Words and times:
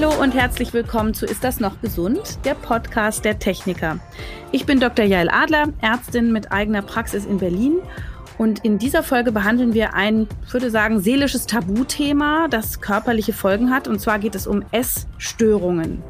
Hallo 0.00 0.22
und 0.22 0.32
herzlich 0.32 0.72
willkommen 0.72 1.12
zu 1.12 1.26
Ist 1.26 1.42
das 1.42 1.58
noch 1.58 1.80
gesund? 1.80 2.38
Der 2.44 2.54
Podcast 2.54 3.24
der 3.24 3.40
Techniker. 3.40 3.98
Ich 4.52 4.64
bin 4.64 4.78
Dr. 4.78 5.04
Jael 5.04 5.28
Adler, 5.28 5.70
Ärztin 5.80 6.30
mit 6.30 6.52
eigener 6.52 6.82
Praxis 6.82 7.26
in 7.26 7.38
Berlin 7.38 7.80
und 8.38 8.64
in 8.64 8.78
dieser 8.78 9.02
Folge 9.02 9.32
behandeln 9.32 9.74
wir 9.74 9.94
ein, 9.94 10.28
ich 10.46 10.52
würde 10.52 10.70
sagen, 10.70 11.00
seelisches 11.00 11.46
Tabuthema, 11.46 12.46
das 12.48 12.80
körperliche 12.80 13.32
Folgen 13.32 13.70
hat. 13.70 13.88
Und 13.88 14.00
zwar 14.00 14.20
geht 14.20 14.36
es 14.36 14.46
um 14.46 14.64
Essstörungen. 14.70 16.02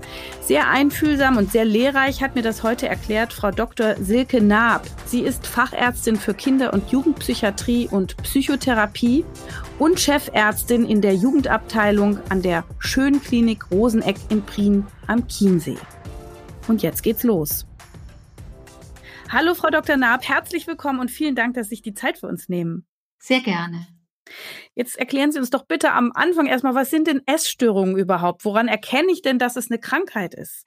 Sehr 0.43 0.69
einfühlsam 0.69 1.39
und 1.39 1.51
sehr 1.51 1.65
lehrreich 1.65 2.23
hat 2.23 2.35
mir 2.35 2.43
das 2.43 2.63
heute 2.63 2.87
erklärt 2.87 3.33
Frau 3.33 3.51
Dr. 3.51 3.97
Silke 3.97 4.43
Naab. 4.43 4.87
Sie 5.07 5.23
ist 5.23 5.47
Fachärztin 5.47 6.17
für 6.17 6.35
Kinder- 6.35 6.75
und 6.75 6.91
Jugendpsychiatrie 6.91 7.89
und 7.91 8.17
Psychotherapie 8.19 9.25
und 9.79 9.99
Chefärztin 9.99 10.85
in 10.85 11.01
der 11.01 11.15
Jugendabteilung 11.15 12.19
an 12.29 12.43
der 12.43 12.65
Schönklinik 12.79 13.71
Roseneck 13.71 14.17
in 14.29 14.43
Prien 14.43 14.87
am 15.07 15.27
Chiemsee. 15.29 15.79
Und 16.67 16.83
jetzt 16.83 17.03
geht's 17.03 17.23
los. 17.23 17.68
Hallo, 19.31 19.55
Frau 19.55 19.69
Dr. 19.69 19.99
Naab, 19.99 20.27
herzlich 20.27 20.67
willkommen 20.67 21.01
und 21.01 21.11
vielen 21.11 21.35
Dank, 21.35 21.53
dass 21.53 21.67
Sie 21.67 21.75
sich 21.75 21.83
die 21.83 21.93
Zeit 21.93 22.17
für 22.17 22.29
uns 22.29 22.49
nehmen. 22.49 22.87
Sehr 23.19 23.41
gerne. 23.41 23.87
Jetzt 24.75 24.97
erklären 24.97 25.33
Sie 25.33 25.39
uns 25.39 25.51
doch 25.51 25.67
bitte 25.67 25.93
am 25.93 26.13
Anfang 26.15 26.47
erstmal, 26.47 26.75
was 26.75 26.91
sind 26.91 27.07
denn 27.07 27.21
Essstörungen 27.27 27.99
überhaupt? 27.99 28.47
Woran 28.47 28.69
erkenne 28.69 29.13
ich 29.13 29.21
denn, 29.21 29.39
dass 29.39 29.57
es 29.57 29.71
eine 29.71 29.79
Krankheit 29.79 30.35
ist? 30.35 30.65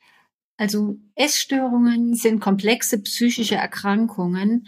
Also 0.58 0.98
Essstörungen 1.16 2.14
sind 2.14 2.40
komplexe 2.40 3.02
psychische 3.02 3.56
Erkrankungen 3.56 4.68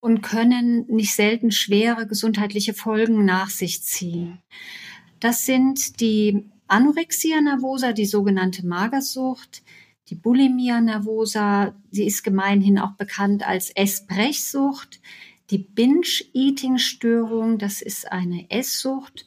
und 0.00 0.22
können 0.22 0.86
nicht 0.88 1.14
selten 1.14 1.52
schwere 1.52 2.08
gesundheitliche 2.08 2.74
Folgen 2.74 3.24
nach 3.24 3.50
sich 3.50 3.84
ziehen. 3.84 4.42
Das 5.20 5.46
sind 5.46 6.00
die 6.00 6.50
Anorexia 6.66 7.40
nervosa, 7.40 7.92
die 7.92 8.06
sogenannte 8.06 8.66
Magersucht, 8.66 9.62
die 10.10 10.14
Bulimia 10.14 10.80
nervosa, 10.80 11.74
sie 11.90 12.06
ist 12.06 12.24
gemeinhin 12.24 12.78
auch 12.78 12.92
bekannt 12.92 13.46
als 13.46 13.70
Essbrechsucht. 13.70 15.00
Die 15.50 15.58
Binge-Eating-Störung, 15.58 17.58
das 17.58 17.82
ist 17.82 18.10
eine 18.10 18.50
Esssucht. 18.50 19.26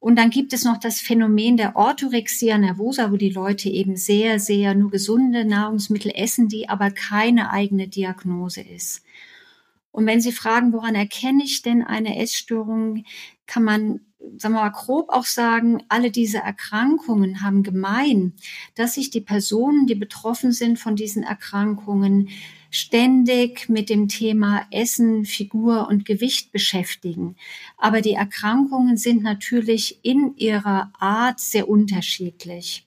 Und 0.00 0.16
dann 0.16 0.30
gibt 0.30 0.52
es 0.52 0.64
noch 0.64 0.78
das 0.78 1.00
Phänomen 1.00 1.56
der 1.56 1.76
Orthorexia 1.76 2.56
nervosa, 2.58 3.10
wo 3.10 3.16
die 3.16 3.30
Leute 3.30 3.68
eben 3.68 3.96
sehr, 3.96 4.38
sehr 4.38 4.74
nur 4.74 4.90
gesunde 4.90 5.44
Nahrungsmittel 5.44 6.12
essen, 6.14 6.48
die 6.48 6.68
aber 6.68 6.90
keine 6.90 7.50
eigene 7.50 7.88
Diagnose 7.88 8.60
ist. 8.60 9.02
Und 9.90 10.06
wenn 10.06 10.20
Sie 10.20 10.32
fragen, 10.32 10.72
woran 10.72 10.94
erkenne 10.94 11.42
ich 11.42 11.62
denn 11.62 11.82
eine 11.82 12.20
Essstörung, 12.20 13.04
kann 13.46 13.64
man 13.64 14.00
sagen 14.36 14.54
wir 14.54 14.60
mal, 14.60 14.70
grob 14.70 15.10
auch 15.10 15.24
sagen, 15.24 15.82
alle 15.88 16.10
diese 16.10 16.38
Erkrankungen 16.38 17.42
haben 17.42 17.62
gemein, 17.62 18.34
dass 18.74 18.94
sich 18.94 19.10
die 19.10 19.20
Personen, 19.20 19.86
die 19.86 19.94
betroffen 19.94 20.52
sind 20.52 20.78
von 20.78 20.96
diesen 20.96 21.22
Erkrankungen, 21.22 22.30
ständig 22.70 23.68
mit 23.68 23.88
dem 23.88 24.08
Thema 24.08 24.66
Essen, 24.70 25.24
Figur 25.24 25.88
und 25.88 26.04
Gewicht 26.04 26.52
beschäftigen. 26.52 27.36
Aber 27.76 28.00
die 28.00 28.12
Erkrankungen 28.12 28.96
sind 28.96 29.22
natürlich 29.22 30.00
in 30.02 30.36
ihrer 30.36 30.92
Art 30.98 31.40
sehr 31.40 31.68
unterschiedlich. 31.68 32.86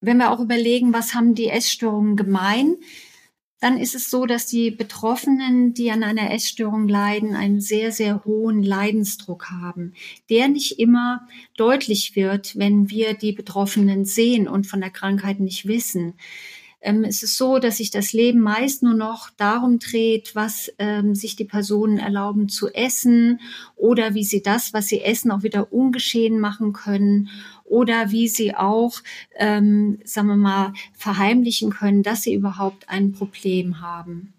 Wenn 0.00 0.16
wir 0.16 0.32
auch 0.32 0.40
überlegen, 0.40 0.92
was 0.92 1.14
haben 1.14 1.36
die 1.36 1.48
Essstörungen 1.48 2.16
gemein, 2.16 2.76
dann 3.62 3.78
ist 3.78 3.94
es 3.94 4.10
so, 4.10 4.26
dass 4.26 4.46
die 4.46 4.72
Betroffenen, 4.72 5.72
die 5.72 5.92
an 5.92 6.02
einer 6.02 6.32
Essstörung 6.32 6.88
leiden, 6.88 7.36
einen 7.36 7.60
sehr, 7.60 7.92
sehr 7.92 8.24
hohen 8.24 8.64
Leidensdruck 8.64 9.52
haben, 9.52 9.94
der 10.28 10.48
nicht 10.48 10.80
immer 10.80 11.28
deutlich 11.56 12.16
wird, 12.16 12.58
wenn 12.58 12.90
wir 12.90 13.14
die 13.14 13.30
Betroffenen 13.30 14.04
sehen 14.04 14.48
und 14.48 14.66
von 14.66 14.80
der 14.80 14.90
Krankheit 14.90 15.38
nicht 15.38 15.68
wissen. 15.68 16.14
Ähm, 16.80 17.04
es 17.04 17.22
ist 17.22 17.38
so, 17.38 17.60
dass 17.60 17.76
sich 17.76 17.92
das 17.92 18.12
Leben 18.12 18.40
meist 18.40 18.82
nur 18.82 18.94
noch 18.94 19.30
darum 19.30 19.78
dreht, 19.78 20.34
was 20.34 20.72
ähm, 20.80 21.14
sich 21.14 21.36
die 21.36 21.44
Personen 21.44 21.98
erlauben 21.98 22.48
zu 22.48 22.68
essen 22.68 23.38
oder 23.76 24.14
wie 24.14 24.24
sie 24.24 24.42
das, 24.42 24.74
was 24.74 24.88
sie 24.88 25.02
essen, 25.02 25.30
auch 25.30 25.44
wieder 25.44 25.72
ungeschehen 25.72 26.40
machen 26.40 26.72
können 26.72 27.28
oder 27.64 28.10
wie 28.10 28.28
sie 28.28 28.54
auch, 28.54 29.00
ähm, 29.36 29.98
sagen 30.04 30.28
wir 30.28 30.36
mal, 30.36 30.72
verheimlichen 30.94 31.70
können, 31.70 32.02
dass 32.02 32.22
sie 32.22 32.34
überhaupt 32.34 32.88
ein 32.88 33.12
Problem 33.12 33.80
haben. 33.80 34.34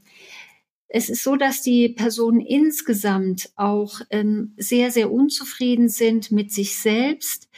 Es 0.95 1.09
ist 1.09 1.23
so, 1.23 1.35
dass 1.35 1.63
die 1.63 1.89
Personen 1.89 2.39
insgesamt 2.39 3.49
auch 3.55 4.01
ähm, 4.11 4.53
sehr, 4.57 4.91
sehr 4.91 5.11
unzufrieden 5.11 5.89
sind 5.89 6.31
mit 6.31 6.51
sich 6.51 6.77
selbst, 6.77 7.49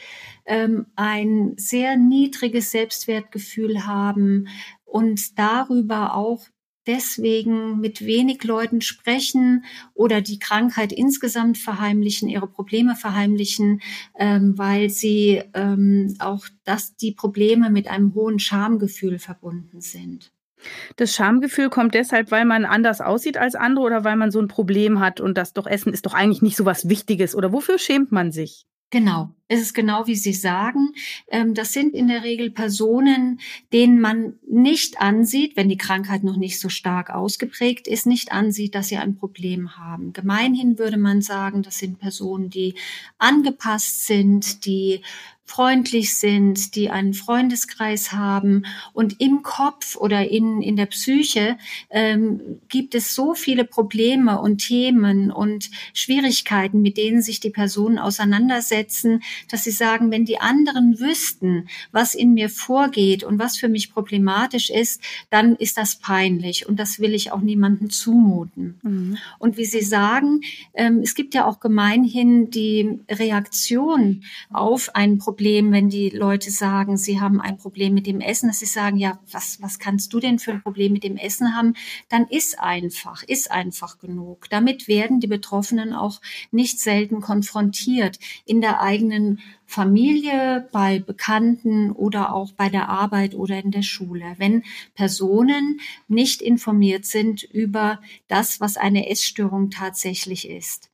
ähm, 0.46 0.86
ein 0.96 1.52
sehr 1.58 1.96
niedriges 1.98 2.70
Selbstwertgefühl 2.70 3.86
haben 3.86 4.48
und 4.86 5.38
darüber 5.38 6.14
auch 6.14 6.46
deswegen 6.86 7.80
mit 7.80 8.04
wenig 8.04 8.44
Leuten 8.44 8.80
sprechen 8.80 9.64
oder 9.94 10.20
die 10.20 10.38
Krankheit 10.38 10.92
insgesamt 10.92 11.58
verheimlichen, 11.58 12.28
ihre 12.28 12.46
Probleme 12.46 12.96
verheimlichen, 12.96 13.80
ähm, 14.18 14.56
weil 14.56 14.90
sie 14.90 15.42
ähm, 15.54 16.14
auch, 16.18 16.46
dass 16.64 16.96
die 16.96 17.12
Probleme 17.12 17.70
mit 17.70 17.88
einem 17.88 18.14
hohen 18.14 18.38
Schamgefühl 18.38 19.18
verbunden 19.18 19.80
sind. 19.80 20.32
Das 20.96 21.14
Schamgefühl 21.14 21.68
kommt 21.68 21.94
deshalb, 21.94 22.30
weil 22.30 22.44
man 22.44 22.64
anders 22.64 23.00
aussieht 23.00 23.36
als 23.36 23.54
andere 23.54 23.84
oder 23.84 24.04
weil 24.04 24.16
man 24.16 24.30
so 24.30 24.40
ein 24.40 24.48
Problem 24.48 25.00
hat 25.00 25.20
und 25.20 25.36
das 25.36 25.52
doch 25.52 25.66
Essen 25.66 25.92
ist 25.92 26.06
doch 26.06 26.14
eigentlich 26.14 26.42
nicht 26.42 26.56
so 26.56 26.64
was 26.64 26.88
Wichtiges 26.88 27.34
oder 27.34 27.52
wofür 27.52 27.78
schämt 27.78 28.10
man 28.10 28.32
sich? 28.32 28.66
Genau. 28.90 29.34
Es 29.48 29.60
ist 29.60 29.74
genau, 29.74 30.06
wie 30.08 30.16
Sie 30.16 30.32
sagen. 30.32 30.92
Ähm, 31.28 31.54
das 31.54 31.72
sind 31.72 31.94
in 31.94 32.08
der 32.08 32.24
Regel 32.24 32.50
Personen, 32.50 33.40
denen 33.72 34.00
man 34.00 34.34
nicht 34.48 35.00
ansieht, 35.00 35.56
wenn 35.56 35.68
die 35.68 35.76
Krankheit 35.76 36.24
noch 36.24 36.36
nicht 36.36 36.58
so 36.58 36.68
stark 36.68 37.10
ausgeprägt 37.10 37.86
ist, 37.86 38.06
nicht 38.06 38.32
ansieht, 38.32 38.74
dass 38.74 38.88
sie 38.88 38.96
ein 38.96 39.16
Problem 39.16 39.76
haben. 39.76 40.12
Gemeinhin 40.12 40.78
würde 40.78 40.96
man 40.96 41.22
sagen, 41.22 41.62
das 41.62 41.78
sind 41.78 42.00
Personen, 42.00 42.50
die 42.50 42.74
angepasst 43.18 44.06
sind, 44.06 44.66
die 44.66 45.02
freundlich 45.46 46.16
sind, 46.16 46.74
die 46.74 46.90
einen 46.90 47.14
Freundeskreis 47.14 48.12
haben. 48.12 48.64
Und 48.92 49.20
im 49.20 49.42
Kopf 49.42 49.96
oder 49.96 50.28
in, 50.28 50.60
in 50.60 50.76
der 50.76 50.86
Psyche 50.86 51.56
ähm, 51.88 52.60
gibt 52.68 52.94
es 52.94 53.14
so 53.14 53.34
viele 53.34 53.64
Probleme 53.64 54.40
und 54.40 54.58
Themen 54.58 55.30
und 55.30 55.70
Schwierigkeiten, 55.94 56.82
mit 56.82 56.96
denen 56.96 57.22
sich 57.22 57.38
die 57.38 57.50
Personen 57.50 57.98
auseinandersetzen, 57.98 59.22
dass 59.50 59.64
sie 59.64 59.70
sagen, 59.70 60.10
wenn 60.10 60.24
die 60.24 60.40
anderen 60.40 60.98
wüssten, 60.98 61.68
was 61.92 62.14
in 62.14 62.34
mir 62.34 62.48
vorgeht 62.48 63.24
und 63.24 63.38
was 63.38 63.56
für 63.56 63.68
mich 63.68 63.92
problematisch 63.92 64.70
ist, 64.70 65.00
dann 65.30 65.56
ist 65.56 65.76
das 65.76 65.96
peinlich 65.96 66.68
und 66.68 66.78
das 66.78 66.98
will 66.98 67.14
ich 67.14 67.32
auch 67.32 67.40
niemandem 67.40 67.90
zumuten. 67.90 68.78
Mhm. 68.82 69.18
Und 69.38 69.56
wie 69.56 69.64
Sie 69.64 69.82
sagen, 69.82 70.40
ähm, 70.74 71.00
es 71.02 71.14
gibt 71.14 71.34
ja 71.34 71.46
auch 71.46 71.60
gemeinhin 71.60 72.50
die 72.50 72.98
Reaktion 73.10 74.24
auf 74.50 74.94
ein 74.94 75.18
Problem, 75.18 75.36
Problem, 75.36 75.70
wenn 75.70 75.88
die 75.90 76.08
Leute 76.10 76.50
sagen, 76.50 76.96
sie 76.96 77.20
haben 77.20 77.40
ein 77.40 77.58
Problem 77.58 77.92
mit 77.94 78.06
dem 78.06 78.20
Essen, 78.20 78.48
dass 78.48 78.60
sie 78.60 78.66
sagen, 78.66 78.96
ja, 78.96 79.18
was, 79.30 79.60
was 79.60 79.78
kannst 79.78 80.12
du 80.12 80.18
denn 80.18 80.38
für 80.38 80.52
ein 80.52 80.62
Problem 80.62 80.92
mit 80.92 81.04
dem 81.04 81.16
Essen 81.16 81.54
haben? 81.54 81.74
Dann 82.08 82.26
ist 82.26 82.58
einfach, 82.58 83.22
ist 83.22 83.50
einfach 83.50 83.98
genug. 83.98 84.48
Damit 84.48 84.88
werden 84.88 85.20
die 85.20 85.26
Betroffenen 85.26 85.92
auch 85.92 86.20
nicht 86.50 86.80
selten 86.80 87.20
konfrontiert 87.20 88.18
in 88.44 88.60
der 88.60 88.80
eigenen 88.80 89.25
Familie, 89.66 90.68
bei 90.72 90.98
Bekannten 90.98 91.90
oder 91.92 92.34
auch 92.34 92.52
bei 92.52 92.68
der 92.68 92.88
Arbeit 92.88 93.34
oder 93.34 93.62
in 93.62 93.70
der 93.70 93.82
Schule. 93.82 94.34
Wenn 94.38 94.62
Personen 94.94 95.80
nicht 96.08 96.42
informiert 96.42 97.04
sind 97.06 97.42
über 97.42 98.00
das, 98.28 98.60
was 98.60 98.76
eine 98.76 99.08
Essstörung 99.10 99.70
tatsächlich 99.70 100.48
ist. 100.48 100.90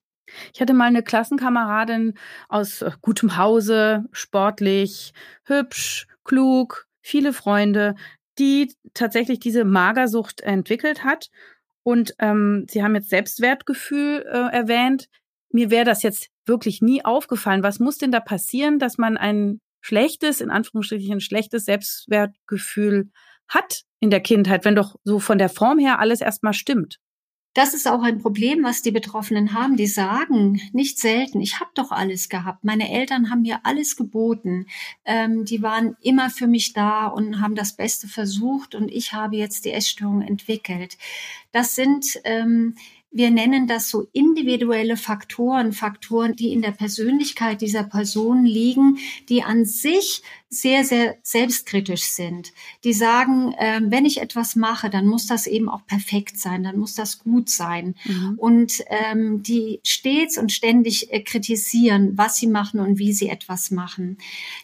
Ich 0.54 0.60
hatte 0.60 0.74
mal 0.74 0.86
eine 0.86 1.02
Klassenkameradin 1.02 2.14
aus 2.48 2.82
äh, 2.82 2.90
gutem 3.00 3.36
Hause, 3.36 4.04
sportlich, 4.12 5.12
hübsch, 5.44 6.06
klug, 6.24 6.86
viele 7.00 7.32
Freunde, 7.32 7.94
die 8.38 8.74
tatsächlich 8.94 9.40
diese 9.40 9.64
Magersucht 9.64 10.40
entwickelt 10.40 11.04
hat. 11.04 11.30
Und 11.82 12.14
ähm, 12.18 12.66
Sie 12.70 12.82
haben 12.82 12.94
jetzt 12.94 13.10
Selbstwertgefühl 13.10 14.24
äh, 14.26 14.54
erwähnt. 14.54 15.08
Mir 15.50 15.70
wäre 15.70 15.84
das 15.84 16.02
jetzt 16.02 16.31
wirklich 16.46 16.82
nie 16.82 17.04
aufgefallen. 17.04 17.62
Was 17.62 17.78
muss 17.78 17.98
denn 17.98 18.12
da 18.12 18.20
passieren, 18.20 18.78
dass 18.78 18.98
man 18.98 19.16
ein 19.16 19.60
schlechtes, 19.80 20.40
in 20.40 20.50
Anführungsstrichen 20.50 21.20
schlechtes 21.20 21.64
Selbstwertgefühl 21.64 23.10
hat 23.48 23.82
in 24.00 24.10
der 24.10 24.20
Kindheit, 24.20 24.64
wenn 24.64 24.76
doch 24.76 24.96
so 25.04 25.18
von 25.18 25.38
der 25.38 25.48
Form 25.48 25.78
her 25.78 25.98
alles 25.98 26.20
erstmal 26.20 26.54
stimmt? 26.54 26.98
Das 27.54 27.74
ist 27.74 27.86
auch 27.86 28.02
ein 28.02 28.18
Problem, 28.18 28.62
was 28.62 28.80
die 28.80 28.92
Betroffenen 28.92 29.52
haben. 29.52 29.76
Die 29.76 29.86
sagen 29.86 30.58
nicht 30.72 30.98
selten, 30.98 31.42
ich 31.42 31.60
habe 31.60 31.70
doch 31.74 31.92
alles 31.92 32.30
gehabt. 32.30 32.64
Meine 32.64 32.90
Eltern 32.90 33.28
haben 33.28 33.42
mir 33.42 33.60
alles 33.64 33.96
geboten. 33.96 34.66
Ähm, 35.04 35.44
die 35.44 35.60
waren 35.60 35.94
immer 36.00 36.30
für 36.30 36.46
mich 36.46 36.72
da 36.72 37.08
und 37.08 37.42
haben 37.42 37.54
das 37.54 37.76
Beste 37.76 38.08
versucht 38.08 38.74
und 38.74 38.88
ich 38.88 39.12
habe 39.12 39.36
jetzt 39.36 39.66
die 39.66 39.72
Essstörung 39.72 40.22
entwickelt. 40.22 40.96
Das 41.52 41.74
sind 41.74 42.18
ähm, 42.24 42.74
wir 43.12 43.30
nennen 43.30 43.66
das 43.66 43.90
so 43.90 44.08
individuelle 44.12 44.96
Faktoren, 44.96 45.72
Faktoren, 45.72 46.34
die 46.34 46.52
in 46.52 46.62
der 46.62 46.72
Persönlichkeit 46.72 47.60
dieser 47.60 47.84
Person 47.84 48.44
liegen, 48.44 48.98
die 49.28 49.42
an 49.42 49.66
sich 49.66 50.22
sehr, 50.52 50.84
sehr 50.84 51.16
selbstkritisch 51.22 52.02
sind. 52.02 52.52
Die 52.84 52.92
sagen, 52.92 53.54
äh, 53.54 53.80
wenn 53.82 54.04
ich 54.04 54.20
etwas 54.20 54.54
mache, 54.54 54.90
dann 54.90 55.06
muss 55.06 55.26
das 55.26 55.46
eben 55.46 55.70
auch 55.70 55.86
perfekt 55.86 56.38
sein, 56.38 56.62
dann 56.62 56.78
muss 56.78 56.94
das 56.94 57.20
gut 57.20 57.48
sein. 57.48 57.94
Mhm. 58.04 58.34
Und 58.36 58.84
ähm, 58.88 59.42
die 59.42 59.80
stets 59.82 60.36
und 60.36 60.52
ständig 60.52 61.10
äh, 61.10 61.22
kritisieren, 61.22 62.18
was 62.18 62.36
sie 62.36 62.48
machen 62.48 62.80
und 62.80 62.98
wie 62.98 63.14
sie 63.14 63.30
etwas 63.30 63.70
machen. 63.70 64.18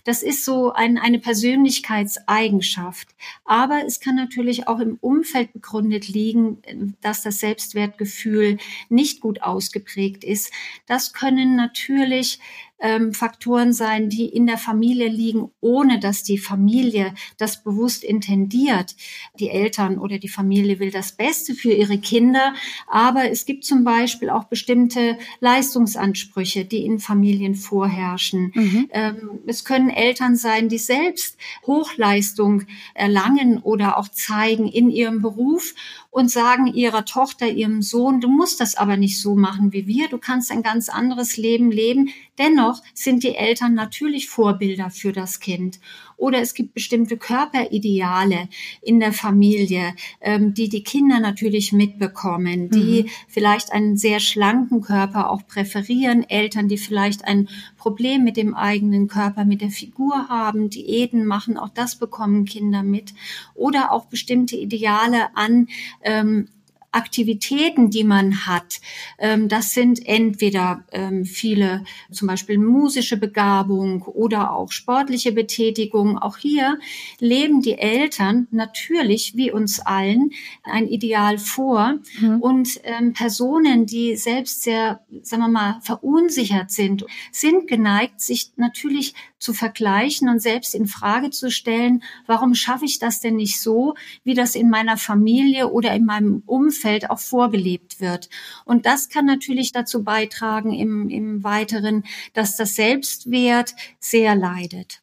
Das 0.05 0.23
ist 0.23 0.45
so 0.45 0.75
ein, 0.75 0.99
eine 0.99 1.21
Persönlichkeitseigenschaft. 1.21 3.09
Aber 3.47 3.81
es 3.87 3.99
kann 3.99 4.15
natürlich 4.15 4.69
auch 4.69 4.81
im 4.81 4.99
Umfeld 5.01 5.55
begründet 5.55 6.09
liegen, 6.09 6.59
dass 7.01 7.23
das 7.23 7.41
Selbstwertgefühl 7.41 8.59
nicht 8.91 9.23
gut 9.23 9.41
ausgeprägt 9.41 10.23
ist. 10.23 10.53
Das 10.87 11.15
können 11.15 11.57
natürlich 11.57 12.41
ähm, 12.81 13.13
Faktoren 13.13 13.73
sein, 13.73 14.09
die 14.09 14.27
in 14.27 14.47
der 14.47 14.59
Familie 14.59 15.09
liegen, 15.09 15.51
ohne 15.61 15.99
dass 15.99 16.23
die 16.23 16.39
Familie 16.39 17.15
das 17.37 17.63
bewusst 17.63 18.05
intendiert. 18.05 18.95
Die 19.39 19.51
Eltern 19.51 19.99
oder 19.99 20.19
die 20.19 20.29
Familie 20.29 20.79
will 20.79 20.91
das 20.91 21.13
Beste 21.13 21.55
für 21.55 21.73
ihre 21.73 21.99
Kinder, 21.99 22.55
aber 22.87 23.31
es 23.31 23.47
gibt 23.47 23.65
zum 23.65 23.85
Beispiel 23.85 24.31
auch 24.31 24.45
bestimmte 24.45 25.19
Leistungsansprüche, 25.41 26.65
die 26.65 26.85
in 26.85 26.99
Familien 26.99 27.55
vorherrschen. 27.55 28.53
Mhm. 28.55 28.89
Ähm, 28.93 29.31
es 29.47 29.65
können 29.65 29.91
Eltern 29.91 30.37
sein, 30.37 30.69
die 30.69 30.79
selbst 30.79 31.37
Hochleistung 31.67 32.65
erlangen 32.95 33.59
oder 33.59 33.99
auch 33.99 34.09
zeigen 34.09 34.69
in 34.69 34.91
ihrem 34.91 35.23
Beruf 35.23 35.75
und 36.19 36.33
sagen 36.33 36.67
ihrer 36.67 37.05
Tochter, 37.05 37.47
ihrem 37.47 37.81
Sohn, 37.81 38.21
du 38.21 38.29
musst 38.29 38.61
das 38.61 38.75
aber 38.75 38.97
nicht 38.97 39.21
so 39.21 39.37
machen 39.37 39.73
wie 39.73 39.87
wir, 39.87 40.09
du 40.09 40.19
kannst 40.19 40.51
ein 40.51 40.65
ganz 40.65 40.89
anderes 40.89 41.37
Leben 41.37 41.71
leben. 41.71 42.11
Dennoch 42.39 42.83
sind 42.93 43.23
die 43.23 43.37
Eltern 43.37 43.75
natürlich 43.75 44.29
Vorbilder 44.29 44.91
für 44.91 45.13
das 45.13 45.39
Kind. 45.39 45.79
Oder 46.19 46.41
es 46.41 46.53
gibt 46.53 46.75
bestimmte 46.75 47.17
Körperideale 47.17 48.49
in 48.83 49.01
der 49.01 49.13
Familie, 49.13 49.95
ähm, 50.21 50.53
die 50.53 50.69
die 50.69 50.83
Kinder 50.83 51.21
natürlich 51.21 51.73
mitbekommen, 51.73 52.71
die 52.71 53.05
mhm. 53.05 53.09
vielleicht 53.29 53.73
einen 53.73 53.97
sehr 53.97 54.19
schlanken 54.19 54.83
Körper 54.83 55.31
auch 55.31 55.47
präferieren, 55.47 56.29
Eltern, 56.29 56.69
die 56.69 56.77
vielleicht 56.77 57.25
ein 57.25 57.49
Problem 57.77 58.25
mit 58.25 58.37
dem 58.37 58.55
eigenen 58.55 59.07
Körper, 59.07 59.45
mit 59.45 59.61
der 59.61 59.71
Figur 59.71 60.29
haben, 60.29 60.69
Diäten 60.71 61.25
machen, 61.25 61.57
auch 61.57 61.71
das 61.71 61.97
bekommen 61.97 62.45
Kinder 62.45 62.83
mit. 62.83 63.15
Oder 63.55 63.93
auch 63.93 64.07
bestimmte 64.07 64.57
Ideale 64.57 65.37
an 65.37 65.69
ähm, 66.03 66.49
Aktivitäten, 66.91 67.91
die 67.91 68.05
man 68.05 68.47
hat. 68.47 68.81
Ähm, 69.19 69.49
das 69.49 69.75
sind 69.75 70.07
entweder 70.07 70.85
ähm, 70.93 71.25
viele, 71.25 71.85
zum 72.11 72.29
Beispiel 72.29 72.59
musische 72.59 73.17
Begabung 73.17 74.03
oder 74.03 74.53
auch 74.53 74.73
sportliche 74.73 75.33
Betätigung. 75.33 76.19
Auch 76.19 76.39
hier 76.39 76.79
leben 77.21 77.61
die 77.61 77.79
Eltern 77.79 78.49
natürlich, 78.51 79.37
wie 79.37 79.53
uns 79.53 79.81
allen, 79.81 80.31
ein 80.63 80.89
Ideal 80.89 81.39
vor. 81.39 81.99
Mhm. 82.21 82.41
Und 82.41 82.81
ähm, 82.85 83.13
Personen, 83.13 83.87
die 83.87 84.17
selbst 84.17 84.63
sehr, 84.63 85.01
sagen 85.23 85.43
wir 85.43 85.49
mal, 85.49 85.81
verunsichert 85.83 86.71
sind, 86.71 87.05
sind 87.33 87.67
geneigt, 87.67 88.21
sich 88.21 88.53
natürlich 88.57 89.15
zu 89.39 89.53
vergleichen 89.53 90.29
und 90.29 90.43
selbst 90.43 90.75
in 90.75 90.87
Frage 90.87 91.31
zu 91.31 91.51
stellen, 91.51 92.03
warum 92.27 92.55
schaffe 92.55 92.85
ich 92.85 92.99
das 92.99 93.21
denn 93.21 93.37
nicht 93.37 93.61
so, 93.61 93.95
wie 94.25 94.35
das 94.35 94.55
in 94.55 94.71
meiner 94.71 94.97
Familie 94.97 95.69
oder 95.69 95.95
in 95.95 96.05
meinem 96.05 96.43
Umfeld 96.47 97.11
auch 97.11 97.21
vorgelebt 97.21 98.01
wird. 98.01 98.29
Und 98.65 98.87
das 98.87 99.09
kann 99.09 99.27
natürlich 99.27 99.73
dazu 99.73 100.05
beitragen 100.05 100.73
im, 100.73 101.09
im 101.09 101.45
Weiteren, 101.45 102.05
dass 102.35 102.57
das 102.57 102.75
Selbstwert 102.75 103.75
sehr 104.01 104.35
leidet 104.35 105.03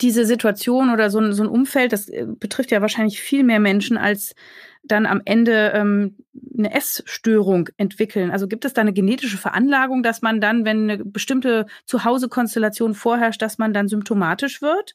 diese 0.00 0.24
Situation 0.24 0.90
oder 0.90 1.10
so 1.10 1.18
ein, 1.18 1.32
so 1.34 1.42
ein 1.42 1.48
Umfeld, 1.48 1.92
das 1.92 2.08
äh, 2.08 2.26
betrifft 2.26 2.70
ja 2.70 2.80
wahrscheinlich 2.80 3.20
viel 3.20 3.44
mehr 3.44 3.60
Menschen 3.60 3.98
als 3.98 4.34
dann 4.82 5.06
am 5.06 5.20
Ende 5.24 5.72
ähm, 5.74 6.16
eine 6.60 6.74
Essstörung 6.74 7.68
entwickeln? 7.76 8.30
Also 8.30 8.48
gibt 8.48 8.64
es 8.64 8.72
da 8.72 8.80
eine 8.80 8.92
genetische 8.92 9.38
Veranlagung, 9.38 10.02
dass 10.02 10.22
man 10.22 10.40
dann, 10.40 10.64
wenn 10.64 10.90
eine 10.90 11.04
bestimmte 11.04 11.66
Zuhause-Konstellation 11.86 12.94
vorherrscht, 12.94 13.42
dass 13.42 13.58
man 13.58 13.72
dann 13.72 13.88
symptomatisch 13.88 14.62
wird? 14.62 14.94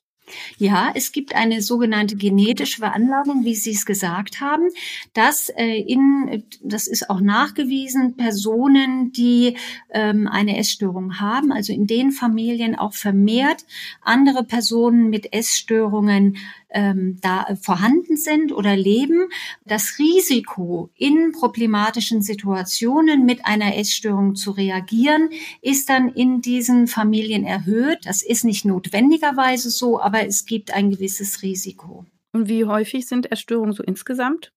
Ja, 0.57 0.91
es 0.95 1.11
gibt 1.11 1.35
eine 1.35 1.61
sogenannte 1.61 2.15
genetische 2.15 2.79
Veranlagung, 2.79 3.45
wie 3.45 3.53
Sie 3.53 3.71
es 3.71 3.85
gesagt 3.85 4.41
haben, 4.41 4.69
dass 5.13 5.49
äh, 5.49 5.79
in, 5.81 6.43
das 6.63 6.87
ist 6.87 7.09
auch 7.09 7.21
nachgewiesen, 7.21 8.15
Personen, 8.15 9.11
die 9.11 9.55
ähm, 9.91 10.27
eine 10.27 10.57
Essstörung 10.57 11.19
haben, 11.19 11.51
also 11.51 11.73
in 11.73 11.85
den 11.85 12.11
Familien 12.11 12.75
auch 12.75 12.93
vermehrt 12.93 13.65
andere 14.01 14.43
Personen 14.43 15.09
mit 15.09 15.31
Essstörungen 15.31 16.37
ähm, 16.75 17.17
da 17.21 17.55
vorhanden 17.59 18.17
sind 18.17 18.51
oder 18.51 18.75
leben, 18.75 19.29
das 19.65 19.97
Risiko 19.97 20.89
in 20.95 21.31
problematischen 21.31 22.21
Situationen 22.21 23.25
mit 23.25 23.45
einer 23.45 23.77
Essstörung 23.77 24.35
zu 24.35 24.51
reagieren, 24.51 25.29
ist 25.61 25.89
dann 25.89 26.09
in 26.09 26.41
diesen 26.41 26.87
Familien 26.87 27.45
erhöht. 27.45 27.99
Das 28.03 28.21
ist 28.21 28.43
nicht 28.43 28.65
notwendigerweise 28.65 29.69
so, 29.69 29.99
aber 29.99 30.27
es 30.27 30.45
gibt 30.45 30.73
ein 30.73 30.91
gewisses 30.91 31.41
Risiko. 31.41 32.05
Und 32.33 32.49
wie 32.49 32.65
häufig 32.65 33.07
sind 33.07 33.31
Essstörungen 33.31 33.73
so 33.73 33.81
insgesamt? 33.81 34.51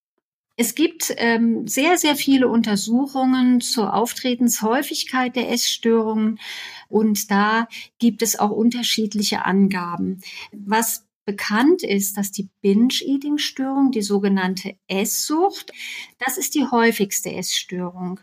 Es 0.61 0.75
gibt 0.75 1.15
ähm, 1.19 1.69
sehr, 1.69 1.99
sehr 1.99 2.17
viele 2.17 2.49
Untersuchungen 2.49 3.61
zur 3.61 3.95
Auftretenshäufigkeit 3.95 5.37
der 5.37 5.53
Essstörungen 5.53 6.41
und 6.89 7.31
da 7.31 7.69
gibt 8.01 8.23
es 8.23 8.41
auch 8.41 8.51
unterschiedliche 8.51 9.45
Angaben. 9.45 10.21
Was 10.51 11.08
Bekannt 11.29 11.83
ist, 11.83 12.17
dass 12.17 12.33
die 12.33 12.49
Binge-Eating-Störung, 12.63 13.91
die 13.91 14.01
sogenannte 14.01 14.79
Esssucht, 14.87 15.73
das 16.19 16.39
ist 16.39 16.55
die 16.55 16.65
häufigste 16.65 17.31
Essstörung. 17.31 18.19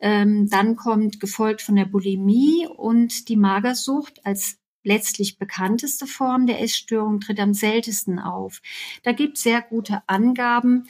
Ähm, 0.00 0.48
dann 0.48 0.74
kommt 0.74 1.20
gefolgt 1.20 1.60
von 1.60 1.76
der 1.76 1.84
Bulimie 1.84 2.66
und 2.66 3.28
die 3.28 3.36
Magersucht 3.36 4.24
als 4.24 4.56
letztlich 4.82 5.36
bekannteste 5.36 6.06
Form 6.06 6.46
der 6.46 6.62
Essstörung 6.62 7.20
tritt 7.20 7.38
am 7.38 7.52
seltensten 7.52 8.18
auf. 8.18 8.62
Da 9.02 9.12
gibt 9.12 9.36
es 9.36 9.42
sehr 9.42 9.60
gute 9.60 10.02
Angaben 10.06 10.88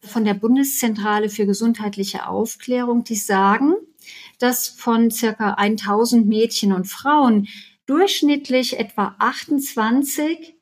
von 0.00 0.24
der 0.24 0.34
Bundeszentrale 0.34 1.28
für 1.28 1.44
gesundheitliche 1.44 2.28
Aufklärung, 2.28 3.02
die 3.02 3.16
sagen, 3.16 3.74
dass 4.38 4.68
von 4.68 5.10
circa 5.10 5.54
1000 5.54 6.24
Mädchen 6.24 6.72
und 6.72 6.84
Frauen 6.84 7.48
durchschnittlich 7.86 8.78
etwa 8.78 9.16
28 9.18 10.53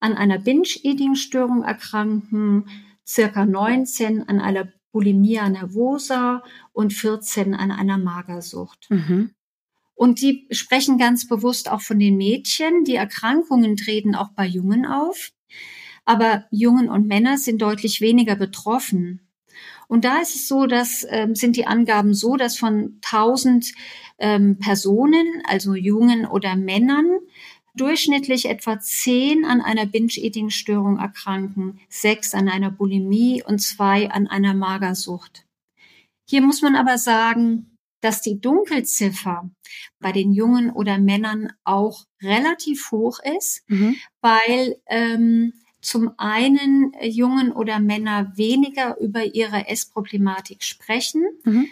an 0.00 0.14
einer 0.14 0.38
Binge-Eating-Störung 0.38 1.62
erkranken, 1.62 2.66
circa 3.06 3.44
19 3.44 4.28
an 4.28 4.40
einer 4.40 4.72
Bulimia 4.92 5.48
nervosa 5.48 6.42
und 6.72 6.92
14 6.92 7.54
an 7.54 7.70
einer 7.70 7.98
Magersucht. 7.98 8.86
Mhm. 8.90 9.30
Und 9.94 10.22
die 10.22 10.48
sprechen 10.50 10.96
ganz 10.98 11.28
bewusst 11.28 11.70
auch 11.70 11.82
von 11.82 11.98
den 11.98 12.16
Mädchen. 12.16 12.84
Die 12.84 12.94
Erkrankungen 12.94 13.76
treten 13.76 14.14
auch 14.14 14.30
bei 14.30 14.46
Jungen 14.46 14.86
auf. 14.86 15.30
Aber 16.06 16.46
Jungen 16.50 16.88
und 16.88 17.06
Männer 17.06 17.36
sind 17.36 17.60
deutlich 17.60 18.00
weniger 18.00 18.34
betroffen. 18.34 19.28
Und 19.88 20.04
da 20.04 20.18
ist 20.20 20.34
es 20.34 20.48
so, 20.48 20.66
dass 20.66 21.06
ähm, 21.10 21.34
sind 21.34 21.56
die 21.56 21.66
Angaben 21.66 22.14
so, 22.14 22.36
dass 22.36 22.56
von 22.56 23.00
1000 23.04 23.72
ähm, 24.18 24.58
Personen, 24.58 25.42
also 25.44 25.74
Jungen 25.74 26.26
oder 26.26 26.56
Männern, 26.56 27.18
durchschnittlich 27.74 28.48
etwa 28.48 28.80
zehn 28.80 29.44
an 29.44 29.60
einer 29.60 29.86
Binge-Eating-Störung 29.86 30.98
erkranken, 30.98 31.80
sechs 31.88 32.34
an 32.34 32.48
einer 32.48 32.70
Bulimie 32.70 33.42
und 33.42 33.60
zwei 33.60 34.10
an 34.10 34.26
einer 34.26 34.54
Magersucht. 34.54 35.46
Hier 36.28 36.42
muss 36.42 36.62
man 36.62 36.76
aber 36.76 36.98
sagen, 36.98 37.76
dass 38.00 38.22
die 38.22 38.40
Dunkelziffer 38.40 39.50
bei 39.98 40.12
den 40.12 40.32
Jungen 40.32 40.70
oder 40.70 40.98
Männern 40.98 41.52
auch 41.64 42.06
relativ 42.22 42.90
hoch 42.90 43.18
ist, 43.36 43.62
mhm. 43.68 43.96
weil 44.20 44.76
ähm, 44.86 45.52
zum 45.80 46.12
einen 46.18 46.92
Jungen 47.02 47.52
oder 47.52 47.78
Männer 47.78 48.32
weniger 48.36 48.98
über 49.00 49.24
ihre 49.24 49.68
Essproblematik 49.68 50.62
sprechen 50.62 51.24
mhm. 51.44 51.68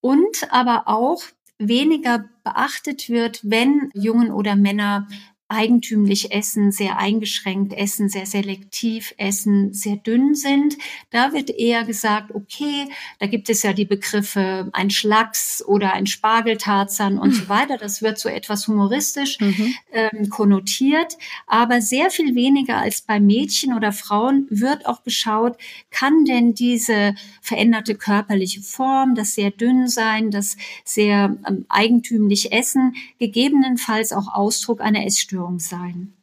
und 0.00 0.52
aber 0.52 0.84
auch 0.86 1.22
weniger 1.58 2.28
beachtet 2.44 3.08
wird, 3.08 3.40
wenn 3.42 3.90
Jungen 3.94 4.32
oder 4.32 4.56
Männer 4.56 5.06
eigentümlich 5.52 6.32
essen, 6.32 6.72
sehr 6.72 6.98
eingeschränkt 6.98 7.72
essen, 7.74 8.08
sehr 8.08 8.26
selektiv 8.26 9.14
essen, 9.18 9.72
sehr 9.74 9.96
dünn 9.96 10.34
sind. 10.34 10.76
Da 11.10 11.32
wird 11.32 11.50
eher 11.50 11.84
gesagt, 11.84 12.34
okay, 12.34 12.88
da 13.18 13.26
gibt 13.26 13.50
es 13.50 13.62
ja 13.62 13.72
die 13.72 13.84
Begriffe 13.84 14.70
ein 14.72 14.90
Schlacks 14.90 15.62
oder 15.64 15.92
ein 15.92 16.06
Spargeltarzan 16.06 17.18
und 17.18 17.34
so 17.34 17.48
weiter. 17.48 17.76
Das 17.76 18.02
wird 18.02 18.18
so 18.18 18.28
etwas 18.28 18.66
humoristisch 18.66 19.38
mhm. 19.40 19.74
ähm, 19.92 20.30
konnotiert. 20.30 21.18
Aber 21.46 21.80
sehr 21.80 22.10
viel 22.10 22.34
weniger 22.34 22.78
als 22.78 23.02
bei 23.02 23.20
Mädchen 23.20 23.74
oder 23.74 23.92
Frauen 23.92 24.46
wird 24.48 24.86
auch 24.86 25.02
geschaut, 25.02 25.56
kann 25.90 26.24
denn 26.24 26.54
diese 26.54 27.14
veränderte 27.42 27.94
körperliche 27.94 28.62
Form, 28.62 29.14
das 29.14 29.34
sehr 29.34 29.50
dünn 29.50 29.88
sein, 29.88 30.30
das 30.30 30.56
sehr 30.84 31.36
ähm, 31.46 31.66
eigentümlich 31.68 32.52
essen, 32.52 32.94
gegebenenfalls 33.18 34.12
auch 34.12 34.32
Ausdruck 34.32 34.80
einer 34.80 35.04
Essstörung 35.04 35.41
Essstörung 35.42 35.58
sein. 35.58 36.14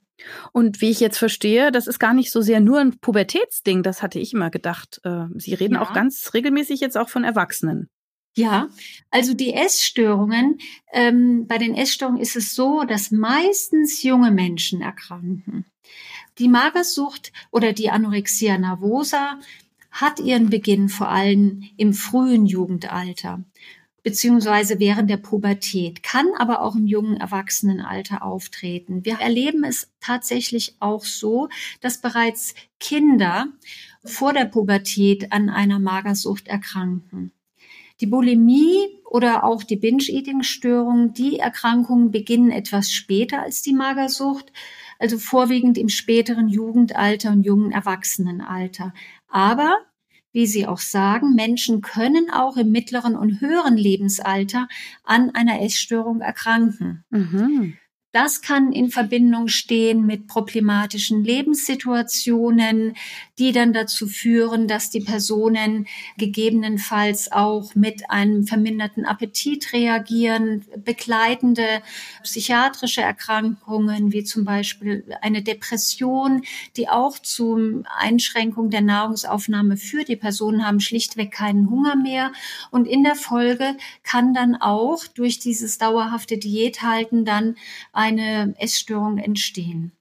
Und 0.52 0.82
wie 0.82 0.90
ich 0.90 1.00
jetzt 1.00 1.18
verstehe, 1.18 1.72
das 1.72 1.88
ist 1.88 2.00
gar 2.00 2.14
nicht 2.14 2.32
so 2.32 2.42
sehr 2.42 2.60
nur 2.60 2.80
ein 2.80 3.00
Pubertätsding, 3.00 3.84
das 3.84 4.02
hatte 4.02 4.20
ich 4.20 4.34
immer 4.34 4.50
gedacht. 4.50 5.00
Äh, 5.04 5.26
Sie 5.36 5.54
reden 5.54 5.76
ja. 5.76 5.82
auch 5.82 5.94
ganz 5.94 6.34
regelmäßig 6.34 6.82
jetzt 6.82 6.98
auch 6.98 7.08
von 7.08 7.24
Erwachsenen. 7.24 7.88
Ja, 8.36 8.68
also 9.10 9.34
die 9.34 9.54
Essstörungen, 9.54 10.60
ähm, 10.92 11.48
bei 11.48 11.58
den 11.58 11.74
Essstörungen 11.74 12.22
ist 12.22 12.36
es 12.36 12.54
so, 12.54 12.84
dass 12.84 13.12
meistens 13.12 14.04
junge 14.04 14.32
Menschen 14.32 14.82
erkranken. 14.82 15.66
Die 16.38 16.50
Magersucht 16.50 17.32
oder 17.52 17.74
die 17.74 17.90
Anorexia 17.90 18.58
nervosa 18.58 19.40
hat 19.90 20.20
ihren 20.20 20.50
Beginn 20.50 20.90
vor 20.90 21.10
allem 21.10 21.64
im 21.78 21.94
frühen 21.94 22.46
Jugendalter 22.46 23.44
beziehungsweise 24.04 24.80
während 24.80 25.10
der 25.10 25.18
Pubertät, 25.18 26.04
kann 26.04 26.28
aber 26.38 26.62
auch 26.62 26.76
im 26.76 26.88
jungen 26.88 27.18
Erwachsenenalter 27.18 28.24
auftreten. 28.24 29.06
Wir 29.06 29.20
erleben 29.20 29.64
es 29.64 29.92
tatsächlich 30.00 30.76
auch 30.80 31.04
so, 31.04 31.50
dass 31.82 32.02
bereits 32.02 32.56
Kinder 32.80 33.48
vor 34.04 34.34
der 34.34 34.46
Pubertät 34.46 35.32
an 35.32 35.50
einer 35.50 35.80
Magersucht 35.80 36.48
erkranken. 36.48 37.32
Die 38.02 38.08
Bulimie 38.08 39.02
oder 39.04 39.44
auch 39.44 39.64
die 39.64 39.76
Binge-Eating-Störung, 39.76 41.14
die 41.14 41.40
Erkrankungen 41.40 42.12
beginnen 42.12 42.50
etwas 42.50 42.94
später 42.94 43.42
als 43.42 43.62
die 43.62 43.74
Magersucht, 43.74 44.54
also 45.00 45.18
vorwiegend 45.18 45.78
im 45.78 45.90
späteren 45.90 46.48
Jugendalter 46.48 47.32
und 47.32 47.44
jungen 47.44 47.72
Erwachsenenalter. 47.72 48.94
Aber 49.28 49.78
wie 50.32 50.46
Sie 50.46 50.68
auch 50.68 50.80
sagen, 50.80 51.36
Menschen 51.36 51.82
können 51.82 52.30
auch 52.32 52.58
im 52.58 52.72
mittleren 52.72 53.16
und 53.16 53.42
höheren 53.42 53.78
Lebensalter 53.78 54.68
an 55.04 55.32
einer 55.32 55.62
Essstörung 55.62 56.22
erkranken. 56.22 57.04
Mhm. 57.10 57.78
Das 58.12 58.42
kann 58.42 58.72
in 58.72 58.90
Verbindung 58.90 59.48
stehen 59.48 60.04
mit 60.04 60.26
problematischen 60.26 61.24
Lebenssituationen, 61.24 62.96
die 63.38 63.52
dann 63.52 63.72
dazu 63.72 64.08
führen, 64.08 64.68
dass 64.68 64.90
die 64.90 65.02
Personen 65.02 65.88
gegebenenfalls 66.18 67.32
auch 67.32 67.76
mit 67.76 68.10
einem 68.10 68.48
verminderten 68.48 69.06
Appetit 69.06 69.74
reagieren, 69.74 70.66
begleitende 70.84 71.84
psychiatrische 72.24 73.02
Erkrankungen 73.02 74.12
wie 74.12 74.24
zum 74.24 74.44
Beispiel 74.44 75.06
eine 75.22 75.44
Depression, 75.44 76.42
die 76.78 76.90
auch 76.90 77.20
zu 77.20 77.84
Einschränkung 77.96 78.72
der 78.72 78.82
Nahrungsaufnahme 78.82 79.78
führt. 79.78 80.08
Die 80.08 80.16
Personen 80.16 80.66
haben 80.66 80.80
schlichtweg 80.80 81.32
keinen 81.32 81.70
Hunger 81.70 81.96
mehr 81.96 82.32
und 82.72 82.88
in 82.88 83.04
der 83.04 83.16
Folge 83.16 83.78
kann 84.02 84.34
dann 84.34 84.56
auch 84.56 85.06
durch 85.06 85.38
dieses 85.38 85.78
dauerhafte 85.78 86.40
Diäthalten 86.40 87.24
dann 87.24 87.56
eine 88.18 88.56
Essstörung 88.58 89.18
entstehen. 89.18 89.92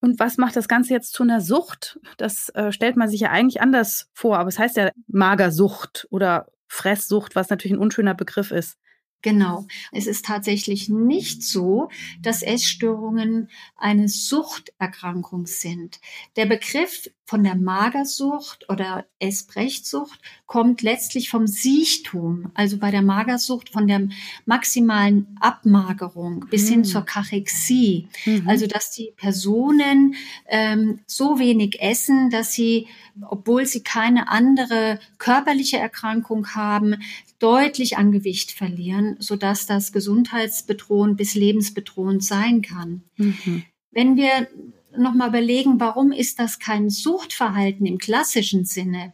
Und 0.00 0.18
was 0.18 0.36
macht 0.36 0.56
das 0.56 0.68
Ganze 0.68 0.94
jetzt 0.94 1.12
zu 1.12 1.22
einer 1.22 1.40
Sucht? 1.40 2.00
Das 2.16 2.48
äh, 2.50 2.72
stellt 2.72 2.96
man 2.96 3.08
sich 3.08 3.20
ja 3.20 3.30
eigentlich 3.30 3.60
anders 3.60 4.08
vor, 4.12 4.38
aber 4.38 4.48
es 4.48 4.58
heißt 4.58 4.76
ja 4.76 4.90
Magersucht 5.06 6.06
oder 6.10 6.48
Fresssucht, 6.66 7.36
was 7.36 7.50
natürlich 7.50 7.76
ein 7.76 7.82
unschöner 7.82 8.14
Begriff 8.14 8.50
ist. 8.50 8.78
Genau. 9.22 9.66
Es 9.92 10.06
ist 10.06 10.24
tatsächlich 10.24 10.88
nicht 10.88 11.42
so, 11.42 11.90
dass 12.22 12.42
Essstörungen 12.42 13.50
eine 13.76 14.08
Suchterkrankung 14.08 15.46
sind. 15.46 16.00
Der 16.36 16.46
Begriff 16.46 17.10
von 17.30 17.44
der 17.44 17.54
Magersucht 17.54 18.68
oder 18.68 19.06
Essbrechsucht 19.20 20.18
kommt 20.46 20.82
letztlich 20.82 21.30
vom 21.30 21.46
Siechtum, 21.46 22.50
also 22.54 22.76
bei 22.76 22.90
der 22.90 23.02
Magersucht 23.02 23.68
von 23.68 23.86
der 23.86 24.08
maximalen 24.46 25.36
Abmagerung 25.38 26.46
bis 26.50 26.64
mhm. 26.64 26.70
hin 26.70 26.84
zur 26.84 27.02
Kachexie. 27.02 28.08
Mhm. 28.26 28.48
Also 28.48 28.66
dass 28.66 28.90
die 28.90 29.12
Personen 29.16 30.16
ähm, 30.48 30.98
so 31.06 31.38
wenig 31.38 31.80
essen, 31.80 32.30
dass 32.30 32.52
sie, 32.52 32.88
obwohl 33.22 33.64
sie 33.64 33.84
keine 33.84 34.28
andere 34.28 34.98
körperliche 35.18 35.78
Erkrankung 35.78 36.56
haben, 36.56 36.96
deutlich 37.38 37.96
an 37.96 38.10
Gewicht 38.10 38.50
verlieren, 38.50 39.14
sodass 39.20 39.66
das 39.66 39.92
gesundheitsbedrohend 39.92 41.16
bis 41.16 41.36
lebensbedrohend 41.36 42.24
sein 42.24 42.60
kann. 42.60 43.04
Mhm. 43.16 43.62
Wenn 43.92 44.16
wir 44.16 44.48
nochmal 44.96 45.28
überlegen, 45.28 45.80
warum 45.80 46.12
ist 46.12 46.38
das 46.38 46.58
kein 46.58 46.90
Suchtverhalten 46.90 47.86
im 47.86 47.98
klassischen 47.98 48.64
Sinne? 48.64 49.12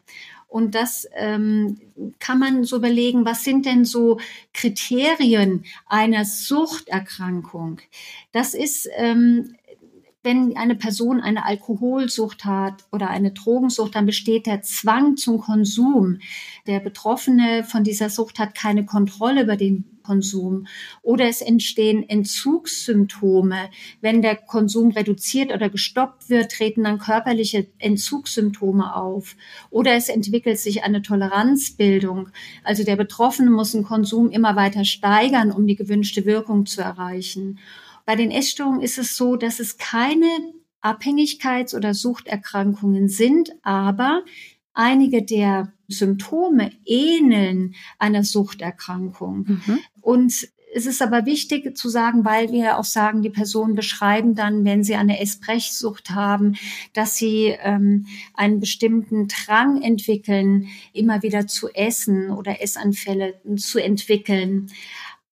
Und 0.49 0.75
das 0.75 1.07
ähm, 1.15 1.81
kann 2.19 2.39
man 2.39 2.65
so 2.65 2.77
überlegen, 2.77 3.25
was 3.25 3.45
sind 3.45 3.67
denn 3.67 3.85
so 3.85 4.21
Kriterien 4.55 5.65
einer 5.87 6.25
Suchterkrankung? 6.25 7.81
Das 8.33 8.55
ist 8.55 8.89
ähm, 8.97 9.57
wenn 10.27 10.57
eine 10.57 10.75
Person 10.75 11.21
eine 11.21 11.45
Alkoholsucht 11.45 12.45
hat 12.45 12.85
oder 12.91 13.11
eine 13.11 13.31
Drogensucht, 13.31 13.95
dann 13.95 14.07
besteht 14.07 14.47
der 14.47 14.61
Zwang 14.61 15.17
zum 15.17 15.39
Konsum. 15.39 16.19
Der 16.67 16.81
Betroffene 16.81 17.63
von 17.63 17.85
dieser 17.85 18.11
Sucht 18.11 18.41
hat 18.41 18.57
keine 18.57 18.85
Kontrolle 18.85 19.45
über 19.45 19.57
den 19.57 19.85
Konsum 20.03 20.67
oder 21.03 21.27
es 21.29 21.41
entstehen 21.43 22.09
Entzugssymptome. 22.09 23.71
Wenn 24.01 24.21
der 24.21 24.35
Konsum 24.35 24.91
reduziert 24.91 25.53
oder 25.53 25.69
gestoppt 25.69 26.29
wird, 26.29 26.51
treten 26.51 26.83
dann 26.83 26.99
körperliche 26.99 27.69
Entzugssymptome 27.79 28.97
auf 28.97 29.37
oder 29.71 29.95
es 29.95 30.09
entwickelt 30.09 30.59
sich 30.59 30.83
eine 30.83 31.03
Toleranzbildung. 31.03 32.31
Also 32.65 32.83
der 32.83 32.97
Betroffene 32.97 33.51
muss 33.51 33.73
den 33.73 33.85
Konsum 33.85 34.31
immer 34.31 34.57
weiter 34.57 34.85
steigern, 34.85 35.53
um 35.53 35.69
die 35.69 35.77
gewünschte 35.77 36.25
Wirkung 36.25 36.67
zu 36.67 36.81
erreichen. 36.81 37.61
Bei 38.07 38.17
den 38.17 38.31
Essstörungen 38.31 38.81
ist 38.81 38.97
es 38.97 39.17
so, 39.17 39.37
dass 39.37 39.61
es 39.61 39.77
keine 39.77 40.29
Abhängigkeits- 40.81 41.77
oder 41.77 41.93
Suchterkrankungen 41.93 43.09
sind, 43.09 43.51
aber 43.63 44.25
einige 44.73 45.23
der 45.23 45.73
Symptome 45.89 46.71
ähneln 46.85 47.75
einer 47.99 48.25
Suchterkrankung. 48.25 49.47
Mhm. 49.49 49.79
Und 50.01 50.49
es 50.75 50.85
ist 50.85 51.01
aber 51.01 51.25
wichtig 51.25 51.77
zu 51.77 51.89
sagen, 51.89 52.25
weil 52.25 52.53
wir 52.53 52.79
auch 52.79 52.85
sagen, 52.85 53.23
die 53.23 53.31
Personen 53.31 53.75
beschreiben 53.75 54.35
dann, 54.35 54.65
wenn 54.65 54.85
sie 54.85 54.95
eine 54.95 55.21
Essbrechsucht 55.21 56.11
haben, 56.11 56.57
dass 56.93 57.17
sie 57.17 57.57
ähm, 57.63 58.07
einen 58.35 58.61
bestimmten 58.61 59.27
Drang 59.27 59.81
entwickeln, 59.81 60.69
immer 60.93 61.23
wieder 61.23 61.47
zu 61.47 61.71
essen 61.71 62.31
oder 62.31 62.61
Essanfälle 62.61 63.41
zu 63.57 63.83
entwickeln. 63.83 64.71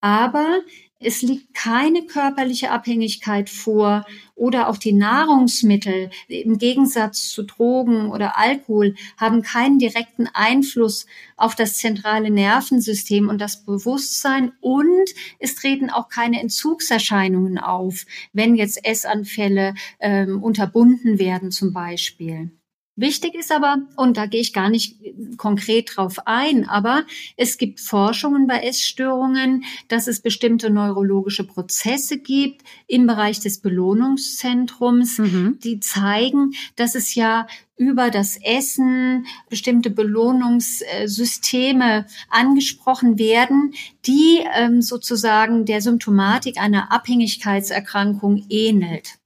Aber 0.01 0.61
es 1.01 1.23
liegt 1.23 1.55
keine 1.55 2.07
körperliche 2.07 2.71
Abhängigkeit 2.71 3.51
vor 3.51 4.07
oder 4.35 4.69
auch 4.69 4.79
die 4.79 4.93
Nahrungsmittel 4.93 6.11
im 6.29 6.59
Gegensatz 6.59 7.29
zu 7.31 7.43
Drogen 7.43 8.11
oder 8.11 8.39
Alkohol 8.39 8.95
haben 9.17 9.43
keinen 9.43 9.79
direkten 9.79 10.29
Einfluss 10.33 11.07
auf 11.37 11.55
das 11.55 11.77
zentrale 11.77 12.31
Nervensystem 12.31 13.29
und 13.29 13.41
das 13.41 13.65
Bewusstsein 13.65 14.53
und 14.61 15.11
es 15.39 15.55
treten 15.55 15.91
auch 15.91 16.09
keine 16.09 16.41
Entzugserscheinungen 16.41 17.59
auf, 17.59 18.07
wenn 18.33 18.55
jetzt 18.55 18.85
Essanfälle 18.85 19.75
ähm, 20.01 20.43
unterbunden 20.43 21.19
werden 21.19 21.51
zum 21.51 21.73
Beispiel. 21.73 22.51
Wichtig 22.97 23.35
ist 23.35 23.51
aber, 23.51 23.79
und 23.97 24.17
da 24.17 24.27
gehe 24.27 24.41
ich 24.41 24.53
gar 24.53 24.71
nicht 24.71 25.01
konkret 25.37 25.97
drauf 25.97 26.19
ein, 26.27 26.69
aber 26.69 27.05
es 27.37 27.59
gibt 27.59 27.81
Forschungen 27.81 28.47
bei 28.47 28.61
Essstörungen, 28.61 29.65
dass 29.89 30.07
es 30.07 30.21
bestimmte 30.21 30.71
neurologische 30.71 31.43
Prozesse 31.43 32.19
gibt 32.19 32.63
im 32.87 33.09
Bereich 33.09 33.41
des 33.41 33.61
Belohnungszentrums, 33.61 35.19
mhm. 35.19 35.59
die 35.65 35.81
zeigen, 35.81 36.53
dass 36.77 36.95
es 36.95 37.17
ja 37.17 37.49
über 37.77 38.11
das 38.11 38.39
Essen 38.41 39.27
bestimmte 39.51 39.91
Belohnungssysteme 39.91 42.07
angesprochen 42.31 43.19
werden, 43.19 43.75
die 44.07 44.39
ähm, 44.55 44.83
sozusagen 44.83 45.65
der 45.65 45.81
Symptomatik 45.81 46.59
einer 46.59 46.93
Abhängigkeitserkrankung 46.93 48.47
ähnelt. 48.49 49.19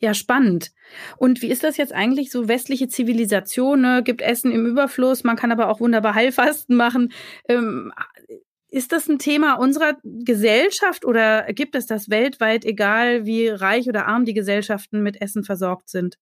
Ja, 0.00 0.14
spannend. 0.14 0.72
Und 1.16 1.42
wie 1.42 1.48
ist 1.50 1.64
das 1.64 1.76
jetzt 1.76 1.92
eigentlich 1.92 2.30
so 2.30 2.48
westliche 2.48 2.88
Zivilisation? 2.88 3.80
Ne? 3.80 4.02
Gibt 4.02 4.22
Essen 4.22 4.50
im 4.50 4.66
Überfluss, 4.66 5.24
man 5.24 5.36
kann 5.36 5.52
aber 5.52 5.68
auch 5.68 5.80
wunderbar 5.80 6.14
Heilfasten 6.14 6.76
machen. 6.76 7.12
Ähm, 7.48 7.92
ist 8.68 8.90
das 8.90 9.08
ein 9.08 9.20
Thema 9.20 9.54
unserer 9.54 9.96
Gesellschaft 10.02 11.04
oder 11.04 11.44
gibt 11.52 11.76
es 11.76 11.86
das 11.86 12.10
weltweit, 12.10 12.64
egal 12.64 13.24
wie 13.24 13.46
reich 13.46 13.88
oder 13.88 14.08
arm 14.08 14.24
die 14.24 14.34
Gesellschaften 14.34 15.02
mit 15.02 15.20
Essen 15.22 15.44
versorgt 15.44 15.88
sind? 15.88 16.18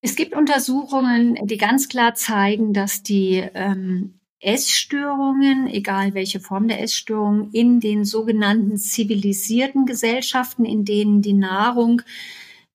Es 0.00 0.16
gibt 0.16 0.34
Untersuchungen, 0.34 1.38
die 1.46 1.58
ganz 1.58 1.88
klar 1.88 2.14
zeigen, 2.14 2.72
dass 2.72 3.02
die 3.02 3.44
ähm, 3.52 4.20
Essstörungen, 4.40 5.66
egal 5.66 6.14
welche 6.14 6.40
Form 6.40 6.68
der 6.68 6.80
Essstörung, 6.82 7.50
in 7.52 7.80
den 7.80 8.04
sogenannten 8.04 8.76
zivilisierten 8.76 9.86
Gesellschaften, 9.86 10.64
in 10.64 10.84
denen 10.84 11.22
die 11.22 11.32
Nahrung 11.32 12.02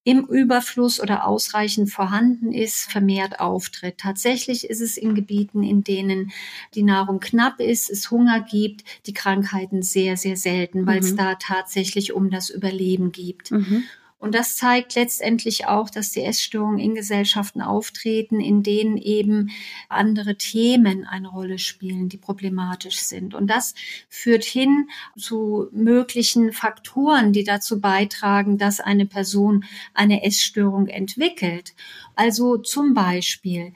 im 0.03 0.25
Überfluss 0.25 0.99
oder 0.99 1.27
ausreichend 1.27 1.91
vorhanden 1.91 2.51
ist, 2.51 2.91
vermehrt 2.91 3.39
auftritt. 3.39 3.99
Tatsächlich 3.99 4.69
ist 4.69 4.81
es 4.81 4.97
in 4.97 5.13
Gebieten, 5.13 5.61
in 5.61 5.83
denen 5.83 6.31
die 6.73 6.83
Nahrung 6.83 7.19
knapp 7.19 7.59
ist, 7.59 7.89
es 7.89 8.09
Hunger 8.09 8.41
gibt, 8.41 8.83
die 9.05 9.13
Krankheiten 9.13 9.83
sehr, 9.83 10.17
sehr 10.17 10.37
selten, 10.37 10.87
weil 10.87 11.01
mhm. 11.01 11.05
es 11.05 11.15
da 11.15 11.35
tatsächlich 11.35 12.13
um 12.13 12.31
das 12.31 12.49
Überleben 12.49 13.11
geht. 13.11 13.51
Mhm. 13.51 13.83
Und 14.21 14.35
das 14.35 14.55
zeigt 14.55 14.93
letztendlich 14.93 15.65
auch, 15.65 15.89
dass 15.89 16.11
die 16.11 16.23
Essstörungen 16.23 16.77
in 16.77 16.93
Gesellschaften 16.93 17.59
auftreten, 17.59 18.39
in 18.39 18.61
denen 18.61 18.97
eben 18.97 19.49
andere 19.89 20.37
Themen 20.37 21.07
eine 21.07 21.27
Rolle 21.27 21.57
spielen, 21.57 22.07
die 22.07 22.19
problematisch 22.19 22.99
sind. 22.99 23.33
Und 23.33 23.47
das 23.47 23.73
führt 24.09 24.43
hin 24.43 24.87
zu 25.17 25.69
möglichen 25.71 26.53
Faktoren, 26.53 27.33
die 27.33 27.43
dazu 27.43 27.81
beitragen, 27.81 28.59
dass 28.59 28.79
eine 28.79 29.07
Person 29.07 29.65
eine 29.95 30.23
Essstörung 30.23 30.87
entwickelt. 30.87 31.73
Also 32.15 32.57
zum 32.57 32.93
Beispiel 32.93 33.73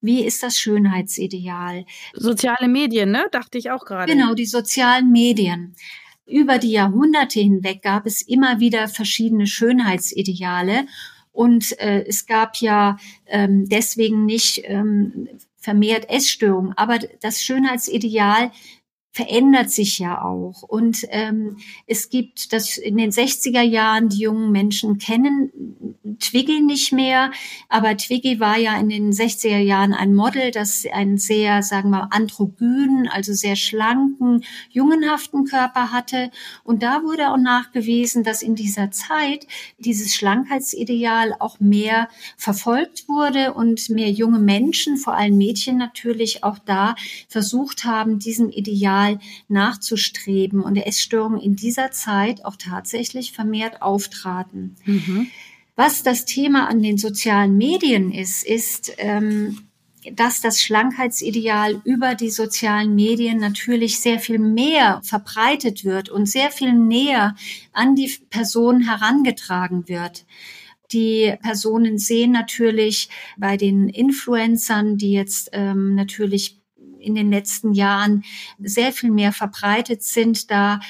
wie 0.00 0.24
ist 0.24 0.44
das 0.44 0.56
Schönheitsideal? 0.56 1.84
Soziale 2.12 2.68
Medien, 2.68 3.10
ne? 3.10 3.26
Dachte 3.32 3.58
ich 3.58 3.72
auch 3.72 3.84
gerade. 3.84 4.12
Genau, 4.12 4.34
die 4.34 4.46
sozialen 4.46 5.10
Medien. 5.10 5.74
Über 6.28 6.58
die 6.58 6.72
Jahrhunderte 6.72 7.40
hinweg 7.40 7.82
gab 7.82 8.06
es 8.06 8.22
immer 8.22 8.60
wieder 8.60 8.88
verschiedene 8.88 9.46
Schönheitsideale. 9.46 10.86
Und 11.32 11.78
äh, 11.80 12.04
es 12.06 12.26
gab 12.26 12.56
ja 12.56 12.98
ähm, 13.26 13.68
deswegen 13.68 14.26
nicht 14.26 14.62
ähm, 14.64 15.28
vermehrt 15.56 16.10
Essstörungen. 16.10 16.72
Aber 16.76 16.98
das 17.20 17.42
Schönheitsideal 17.42 18.50
verändert 19.12 19.70
sich 19.70 19.98
ja 19.98 20.22
auch. 20.22 20.62
Und 20.62 21.04
ähm, 21.10 21.56
es 21.86 22.08
gibt 22.08 22.52
das 22.52 22.76
in 22.76 22.96
den 22.96 23.10
60er 23.10 23.62
Jahren, 23.62 24.08
die 24.08 24.20
jungen 24.20 24.52
Menschen 24.52 24.98
kennen 24.98 25.50
Twiggy 26.20 26.60
nicht 26.60 26.92
mehr, 26.92 27.30
aber 27.68 27.96
Twiggy 27.96 28.40
war 28.40 28.58
ja 28.58 28.78
in 28.78 28.88
den 28.88 29.12
60er 29.12 29.58
Jahren 29.58 29.92
ein 29.92 30.14
Model, 30.14 30.50
das 30.50 30.84
einen 30.92 31.18
sehr, 31.18 31.62
sagen 31.62 31.90
wir, 31.90 32.12
androgynen, 32.12 33.08
also 33.08 33.32
sehr 33.32 33.56
schlanken, 33.56 34.44
jungenhaften 34.70 35.44
Körper 35.44 35.92
hatte. 35.92 36.30
Und 36.64 36.82
da 36.82 37.02
wurde 37.02 37.30
auch 37.30 37.36
nachgewiesen, 37.36 38.24
dass 38.24 38.42
in 38.42 38.54
dieser 38.54 38.90
Zeit 38.90 39.46
dieses 39.78 40.14
Schlankheitsideal 40.14 41.34
auch 41.38 41.60
mehr 41.60 42.08
verfolgt 42.36 43.08
wurde 43.08 43.54
und 43.54 43.88
mehr 43.90 44.10
junge 44.10 44.38
Menschen, 44.38 44.96
vor 44.96 45.14
allem 45.14 45.36
Mädchen 45.36 45.76
natürlich, 45.76 46.44
auch 46.44 46.58
da 46.58 46.94
versucht 47.28 47.84
haben, 47.84 48.18
diesem 48.18 48.50
Ideal 48.50 48.97
Ideal 48.98 49.18
nachzustreben 49.48 50.60
und 50.60 50.76
Essstörungen 50.76 51.40
in 51.40 51.56
dieser 51.56 51.90
Zeit 51.90 52.44
auch 52.44 52.56
tatsächlich 52.56 53.32
vermehrt 53.32 53.82
auftraten. 53.82 54.76
Mhm. 54.84 55.28
Was 55.76 56.02
das 56.02 56.24
Thema 56.24 56.68
an 56.68 56.82
den 56.82 56.98
sozialen 56.98 57.56
Medien 57.56 58.12
ist, 58.12 58.44
ist, 58.44 58.92
ähm, 58.98 59.60
dass 60.12 60.40
das 60.40 60.60
Schlankheitsideal 60.62 61.80
über 61.84 62.14
die 62.14 62.30
sozialen 62.30 62.94
Medien 62.94 63.38
natürlich 63.38 64.00
sehr 64.00 64.18
viel 64.18 64.38
mehr 64.38 65.00
verbreitet 65.04 65.84
wird 65.84 66.08
und 66.08 66.26
sehr 66.26 66.50
viel 66.50 66.72
näher 66.72 67.36
an 67.72 67.94
die 67.94 68.10
Person 68.30 68.80
herangetragen 68.88 69.88
wird. 69.88 70.24
Die 70.92 71.34
Personen 71.42 71.98
sehen 71.98 72.32
natürlich 72.32 73.10
bei 73.36 73.58
den 73.58 73.88
Influencern, 73.90 74.96
die 74.96 75.12
jetzt 75.12 75.50
ähm, 75.52 75.94
natürlich 75.94 76.57
in 77.08 77.14
den 77.16 77.30
letzten 77.30 77.72
Jahren 77.72 78.22
sehr 78.60 78.92
viel 78.92 79.10
mehr 79.10 79.32
verbreitet 79.32 80.02
sind, 80.02 80.50
da 80.50 80.80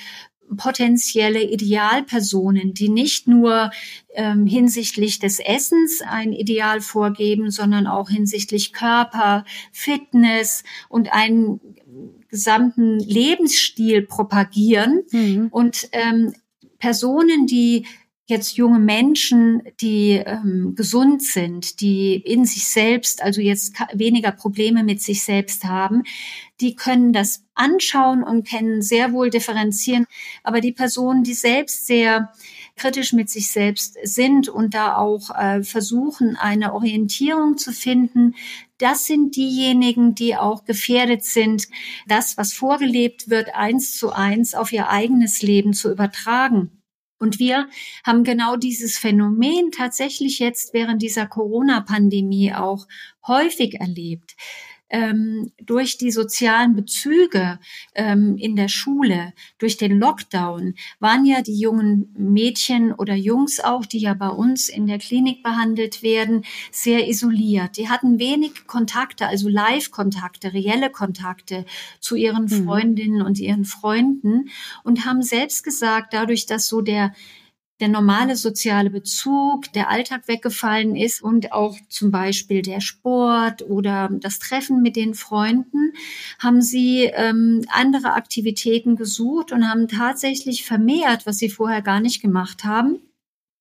potenzielle 0.56 1.42
Idealpersonen, 1.42 2.74
die 2.74 2.88
nicht 2.88 3.28
nur 3.28 3.70
ähm, 4.14 4.46
hinsichtlich 4.46 5.18
des 5.18 5.40
Essens 5.40 6.00
ein 6.00 6.32
Ideal 6.32 6.80
vorgeben, 6.80 7.50
sondern 7.50 7.86
auch 7.86 8.08
hinsichtlich 8.08 8.72
Körper, 8.72 9.44
Fitness 9.72 10.64
und 10.88 11.12
einen 11.12 11.60
gesamten 12.28 12.98
Lebensstil 12.98 14.02
propagieren. 14.02 15.02
Mhm. 15.10 15.48
Und 15.50 15.88
ähm, 15.92 16.34
Personen, 16.78 17.46
die 17.46 17.86
jetzt 18.28 18.58
junge 18.58 18.78
Menschen, 18.78 19.62
die 19.80 20.22
ähm, 20.24 20.74
gesund 20.76 21.22
sind, 21.22 21.80
die 21.80 22.14
in 22.14 22.44
sich 22.44 22.68
selbst, 22.68 23.22
also 23.22 23.40
jetzt 23.40 23.72
weniger 23.94 24.32
Probleme 24.32 24.84
mit 24.84 25.00
sich 25.02 25.24
selbst 25.24 25.64
haben, 25.64 26.02
die 26.60 26.74
können 26.74 27.14
das 27.14 27.44
anschauen 27.54 28.22
und 28.22 28.46
können 28.46 28.82
sehr 28.82 29.12
wohl 29.12 29.30
differenzieren. 29.30 30.04
Aber 30.42 30.60
die 30.60 30.72
Personen, 30.72 31.24
die 31.24 31.32
selbst 31.32 31.86
sehr 31.86 32.32
kritisch 32.76 33.14
mit 33.14 33.30
sich 33.30 33.50
selbst 33.50 33.96
sind 34.02 34.50
und 34.50 34.74
da 34.74 34.96
auch 34.96 35.30
äh, 35.34 35.62
versuchen, 35.62 36.36
eine 36.36 36.74
Orientierung 36.74 37.56
zu 37.56 37.72
finden, 37.72 38.34
das 38.76 39.06
sind 39.06 39.36
diejenigen, 39.36 40.14
die 40.14 40.36
auch 40.36 40.64
gefährdet 40.64 41.24
sind, 41.24 41.66
das, 42.06 42.36
was 42.36 42.52
vorgelebt 42.52 43.30
wird, 43.30 43.54
eins 43.54 43.96
zu 43.96 44.12
eins 44.12 44.54
auf 44.54 44.70
ihr 44.70 44.90
eigenes 44.90 45.40
Leben 45.40 45.72
zu 45.72 45.90
übertragen. 45.90 46.77
Und 47.18 47.38
wir 47.38 47.68
haben 48.04 48.24
genau 48.24 48.56
dieses 48.56 48.98
Phänomen 48.98 49.70
tatsächlich 49.72 50.38
jetzt 50.38 50.72
während 50.72 51.02
dieser 51.02 51.26
Corona-Pandemie 51.26 52.54
auch 52.54 52.86
häufig 53.26 53.80
erlebt 53.80 54.36
ähm, 54.90 55.52
durch 55.62 55.98
die 55.98 56.10
sozialen 56.10 56.74
Bezüge 56.74 57.58
ähm, 57.94 58.36
in 58.38 58.56
der 58.56 58.68
Schule, 58.68 59.32
durch 59.58 59.76
den 59.76 59.98
Lockdown, 59.98 60.74
waren 60.98 61.24
ja 61.24 61.42
die 61.42 61.58
jungen 61.58 62.14
Mädchen 62.16 62.92
oder 62.92 63.14
Jungs 63.14 63.60
auch, 63.60 63.84
die 63.84 63.98
ja 63.98 64.14
bei 64.14 64.28
uns 64.28 64.68
in 64.68 64.86
der 64.86 64.98
Klinik 64.98 65.42
behandelt 65.42 66.02
werden, 66.02 66.44
sehr 66.70 67.08
isoliert. 67.08 67.76
Die 67.76 67.88
hatten 67.88 68.18
wenig 68.18 68.66
Kontakte, 68.66 69.26
also 69.26 69.48
Live-Kontakte, 69.48 70.52
reelle 70.52 70.90
Kontakte 70.90 71.64
zu 72.00 72.16
ihren 72.16 72.44
mhm. 72.44 72.64
Freundinnen 72.64 73.22
und 73.22 73.38
ihren 73.38 73.64
Freunden 73.64 74.48
und 74.84 75.04
haben 75.04 75.22
selbst 75.22 75.64
gesagt, 75.64 76.12
dadurch, 76.12 76.46
dass 76.46 76.68
so 76.68 76.80
der 76.80 77.12
der 77.80 77.88
normale 77.88 78.36
soziale 78.36 78.90
Bezug, 78.90 79.72
der 79.72 79.88
Alltag 79.88 80.26
weggefallen 80.26 80.96
ist 80.96 81.22
und 81.22 81.52
auch 81.52 81.76
zum 81.88 82.10
Beispiel 82.10 82.62
der 82.62 82.80
Sport 82.80 83.62
oder 83.62 84.08
das 84.10 84.38
Treffen 84.38 84.82
mit 84.82 84.96
den 84.96 85.14
Freunden, 85.14 85.92
haben 86.38 86.60
sie 86.60 87.04
ähm, 87.04 87.64
andere 87.68 88.14
Aktivitäten 88.14 88.96
gesucht 88.96 89.52
und 89.52 89.68
haben 89.68 89.88
tatsächlich 89.88 90.64
vermehrt, 90.64 91.26
was 91.26 91.38
sie 91.38 91.50
vorher 91.50 91.82
gar 91.82 92.00
nicht 92.00 92.20
gemacht 92.20 92.64
haben, 92.64 93.00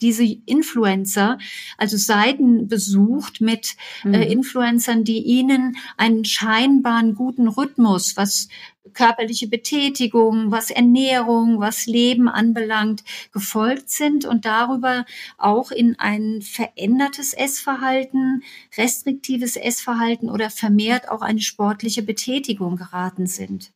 diese 0.02 0.24
Influencer, 0.24 1.38
also 1.78 1.98
Seiten 1.98 2.68
besucht 2.68 3.42
mit 3.42 3.76
äh, 4.04 4.08
mhm. 4.08 4.14
äh, 4.14 4.32
Influencern, 4.32 5.04
die 5.04 5.24
ihnen 5.24 5.78
einen 5.98 6.26
scheinbaren 6.26 7.16
guten 7.16 7.48
Rhythmus, 7.48 8.16
was 8.18 8.48
körperliche 8.94 9.48
Betätigung, 9.48 10.52
was 10.52 10.72
Ernährung, 10.72 11.60
was 11.60 11.86
Leben 11.88 12.30
anbelangt, 12.30 13.04
gefolgt 13.32 13.90
sind 13.90 14.26
und 14.26 14.46
darüber 14.46 15.06
auch 15.38 15.72
in 15.72 16.00
ein 16.00 16.42
verändertes 16.42 17.34
Essverhalten, 17.34 18.44
restriktives 18.78 19.56
Essverhalten 19.56 20.30
oder 20.30 20.50
vermehrt 20.50 21.10
auch 21.10 21.22
eine 21.22 21.42
sportliche 21.42 22.02
Betätigung 22.02 22.76
geraten 22.78 23.28
sind. 23.28 23.72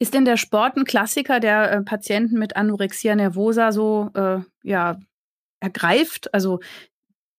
Ist 0.00 0.14
denn 0.14 0.24
der 0.24 0.36
Sport 0.36 0.76
ein 0.76 0.84
Klassiker, 0.84 1.38
der 1.38 1.70
äh, 1.70 1.82
Patienten 1.82 2.38
mit 2.38 2.56
Anorexia 2.56 3.14
nervosa 3.14 3.70
so 3.70 4.10
äh, 4.14 4.40
ja, 4.62 4.98
ergreift? 5.64 6.32
Also 6.32 6.60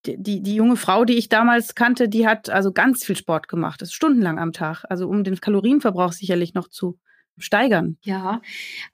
die, 0.05 0.41
die 0.41 0.55
junge 0.55 0.75
Frau, 0.75 1.05
die 1.05 1.15
ich 1.15 1.29
damals 1.29 1.75
kannte, 1.75 2.09
die 2.09 2.27
hat 2.27 2.49
also 2.49 2.71
ganz 2.71 3.03
viel 3.03 3.15
Sport 3.15 3.47
gemacht, 3.47 3.81
das 3.81 3.93
stundenlang 3.93 4.39
am 4.39 4.51
Tag, 4.51 4.83
also 4.89 5.07
um 5.07 5.23
den 5.23 5.39
Kalorienverbrauch 5.39 6.11
sicherlich 6.11 6.53
noch 6.53 6.67
zu 6.67 6.99
steigern. 7.38 7.97
Ja, 8.03 8.41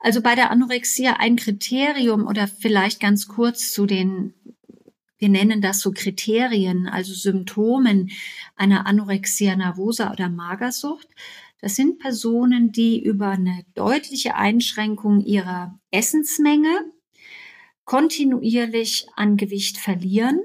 also 0.00 0.22
bei 0.22 0.34
der 0.34 0.50
Anorexia 0.50 1.16
ein 1.18 1.36
Kriterium 1.36 2.26
oder 2.26 2.48
vielleicht 2.48 3.00
ganz 3.00 3.28
kurz 3.28 3.72
zu 3.72 3.86
den, 3.86 4.34
wir 5.18 5.28
nennen 5.28 5.60
das 5.60 5.80
so 5.80 5.92
Kriterien, 5.92 6.88
also 6.88 7.12
Symptomen 7.12 8.10
einer 8.56 8.86
Anorexia 8.86 9.54
nervosa 9.54 10.12
oder 10.12 10.28
Magersucht. 10.28 11.08
Das 11.60 11.76
sind 11.76 12.00
Personen, 12.00 12.72
die 12.72 13.00
über 13.00 13.28
eine 13.28 13.64
deutliche 13.74 14.34
Einschränkung 14.34 15.20
ihrer 15.20 15.78
Essensmenge 15.92 16.92
kontinuierlich 17.84 19.06
an 19.16 19.36
Gewicht 19.36 19.78
verlieren. 19.78 20.40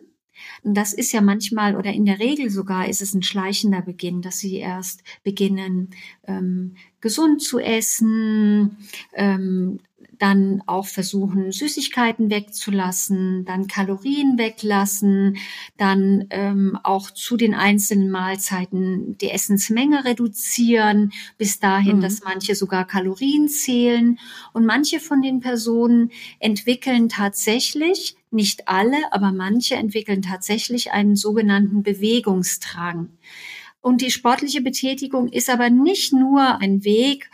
Und 0.64 0.76
das 0.76 0.94
ist 0.94 1.12
ja 1.12 1.22
manchmal 1.22 1.76
oder 1.76 1.92
in 1.92 2.06
der 2.06 2.20
Regel 2.20 2.50
sogar 2.50 2.88
ist 2.88 3.02
es 3.02 3.14
ein 3.14 3.24
schleichender 3.24 3.82
Beginn, 3.82 4.22
dass 4.22 4.40
sie 4.40 4.58
erst 4.58 5.04
beginnen, 5.24 5.92
ähm, 6.28 6.76
gesund 7.02 7.42
zu 7.42 7.60
essen, 7.60 8.78
ähm, 9.14 9.80
dann 10.20 10.64
auch 10.66 10.88
versuchen, 10.88 11.52
Süßigkeiten 11.52 12.30
wegzulassen, 12.30 13.46
dann 13.46 13.68
Kalorien 13.68 14.38
weglassen, 14.38 15.38
dann 15.78 16.26
ähm, 16.30 16.78
auch 16.84 17.12
zu 17.12 17.38
den 17.38 17.54
einzelnen 17.54 18.10
Mahlzeiten 18.10 19.18
die 19.18 19.30
Essensmenge 19.30 20.06
reduzieren, 20.06 21.12
bis 21.38 21.60
dahin, 21.60 21.98
mhm. 21.98 22.02
dass 22.02 22.24
manche 22.24 22.56
sogar 22.56 22.86
Kalorien 22.86 23.48
zählen. 23.50 24.20
Und 24.54 24.66
manche 24.66 25.00
von 25.00 25.22
den 25.22 25.40
Personen 25.40 26.12
entwickeln 26.40 27.10
tatsächlich, 27.10 28.16
nicht 28.30 28.68
alle, 28.68 28.98
aber 29.12 29.32
manche 29.32 29.76
entwickeln 29.76 30.22
tatsächlich 30.22 30.92
einen 30.92 31.16
sogenannten 31.16 31.84
Bewegungsdrang. 31.84 33.10
Und 33.82 34.02
die 34.02 34.12
sportliche 34.12 34.62
Betätigung 34.62 35.30
ist 35.30 35.50
aber 35.50 35.70
nicht 35.70 36.12
nur 36.12 36.58
ein 36.60 36.84
Weg, 36.84 37.30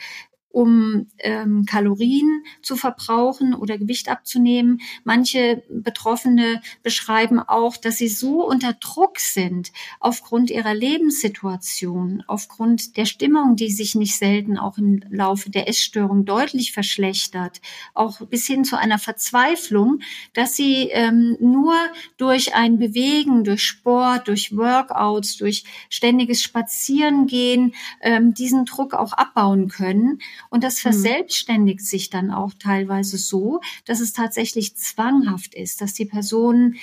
um 0.54 1.08
ähm, 1.18 1.66
Kalorien 1.66 2.44
zu 2.62 2.76
verbrauchen 2.76 3.56
oder 3.56 3.80
Gewicht 3.80 4.08
abzunehmen. 4.08 4.82
Manche 5.04 5.63
Betroffene 5.68 6.62
beschreiben 6.84 7.39
auch, 7.39 7.76
dass 7.76 7.98
sie 7.98 8.08
so 8.08 8.48
unter 8.48 8.74
Druck 8.74 9.20
sind 9.20 9.72
aufgrund 10.00 10.52
ihrer 10.52 10.76
Lebenssituation, 10.76 12.24
aufgrund 12.28 12.98
der 12.98 13.06
Stimmung, 13.06 13.56
die 13.56 13.72
sich 13.72 13.96
nicht 13.96 14.16
selten 14.16 14.60
auch 14.60 14.78
im 14.78 15.02
Laufe 15.10 15.50
der 15.50 15.68
Essstörung 15.68 16.24
deutlich 16.24 16.72
verschlechtert, 16.72 17.60
auch 17.96 18.22
bis 18.28 18.46
hin 18.46 18.63
zu 18.63 18.78
einer 18.78 19.00
Verzweiflung, 19.00 20.02
dass 20.34 20.56
sie 20.56 20.89
ähm, 20.92 21.36
nur 21.39 21.74
durch 22.18 22.54
ein 22.54 22.78
Bewegen, 22.78 23.44
durch 23.44 23.63
Sport, 23.63 24.28
durch 24.28 24.56
Workouts, 24.56 25.38
durch 25.38 25.63
ständiges 25.89 26.44
Spazierengehen 26.44 27.74
ähm, 28.02 28.36
diesen 28.36 28.66
Druck 28.66 28.94
auch 28.94 29.13
abbauen 29.13 29.68
können. 29.68 30.20
Und 30.54 30.63
das 30.63 30.76
mhm. 30.76 30.92
verselbstständigt 30.92 31.82
sich 31.82 32.12
dann 32.12 32.30
auch 32.30 32.54
teilweise 32.54 33.18
so, 33.18 33.60
dass 33.86 34.00
es 34.00 34.13
tatsächlich 34.13 34.78
zwanghaft 34.78 35.56
ist, 35.56 35.82
dass 35.82 35.96
die 35.96 36.06
Personen 36.06 36.76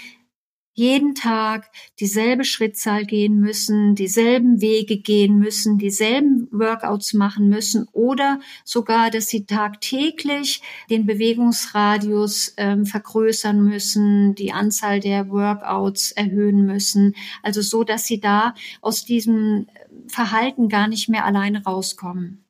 jeden 0.72 1.14
Tag 1.14 1.70
dieselbe 2.00 2.42
Schrittzahl 2.42 3.04
gehen 3.04 3.38
müssen, 3.38 3.94
dieselben 3.94 4.60
Wege 4.60 4.98
gehen 4.98 5.38
müssen, 5.38 5.78
dieselben 5.78 6.48
Workouts 6.50 7.12
machen 7.12 7.48
müssen 7.48 7.86
oder 7.92 8.40
sogar, 8.64 9.08
dass 9.08 9.28
sie 9.28 9.46
tagtäglich 9.46 10.62
den 10.90 11.06
Bewegungsradius 11.06 12.54
ähm, 12.56 12.86
vergrößern 12.86 13.62
müssen, 13.62 14.34
die 14.34 14.50
Anzahl 14.50 14.98
der 14.98 15.30
Workouts 15.30 16.10
erhöhen 16.10 16.66
müssen. 16.66 17.14
Also 17.44 17.62
so, 17.62 17.84
dass 17.84 18.04
sie 18.04 18.18
da 18.18 18.54
aus 18.80 19.04
diesem 19.04 19.68
Verhalten 20.08 20.68
gar 20.68 20.88
nicht 20.88 21.08
mehr 21.08 21.24
alleine 21.24 21.62
rauskommen. 21.62 22.44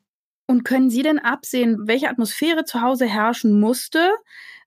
Und 0.50 0.64
können 0.64 0.90
Sie 0.90 1.04
denn 1.04 1.20
absehen, 1.20 1.86
welche 1.86 2.10
Atmosphäre 2.10 2.64
zu 2.64 2.80
Hause 2.80 3.06
herrschen 3.06 3.60
musste, 3.60 4.10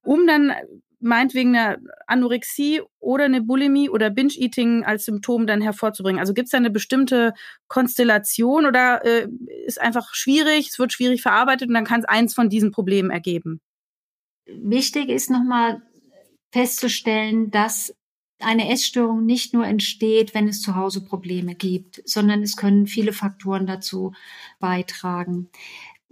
um 0.02 0.26
dann 0.26 0.54
meinetwegen 1.02 1.58
eine 1.58 1.78
Anorexie 2.08 2.82
oder 3.02 3.26
eine 3.26 3.42
Bulimie 3.42 3.90
oder 3.90 4.10
Binge-Eating 4.10 4.86
als 4.86 5.04
Symptom 5.04 5.46
dann 5.46 5.60
hervorzubringen? 5.60 6.22
Also 6.22 6.34
gibt 6.34 6.46
es 6.46 6.52
da 6.52 6.58
eine 6.58 6.70
bestimmte 6.70 7.34
Konstellation 7.68 8.66
oder 8.66 9.04
äh, 9.04 9.28
ist 9.66 9.82
einfach 9.82 10.14
schwierig, 10.14 10.70
es 10.70 10.80
wird 10.80 10.94
schwierig 10.94 11.22
verarbeitet 11.22 11.68
und 11.68 11.74
dann 11.74 11.84
kann 11.84 12.00
es 12.00 12.06
eins 12.06 12.34
von 12.34 12.48
diesen 12.48 12.72
Problemen 12.72 13.10
ergeben? 13.10 13.60
Wichtig 14.46 15.10
ist 15.10 15.30
nochmal 15.30 15.82
festzustellen, 16.54 17.52
dass 17.52 17.94
eine 18.40 18.70
Essstörung 18.70 19.26
nicht 19.26 19.54
nur 19.54 19.66
entsteht, 19.66 20.34
wenn 20.34 20.48
es 20.48 20.62
zu 20.62 20.76
Hause 20.76 21.04
Probleme 21.04 21.56
gibt, 21.56 22.02
sondern 22.06 22.44
es 22.44 22.58
können 22.58 22.88
viele 22.88 23.14
Faktoren 23.14 23.66
dazu 23.66 24.14
beitragen. 24.60 25.50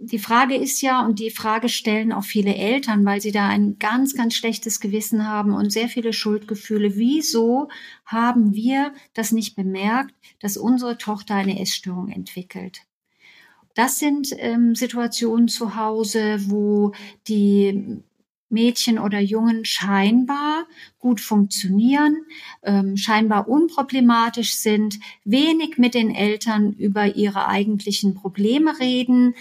Die 0.04 0.18
Frage 0.18 0.56
ist 0.56 0.80
ja, 0.80 1.06
und 1.06 1.20
die 1.20 1.30
Frage 1.30 1.68
stellen 1.68 2.12
auch 2.12 2.24
viele 2.24 2.56
Eltern, 2.56 3.04
weil 3.04 3.20
sie 3.20 3.30
da 3.30 3.48
ein 3.48 3.78
ganz, 3.78 4.16
ganz 4.16 4.34
schlechtes 4.34 4.80
Gewissen 4.80 5.28
haben 5.28 5.54
und 5.54 5.70
sehr 5.70 5.88
viele 5.88 6.12
Schuldgefühle. 6.12 6.96
Wieso 6.96 7.68
haben 8.04 8.52
wir 8.52 8.92
das 9.14 9.30
nicht 9.30 9.54
bemerkt, 9.54 10.12
dass 10.40 10.56
unsere 10.56 10.98
Tochter 10.98 11.36
eine 11.36 11.60
Essstörung 11.60 12.08
entwickelt? 12.08 12.80
Das 13.74 14.00
sind 14.00 14.34
ähm, 14.38 14.74
Situationen 14.74 15.46
zu 15.46 15.76
Hause, 15.76 16.38
wo 16.48 16.92
die 17.28 18.02
Mädchen 18.52 18.98
oder 18.98 19.18
Jungen 19.18 19.64
scheinbar 19.64 20.66
gut 20.98 21.20
funktionieren, 21.20 22.16
ähm, 22.62 22.96
scheinbar 22.96 23.48
unproblematisch 23.48 24.54
sind, 24.54 25.00
wenig 25.24 25.78
mit 25.78 25.94
den 25.94 26.14
Eltern 26.14 26.72
über 26.74 27.16
ihre 27.16 27.48
eigentlichen 27.48 28.14
Probleme 28.14 28.78
reden, 28.78 29.34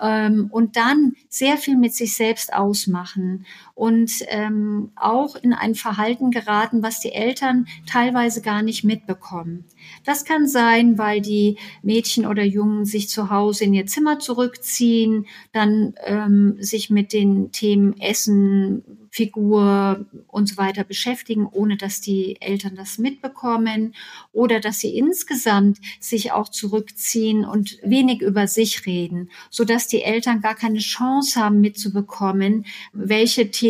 ähm, 0.00 0.48
und 0.50 0.76
dann 0.76 1.14
sehr 1.28 1.56
viel 1.56 1.76
mit 1.76 1.94
sich 1.94 2.16
selbst 2.16 2.52
ausmachen 2.52 3.46
und 3.74 4.12
ähm, 4.28 4.92
auch 4.94 5.34
in 5.36 5.52
ein 5.52 5.74
Verhalten 5.74 6.30
geraten, 6.30 6.82
was 6.82 7.00
die 7.00 7.12
Eltern 7.12 7.66
teilweise 7.86 8.40
gar 8.40 8.62
nicht 8.62 8.84
mitbekommen. 8.84 9.64
Das 10.04 10.24
kann 10.24 10.46
sein, 10.46 10.96
weil 10.96 11.20
die 11.20 11.58
Mädchen 11.82 12.26
oder 12.26 12.44
Jungen 12.44 12.84
sich 12.84 13.08
zu 13.08 13.30
Hause 13.30 13.64
in 13.64 13.74
ihr 13.74 13.86
Zimmer 13.86 14.20
zurückziehen, 14.20 15.26
dann 15.52 15.94
ähm, 16.04 16.56
sich 16.60 16.88
mit 16.88 17.12
den 17.12 17.50
Themen 17.50 17.98
Essen, 18.00 18.84
Figur 19.10 20.06
und 20.26 20.48
so 20.48 20.56
weiter 20.56 20.82
beschäftigen, 20.82 21.46
ohne 21.46 21.76
dass 21.76 22.00
die 22.00 22.40
Eltern 22.40 22.74
das 22.74 22.98
mitbekommen 22.98 23.94
oder 24.32 24.58
dass 24.58 24.80
sie 24.80 24.98
insgesamt 24.98 25.78
sich 26.00 26.32
auch 26.32 26.48
zurückziehen 26.48 27.44
und 27.44 27.78
wenig 27.84 28.22
über 28.22 28.48
sich 28.48 28.86
reden, 28.86 29.30
so 29.50 29.64
dass 29.64 29.86
die 29.86 30.02
Eltern 30.02 30.40
gar 30.40 30.56
keine 30.56 30.80
Chance 30.80 31.40
haben 31.40 31.60
mitzubekommen, 31.60 32.66
welche 32.92 33.52
Themen 33.52 33.63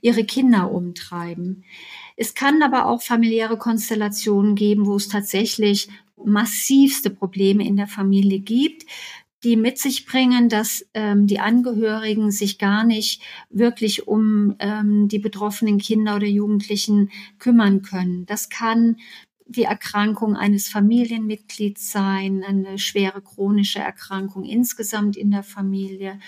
ihre 0.00 0.24
Kinder 0.24 0.70
umtreiben. 0.70 1.64
Es 2.16 2.34
kann 2.34 2.62
aber 2.62 2.86
auch 2.86 3.02
familiäre 3.02 3.58
Konstellationen 3.58 4.54
geben, 4.54 4.86
wo 4.86 4.96
es 4.96 5.08
tatsächlich 5.08 5.88
massivste 6.24 7.10
Probleme 7.10 7.66
in 7.66 7.76
der 7.76 7.88
Familie 7.88 8.38
gibt, 8.38 8.84
die 9.42 9.56
mit 9.56 9.78
sich 9.78 10.06
bringen, 10.06 10.48
dass 10.48 10.86
ähm, 10.94 11.26
die 11.26 11.38
Angehörigen 11.38 12.30
sich 12.30 12.58
gar 12.58 12.84
nicht 12.84 13.20
wirklich 13.50 14.08
um 14.08 14.54
ähm, 14.58 15.08
die 15.08 15.18
betroffenen 15.18 15.78
Kinder 15.78 16.16
oder 16.16 16.26
Jugendlichen 16.26 17.10
kümmern 17.38 17.82
können. 17.82 18.24
Das 18.26 18.48
kann 18.48 18.96
die 19.46 19.64
Erkrankung 19.64 20.36
eines 20.36 20.68
Familienmitglieds 20.68 21.92
sein, 21.92 22.42
eine 22.42 22.78
schwere 22.78 23.20
chronische 23.20 23.80
Erkrankung 23.80 24.44
insgesamt 24.44 25.16
in 25.18 25.30
der 25.30 25.42
Familie, 25.42 26.18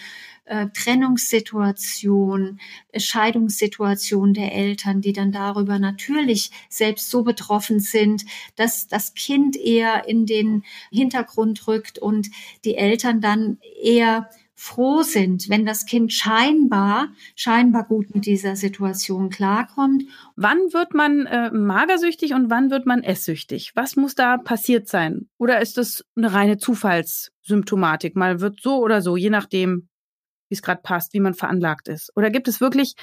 äh, 0.46 0.68
Trennungssituation, 0.72 2.58
äh, 2.92 3.00
Scheidungssituation 3.00 4.32
der 4.32 4.54
Eltern, 4.54 5.00
die 5.00 5.12
dann 5.12 5.32
darüber 5.32 5.78
natürlich 5.78 6.50
selbst 6.68 7.10
so 7.10 7.22
betroffen 7.22 7.80
sind, 7.80 8.24
dass 8.56 8.86
das 8.86 9.14
Kind 9.14 9.56
eher 9.56 10.08
in 10.08 10.24
den 10.26 10.64
Hintergrund 10.90 11.66
rückt 11.68 11.98
und 11.98 12.30
die 12.64 12.76
Eltern 12.76 13.20
dann 13.20 13.58
eher 13.82 14.30
froh 14.58 15.02
sind, 15.02 15.50
wenn 15.50 15.66
das 15.66 15.84
Kind 15.84 16.12
scheinbar, 16.12 17.08
scheinbar 17.34 17.84
gut 17.84 18.14
mit 18.14 18.24
dieser 18.24 18.56
Situation 18.56 19.28
klarkommt. 19.28 20.04
Wann 20.34 20.58
wird 20.72 20.94
man 20.94 21.26
äh, 21.26 21.50
magersüchtig 21.50 22.32
und 22.32 22.48
wann 22.48 22.70
wird 22.70 22.86
man 22.86 23.02
esssüchtig? 23.02 23.72
Was 23.74 23.96
muss 23.96 24.14
da 24.14 24.38
passiert 24.38 24.88
sein? 24.88 25.28
Oder 25.36 25.60
ist 25.60 25.76
das 25.76 26.04
eine 26.16 26.32
reine 26.32 26.56
Zufallssymptomatik? 26.56 28.16
Mal 28.16 28.40
wird 28.40 28.60
so 28.62 28.78
oder 28.78 29.02
so, 29.02 29.16
je 29.18 29.30
nachdem, 29.30 29.88
wie 30.48 30.54
es 30.54 30.62
gerade 30.62 30.82
passt, 30.82 31.12
wie 31.12 31.20
man 31.20 31.34
veranlagt 31.34 31.88
ist? 31.88 32.10
Oder 32.16 32.30
gibt 32.30 32.48
es 32.48 32.60
wirklich 32.60 32.94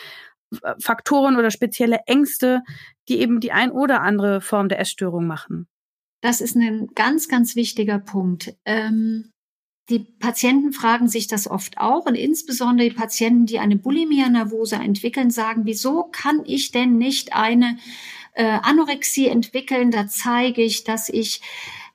äh, 0.62 0.74
Faktoren 0.80 1.38
oder 1.38 1.52
spezielle 1.52 2.00
Ängste, 2.06 2.62
die 3.10 3.20
eben 3.20 3.40
die 3.40 3.52
ein 3.52 3.72
oder 3.72 4.02
andere 4.02 4.42
Form 4.42 4.70
der 4.70 4.80
Essstörung 4.80 5.28
machen? 5.28 5.68
Das 6.22 6.40
ist 6.40 6.56
ein 6.56 6.88
ganz, 6.96 7.28
ganz 7.28 7.56
wichtiger 7.56 8.00
Punkt. 8.00 8.56
Ähm, 8.66 9.34
die 9.90 10.00
Patienten 10.00 10.72
fragen 10.72 11.10
sich 11.10 11.28
das 11.28 11.50
oft 11.50 11.78
auch 11.78 12.06
und 12.06 12.16
insbesondere 12.16 12.90
die 12.90 12.96
Patienten, 12.96 13.46
die 13.46 13.60
eine 13.60 13.76
Bulimia 13.76 14.30
nervosa 14.30 14.82
entwickeln, 14.82 15.30
sagen, 15.30 15.64
wieso 15.66 16.04
kann 16.06 16.44
ich 16.46 16.72
denn 16.72 16.98
nicht 16.98 17.34
eine 17.34 17.78
äh, 18.34 18.46
Anorexie 18.46 19.28
entwickeln? 19.28 19.92
Da 19.92 20.08
zeige 20.08 20.62
ich, 20.62 20.86
dass 20.86 21.10
ich 21.10 21.42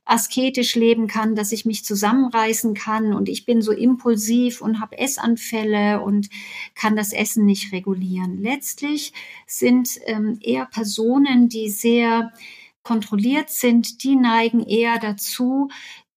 asketisch 0.09 0.75
leben 0.75 1.07
kann, 1.07 1.35
dass 1.35 1.53
ich 1.53 1.67
mich 1.67 1.85
zusammenreißen 1.85 2.75
kann 2.75 3.13
und 3.13 3.29
ich 3.29 3.45
bin 3.45 3.61
so 3.61 3.73
impulsiv 3.73 4.63
und 4.63 4.81
habe 4.81 4.99
Essanfälle 4.99 6.01
und 6.01 6.31
kann 6.75 6.97
das 6.97 7.13
Essen 7.13 7.45
nicht 7.45 7.73
regulieren. 7.73 8.43
Letztlich 8.43 9.13
sind 9.47 10.01
ähm, 10.07 10.39
eher 10.41 10.65
Personen, 10.65 11.49
die 11.49 11.69
sehr 11.69 12.33
kontrolliert 12.83 13.51
sind, 13.51 14.03
die 14.03 14.17
neigen 14.17 14.65
eher 14.65 14.99
dazu, 14.99 15.69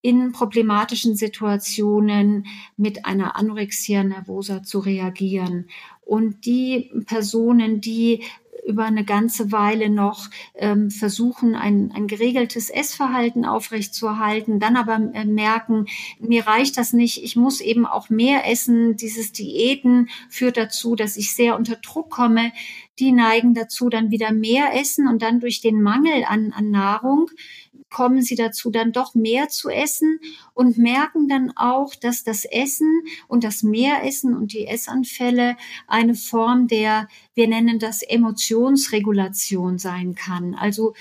in 0.01 0.31
problematischen 0.31 1.15
Situationen 1.15 2.47
mit 2.75 3.05
einer 3.05 3.35
Anorexia 3.35 4.03
nervosa 4.03 4.63
zu 4.63 4.79
reagieren. 4.79 5.67
Und 6.01 6.45
die 6.45 6.91
Personen, 7.05 7.81
die 7.81 8.23
über 8.65 8.85
eine 8.85 9.03
ganze 9.03 9.51
Weile 9.51 9.89
noch 9.89 10.29
ähm, 10.55 10.91
versuchen, 10.91 11.55
ein, 11.55 11.91
ein 11.93 12.07
geregeltes 12.07 12.69
Essverhalten 12.69 13.45
aufrechtzuerhalten, 13.45 14.59
dann 14.59 14.75
aber 14.75 14.99
äh, 15.13 15.25
merken, 15.25 15.87
mir 16.19 16.45
reicht 16.45 16.77
das 16.77 16.93
nicht, 16.93 17.23
ich 17.23 17.35
muss 17.35 17.61
eben 17.61 17.85
auch 17.85 18.09
mehr 18.09 18.49
essen. 18.49 18.95
Dieses 18.95 19.31
Diäten 19.31 20.09
führt 20.29 20.57
dazu, 20.57 20.95
dass 20.95 21.17
ich 21.17 21.33
sehr 21.33 21.57
unter 21.57 21.75
Druck 21.75 22.09
komme. 22.09 22.51
Die 22.99 23.11
neigen 23.11 23.53
dazu, 23.53 23.89
dann 23.89 24.11
wieder 24.11 24.31
mehr 24.31 24.79
essen 24.79 25.07
und 25.07 25.21
dann 25.21 25.39
durch 25.39 25.61
den 25.61 25.81
Mangel 25.81 26.23
an, 26.27 26.53
an 26.55 26.69
Nahrung 26.69 27.29
kommen 27.91 28.21
sie 28.21 28.35
dazu, 28.35 28.71
dann 28.71 28.91
doch 28.91 29.13
mehr 29.13 29.49
zu 29.49 29.69
essen 29.69 30.19
und 30.53 30.77
merken 30.77 31.27
dann 31.27 31.51
auch, 31.55 31.93
dass 31.93 32.23
das 32.23 32.45
Essen 32.45 33.03
und 33.27 33.43
das 33.43 33.61
Mehressen 33.61 34.35
und 34.35 34.53
die 34.53 34.65
Essanfälle 34.65 35.57
eine 35.87 36.15
Form 36.15 36.67
der, 36.67 37.07
wir 37.35 37.47
nennen 37.47 37.77
das 37.77 38.01
Emotionsregulation 38.01 39.77
sein 39.77 40.15
kann. 40.15 40.55
Also 40.55 40.93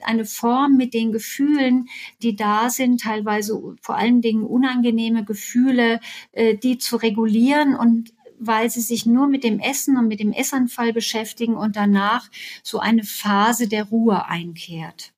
eine 0.00 0.24
Form 0.24 0.76
mit 0.76 0.94
den 0.94 1.12
Gefühlen, 1.12 1.88
die 2.22 2.36
da 2.36 2.70
sind, 2.70 3.00
teilweise 3.00 3.76
vor 3.80 3.96
allen 3.96 4.20
Dingen 4.20 4.44
unangenehme 4.44 5.24
Gefühle, 5.24 6.00
äh, 6.32 6.56
die 6.56 6.78
zu 6.78 6.96
regulieren 6.96 7.74
und 7.74 8.12
weil 8.38 8.70
sie 8.70 8.80
sich 8.80 9.06
nur 9.06 9.28
mit 9.28 9.44
dem 9.44 9.58
Essen 9.60 9.96
und 9.96 10.08
mit 10.08 10.20
dem 10.20 10.32
Essanfall 10.32 10.92
beschäftigen 10.92 11.54
und 11.54 11.76
danach 11.76 12.30
so 12.62 12.78
eine 12.78 13.02
Phase 13.02 13.66
der 13.66 13.84
Ruhe 13.84 14.26
einkehrt. 14.26 15.15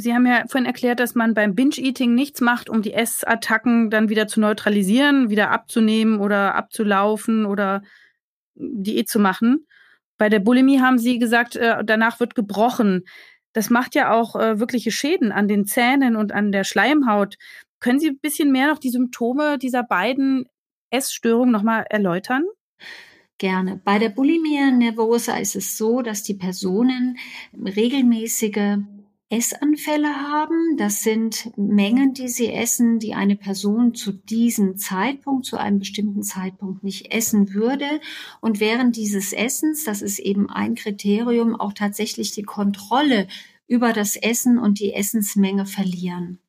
Sie 0.00 0.14
haben 0.14 0.26
ja 0.26 0.44
vorhin 0.48 0.66
erklärt, 0.66 1.00
dass 1.00 1.14
man 1.14 1.34
beim 1.34 1.54
Binge-Eating 1.54 2.14
nichts 2.14 2.40
macht, 2.40 2.68
um 2.68 2.82
die 2.82 2.92
Essattacken 2.92 3.90
dann 3.90 4.08
wieder 4.08 4.26
zu 4.26 4.40
neutralisieren, 4.40 5.30
wieder 5.30 5.50
abzunehmen 5.50 6.20
oder 6.20 6.54
abzulaufen 6.54 7.46
oder 7.46 7.82
Diät 8.54 9.08
zu 9.08 9.18
machen. 9.18 9.66
Bei 10.18 10.28
der 10.28 10.40
Bulimie 10.40 10.80
haben 10.80 10.98
Sie 10.98 11.18
gesagt, 11.18 11.56
äh, 11.56 11.82
danach 11.84 12.20
wird 12.20 12.34
gebrochen. 12.34 13.04
Das 13.52 13.70
macht 13.70 13.94
ja 13.94 14.12
auch 14.12 14.36
äh, 14.36 14.60
wirkliche 14.60 14.90
Schäden 14.90 15.32
an 15.32 15.48
den 15.48 15.64
Zähnen 15.64 16.16
und 16.16 16.32
an 16.32 16.52
der 16.52 16.64
Schleimhaut. 16.64 17.36
Können 17.80 17.98
Sie 17.98 18.08
ein 18.08 18.18
bisschen 18.20 18.52
mehr 18.52 18.68
noch 18.68 18.78
die 18.78 18.90
Symptome 18.90 19.58
dieser 19.58 19.82
beiden 19.82 20.46
Essstörungen 20.90 21.50
nochmal 21.50 21.86
erläutern? 21.88 22.44
Gerne. 23.38 23.80
Bei 23.82 23.98
der 23.98 24.10
Bulimia 24.10 24.70
nervosa 24.70 25.38
ist 25.38 25.56
es 25.56 25.78
so, 25.78 26.02
dass 26.02 26.22
die 26.22 26.34
Personen 26.34 27.16
regelmäßige 27.54 28.76
Essanfälle 29.30 30.08
haben. 30.08 30.76
Das 30.76 31.02
sind 31.02 31.56
Mengen, 31.56 32.14
die 32.14 32.28
sie 32.28 32.52
essen, 32.52 32.98
die 32.98 33.14
eine 33.14 33.36
Person 33.36 33.94
zu 33.94 34.12
diesem 34.12 34.76
Zeitpunkt, 34.76 35.46
zu 35.46 35.56
einem 35.56 35.78
bestimmten 35.78 36.24
Zeitpunkt 36.24 36.82
nicht 36.82 37.14
essen 37.14 37.54
würde. 37.54 37.86
Und 38.40 38.58
während 38.58 38.96
dieses 38.96 39.32
Essens, 39.32 39.84
das 39.84 40.02
ist 40.02 40.18
eben 40.18 40.50
ein 40.50 40.74
Kriterium, 40.74 41.54
auch 41.54 41.72
tatsächlich 41.72 42.32
die 42.32 42.42
Kontrolle 42.42 43.28
über 43.68 43.92
das 43.92 44.16
Essen 44.16 44.58
und 44.58 44.80
die 44.80 44.92
Essensmenge 44.92 45.64
verlieren. 45.64 46.40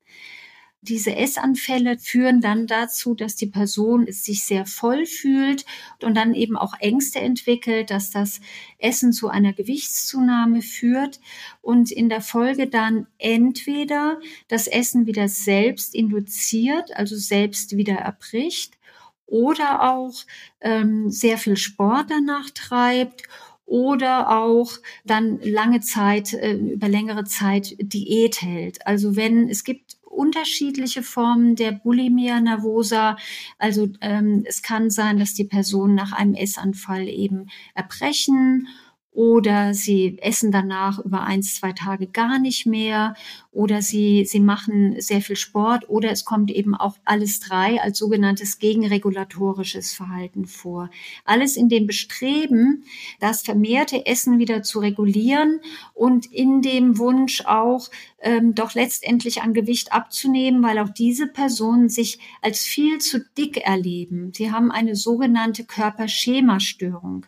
Diese 0.83 1.15
Essanfälle 1.15 1.99
führen 1.99 2.41
dann 2.41 2.65
dazu, 2.65 3.13
dass 3.13 3.35
die 3.35 3.45
Person 3.45 4.11
sich 4.11 4.43
sehr 4.45 4.65
voll 4.65 5.05
fühlt 5.05 5.63
und 6.01 6.15
dann 6.15 6.33
eben 6.33 6.57
auch 6.57 6.73
Ängste 6.79 7.19
entwickelt, 7.19 7.91
dass 7.91 8.09
das 8.09 8.41
Essen 8.79 9.13
zu 9.13 9.27
einer 9.29 9.53
Gewichtszunahme 9.53 10.63
führt 10.63 11.19
und 11.61 11.91
in 11.91 12.09
der 12.09 12.21
Folge 12.21 12.65
dann 12.65 13.05
entweder 13.19 14.19
das 14.47 14.65
Essen 14.65 15.05
wieder 15.05 15.27
selbst 15.27 15.93
induziert, 15.93 16.95
also 16.95 17.15
selbst 17.15 17.77
wieder 17.77 17.95
erbricht, 17.95 18.79
oder 19.27 19.93
auch 19.93 20.13
ähm, 20.59 21.09
sehr 21.09 21.37
viel 21.37 21.57
Sport 21.57 22.07
danach 22.09 22.49
treibt 22.49 23.23
oder 23.65 24.29
auch 24.37 24.73
dann 25.05 25.39
lange 25.41 25.79
Zeit, 25.79 26.33
äh, 26.33 26.53
über 26.53 26.89
längere 26.89 27.23
Zeit 27.23 27.77
Diät 27.79 28.41
hält. 28.41 28.85
Also 28.85 29.15
wenn 29.15 29.47
es 29.47 29.63
gibt 29.63 30.00
unterschiedliche 30.11 31.03
Formen 31.03 31.55
der 31.55 31.71
Bulimia 31.71 32.39
nervosa. 32.39 33.17
Also 33.57 33.89
ähm, 34.01 34.43
es 34.45 34.61
kann 34.61 34.89
sein, 34.89 35.17
dass 35.17 35.33
die 35.33 35.45
Person 35.45 35.95
nach 35.95 36.11
einem 36.11 36.35
Essanfall 36.35 37.07
eben 37.07 37.47
erbrechen 37.75 38.67
oder 39.13 39.73
sie 39.73 40.17
essen 40.21 40.51
danach 40.51 40.99
über 40.99 41.23
eins, 41.23 41.55
zwei 41.55 41.73
Tage 41.73 42.07
gar 42.07 42.39
nicht 42.39 42.65
mehr 42.65 43.13
oder 43.51 43.81
sie, 43.81 44.23
sie 44.25 44.39
machen 44.39 44.95
sehr 45.01 45.19
viel 45.19 45.35
Sport 45.35 45.89
oder 45.89 46.11
es 46.11 46.23
kommt 46.23 46.49
eben 46.49 46.75
auch 46.75 46.95
alles 47.03 47.41
drei 47.41 47.81
als 47.81 47.97
sogenanntes 47.97 48.59
gegenregulatorisches 48.59 49.93
Verhalten 49.93 50.45
vor. 50.45 50.89
Alles 51.25 51.57
in 51.57 51.67
dem 51.67 51.87
Bestreben, 51.87 52.85
das 53.19 53.41
vermehrte 53.41 54.05
Essen 54.05 54.39
wieder 54.39 54.63
zu 54.63 54.79
regulieren 54.79 55.59
und 55.93 56.25
in 56.27 56.61
dem 56.61 56.97
Wunsch 56.97 57.43
auch 57.45 57.89
ähm, 58.21 58.55
doch 58.55 58.73
letztendlich 58.75 59.41
an 59.41 59.53
Gewicht 59.53 59.91
abzunehmen, 59.91 60.63
weil 60.63 60.79
auch 60.79 60.89
diese 60.89 61.27
Personen 61.27 61.89
sich 61.89 62.19
als 62.41 62.61
viel 62.61 62.99
zu 62.99 63.19
dick 63.37 63.57
erleben. 63.57 64.31
Sie 64.33 64.51
haben 64.51 64.71
eine 64.71 64.95
sogenannte 64.95 65.65
Körperschemastörung. 65.65 67.25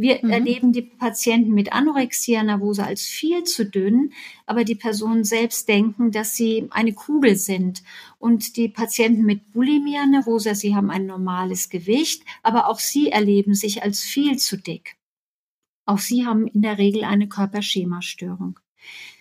Wir 0.00 0.20
mhm. 0.22 0.30
erleben 0.30 0.72
die 0.72 0.82
Patienten 0.82 1.52
mit 1.52 1.74
Anorexia 1.74 2.42
nervosa 2.42 2.84
als 2.84 3.02
viel 3.02 3.44
zu 3.44 3.66
dünn, 3.66 4.12
aber 4.46 4.64
die 4.64 4.74
Personen 4.74 5.24
selbst 5.24 5.68
denken, 5.68 6.10
dass 6.10 6.34
sie 6.34 6.68
eine 6.70 6.94
Kugel 6.94 7.36
sind. 7.36 7.82
Und 8.18 8.56
die 8.56 8.68
Patienten 8.68 9.26
mit 9.26 9.52
Bulimia 9.52 10.06
nervosa, 10.06 10.54
sie 10.54 10.74
haben 10.74 10.90
ein 10.90 11.04
normales 11.04 11.68
Gewicht, 11.68 12.22
aber 12.42 12.68
auch 12.68 12.78
sie 12.78 13.10
erleben 13.10 13.54
sich 13.54 13.82
als 13.82 14.00
viel 14.00 14.38
zu 14.38 14.56
dick. 14.56 14.96
Auch 15.84 15.98
sie 15.98 16.24
haben 16.24 16.46
in 16.46 16.62
der 16.62 16.78
Regel 16.78 17.04
eine 17.04 17.28
Körperschemastörung. 17.28 18.58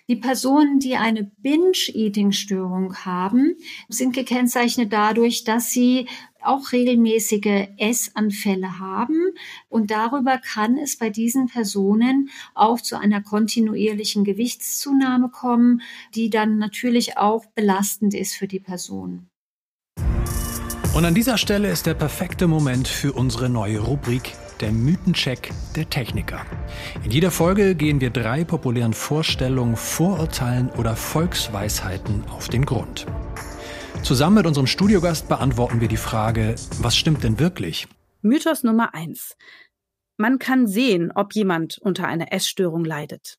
Die 0.07 0.15
Personen, 0.15 0.79
die 0.79 0.95
eine 0.95 1.25
Binge-Eating-Störung 1.37 2.95
haben, 3.05 3.55
sind 3.89 4.15
gekennzeichnet 4.15 4.91
dadurch, 4.91 5.43
dass 5.43 5.71
sie 5.71 6.07
auch 6.43 6.71
regelmäßige 6.71 7.69
Essanfälle 7.77 8.79
haben. 8.79 9.33
Und 9.67 9.91
darüber 9.91 10.37
kann 10.37 10.77
es 10.77 10.97
bei 10.97 11.09
diesen 11.09 11.47
Personen 11.47 12.29
auch 12.53 12.81
zu 12.81 12.97
einer 12.97 13.21
kontinuierlichen 13.21 14.23
Gewichtszunahme 14.23 15.29
kommen, 15.29 15.81
die 16.15 16.29
dann 16.29 16.57
natürlich 16.57 17.17
auch 17.17 17.45
belastend 17.55 18.13
ist 18.13 18.35
für 18.35 18.47
die 18.47 18.59
Person. 18.59 19.29
Und 20.95 21.05
an 21.05 21.13
dieser 21.13 21.37
Stelle 21.37 21.69
ist 21.69 21.85
der 21.85 21.93
perfekte 21.93 22.47
Moment 22.47 22.87
für 22.87 23.13
unsere 23.13 23.47
neue 23.47 23.79
Rubrik 23.79 24.33
der 24.59 24.71
Mythencheck 24.71 25.51
der 25.75 25.89
Techniker. 25.89 26.41
In 27.03 27.11
jeder 27.11 27.31
Folge 27.31 27.75
gehen 27.75 28.01
wir 28.01 28.09
drei 28.09 28.43
populären 28.43 28.93
Vorstellungen, 28.93 29.75
Vorurteilen 29.75 30.69
oder 30.71 30.95
Volksweisheiten 30.95 32.23
auf 32.29 32.49
den 32.49 32.65
Grund. 32.65 33.05
Zusammen 34.03 34.35
mit 34.37 34.45
unserem 34.47 34.67
Studiogast 34.67 35.29
beantworten 35.29 35.81
wir 35.81 35.87
die 35.87 35.97
Frage, 35.97 36.55
was 36.81 36.95
stimmt 36.95 37.23
denn 37.23 37.39
wirklich? 37.39 37.87
Mythos 38.21 38.63
Nummer 38.63 38.93
eins: 38.93 39.37
Man 40.17 40.39
kann 40.39 40.67
sehen, 40.67 41.11
ob 41.13 41.33
jemand 41.33 41.77
unter 41.77 42.07
einer 42.07 42.33
Essstörung 42.33 42.83
leidet. 42.83 43.37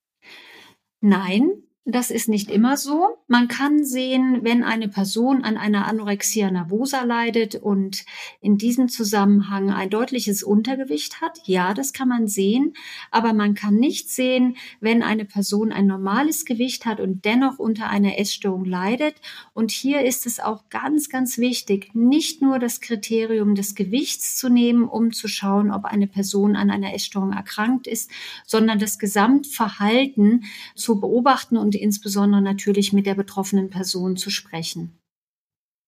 Nein, 1.01 1.51
das 1.93 2.11
ist 2.11 2.29
nicht 2.29 2.51
immer 2.51 2.77
so. 2.77 3.19
Man 3.27 3.49
kann 3.49 3.85
sehen, 3.85 4.41
wenn 4.43 4.65
eine 4.65 4.89
Person 4.89 5.45
an 5.45 5.57
einer 5.57 5.87
Anorexia 5.87 6.51
nervosa 6.51 7.05
leidet 7.05 7.55
und 7.55 8.05
in 8.41 8.59
diesem 8.59 8.89
Zusammenhang 8.89 9.71
ein 9.71 9.89
deutliches 9.89 10.43
Untergewicht 10.43 11.21
hat. 11.21 11.41
Ja, 11.45 11.75
das 11.75 11.93
kann 11.93 12.09
man 12.09 12.29
sehen. 12.29 12.75
Aber 13.11 13.33
man 13.33 13.55
kann 13.55 13.77
nicht 13.77 14.11
sehen, 14.11 14.57
wenn 14.81 15.03
eine 15.03 15.25
Person 15.25 15.73
ein 15.73 15.87
normales 15.87 16.45
Gewicht 16.45 16.87
hat 16.87 17.01
und 17.01 17.25
dennoch 17.25 17.59
unter 17.59 17.89
einer 17.89 18.19
Essstörung 18.19 18.65
leidet. 18.65 19.15
Und 19.55 19.71
hier 19.71 20.03
ist 20.03 20.27
es 20.27 20.41
auch 20.41 20.69
ganz, 20.69 21.09
ganz 21.09 21.39
wichtig, 21.39 21.95
nicht 21.95 22.43
nur 22.43 22.59
das 22.59 22.81
Kriterium 22.81 23.55
des 23.55 23.75
Gewichts 23.75 24.37
zu 24.37 24.49
nehmen, 24.49 24.85
um 24.85 25.13
zu 25.13 25.29
schauen, 25.29 25.71
ob 25.71 25.85
eine 25.85 26.07
Person 26.07 26.57
an 26.57 26.71
einer 26.71 26.95
Essstörung 26.95 27.33
erkrankt 27.33 27.87
ist, 27.87 28.11
sondern 28.47 28.79
das 28.79 28.99
Gesamtverhalten 28.99 30.45
zu 30.75 31.01
beobachten 31.01 31.57
und 31.57 31.75
insbesondere 31.81 32.43
natürlich 32.43 32.93
mit 32.93 33.07
der 33.07 33.15
betroffenen 33.15 33.71
Person 33.71 34.17
zu 34.17 34.31
sprechen. 34.31 34.99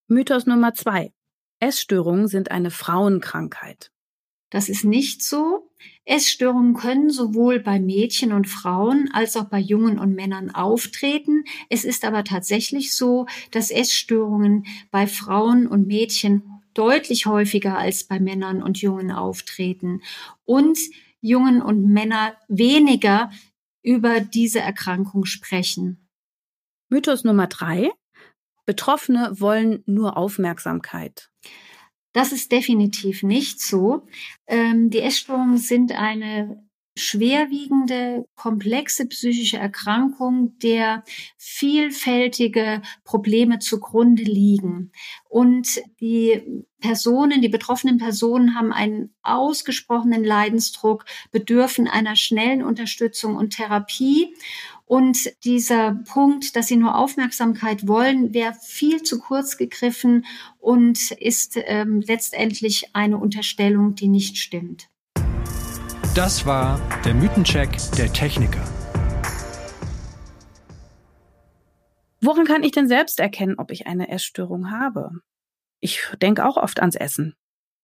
Mythos 0.09 0.47
Nummer 0.47 0.75
zwei. 0.75 1.13
Essstörungen 1.61 2.27
sind 2.27 2.51
eine 2.51 2.71
Frauenkrankheit. 2.71 3.93
Das 4.51 4.69
ist 4.69 4.85
nicht 4.85 5.23
so. 5.23 5.71
Essstörungen 6.05 6.75
können 6.75 7.09
sowohl 7.09 7.61
bei 7.61 7.81
Mädchen 7.81 8.33
und 8.33 8.49
Frauen 8.49 9.09
als 9.13 9.37
auch 9.37 9.45
bei 9.45 9.59
Jungen 9.59 9.99
und 9.99 10.15
Männern 10.15 10.51
auftreten. 10.51 11.45
Es 11.71 11.85
ist 11.85 12.05
aber 12.05 12.25
tatsächlich 12.25 12.95
so, 12.95 13.27
dass 13.51 13.71
Essstörungen 13.71 14.67
bei 14.91 15.07
Frauen 15.07 15.67
und 15.67 15.87
Mädchen 15.87 16.43
deutlich 16.75 17.25
häufiger 17.25 17.79
als 17.79 18.05
bei 18.05 18.21
Männern 18.21 18.63
und 18.63 18.83
Jungen 18.83 19.11
auftreten 19.11 20.03
und 20.45 20.79
Jungen 21.23 21.63
und 21.63 21.91
Männer 21.91 22.35
weniger 22.49 23.31
über 23.83 24.21
diese 24.21 24.61
Erkrankung 24.61 25.25
sprechen. 25.25 26.09
Mythos 26.89 27.25
Nummer 27.25 27.47
drei. 27.47 27.91
Betroffene 28.65 29.41
wollen 29.41 29.83
nur 29.87 30.17
Aufmerksamkeit. 30.17 31.31
Das 32.13 32.31
ist 32.33 32.53
definitiv 32.53 33.23
nicht 33.23 33.61
so. 33.61 34.07
Ähm, 34.47 34.91
die 34.91 35.01
Essstörungen 35.01 35.57
sind 35.57 35.93
eine 35.93 36.63
schwerwiegende, 36.97 38.27
komplexe 38.35 39.07
psychische 39.07 39.57
Erkrankung, 39.57 40.59
der 40.59 41.05
vielfältige 41.39 42.83
Probleme 43.05 43.59
zugrunde 43.59 44.23
liegen. 44.23 44.93
Und 45.29 45.81
die 46.01 46.43
Personen, 46.81 47.41
die 47.41 47.49
betroffenen 47.49 47.97
Personen 47.97 48.55
haben 48.55 48.73
einen 48.73 49.15
ausgesprochenen 49.23 50.25
Leidensdruck, 50.25 51.07
bedürfen 51.31 51.89
einer 51.89 52.17
schnellen 52.17 52.63
Unterstützung 52.63 53.37
und 53.37 53.57
Therapie. 53.57 54.35
Und 54.85 55.33
dieser 55.45 55.95
Punkt, 56.13 56.55
dass 56.55 56.67
sie 56.67 56.77
nur 56.77 56.99
Aufmerksamkeit 56.99 57.89
wollen, 57.89 58.35
wäre 58.35 58.55
viel 58.61 59.03
zu 59.03 59.19
kurz 59.21 59.57
gegriffen 59.57 60.27
und 60.59 61.13
ist 61.13 61.57
ähm, 61.57 62.03
letztendlich 62.07 62.95
eine 62.95 63.17
Unterstellung, 63.17 63.95
die 63.95 64.09
nicht 64.09 64.37
stimmt. 64.37 64.92
Das 66.15 66.45
war 66.45 66.79
der 67.07 67.15
Mythencheck 67.15 67.71
der 67.97 68.13
Techniker. 68.13 68.63
Woran 72.21 72.45
kann 72.45 72.63
ich 72.63 72.73
denn 72.73 72.87
selbst 72.87 73.19
erkennen, 73.19 73.55
ob 73.57 73.71
ich 73.71 73.87
eine 73.87 74.11
Essstörung 74.11 74.71
habe? 74.71 75.13
Ich 75.81 76.03
denke 76.21 76.45
auch 76.45 76.59
oft 76.59 76.81
ans 76.81 76.97
Essen. 76.97 77.35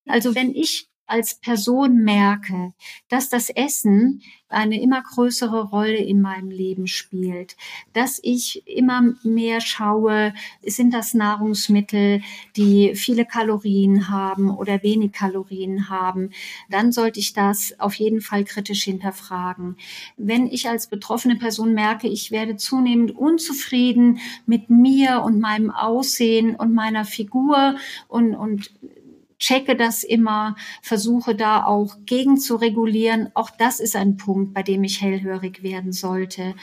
Also 0.07 0.35
wenn 0.35 0.55
ich 0.55 0.91
als 1.09 1.35
Person 1.35 2.05
merke, 2.05 2.75
dass 3.09 3.29
das 3.29 3.51
Essen 3.51 4.23
eine 4.51 4.81
immer 4.81 5.03
größere 5.03 5.69
Rolle 5.69 5.97
in 5.97 6.21
meinem 6.21 6.51
Leben 6.51 6.87
spielt, 6.87 7.57
dass 7.93 8.19
ich 8.23 8.67
immer 8.67 9.15
mehr 9.23 9.61
schaue, 9.61 10.33
sind 10.65 10.95
das 10.95 11.13
Nahrungsmittel, 11.13 12.23
die 12.57 12.95
viele 12.95 13.27
Kalorien 13.27 14.09
haben 14.09 14.51
oder 14.51 14.83
wenig 14.83 15.13
Kalorien 15.13 15.91
haben, 15.91 16.31
dann 16.71 16.93
sollte 16.93 17.21
ich 17.21 17.35
das 17.35 17.79
auf 17.79 17.95
jeden 17.95 18.21
Fall 18.21 18.45
kritisch 18.45 18.85
hinterfragen. 18.85 19.77
Wenn 20.17 20.47
ich 20.47 20.69
als 20.69 20.89
betroffene 20.89 21.37
Person 21.37 21.75
merke, 21.75 22.09
ich 22.09 22.31
werde 22.31 22.57
zunehmend 22.57 23.15
unzufrieden 23.15 24.19
mit 24.47 24.71
mir 24.71 25.23
und 25.23 25.41
meinem 25.41 25.71
Aussehen 25.71 26.55
und 26.57 26.75
meiner 26.75 27.05
Figur 27.05 27.77
und, 28.09 28.35
und 28.35 28.71
checke 29.39 29.77
das 29.77 30.05
immer, 30.05 30.57
versuche 30.83 31.35
da 31.35 31.65
auch 31.65 31.97
gegen 32.07 32.39
zu 32.39 32.57
regulieren. 32.57 33.31
Auch 33.35 33.51
das 33.51 33.81
ist 33.81 33.97
ein 33.97 34.17
Punkt, 34.17 34.55
bei 34.55 34.63
dem 34.63 34.85
ich 34.85 35.01
hellhörig 35.01 35.63
werden 35.63 35.93
sollte. 35.93 36.55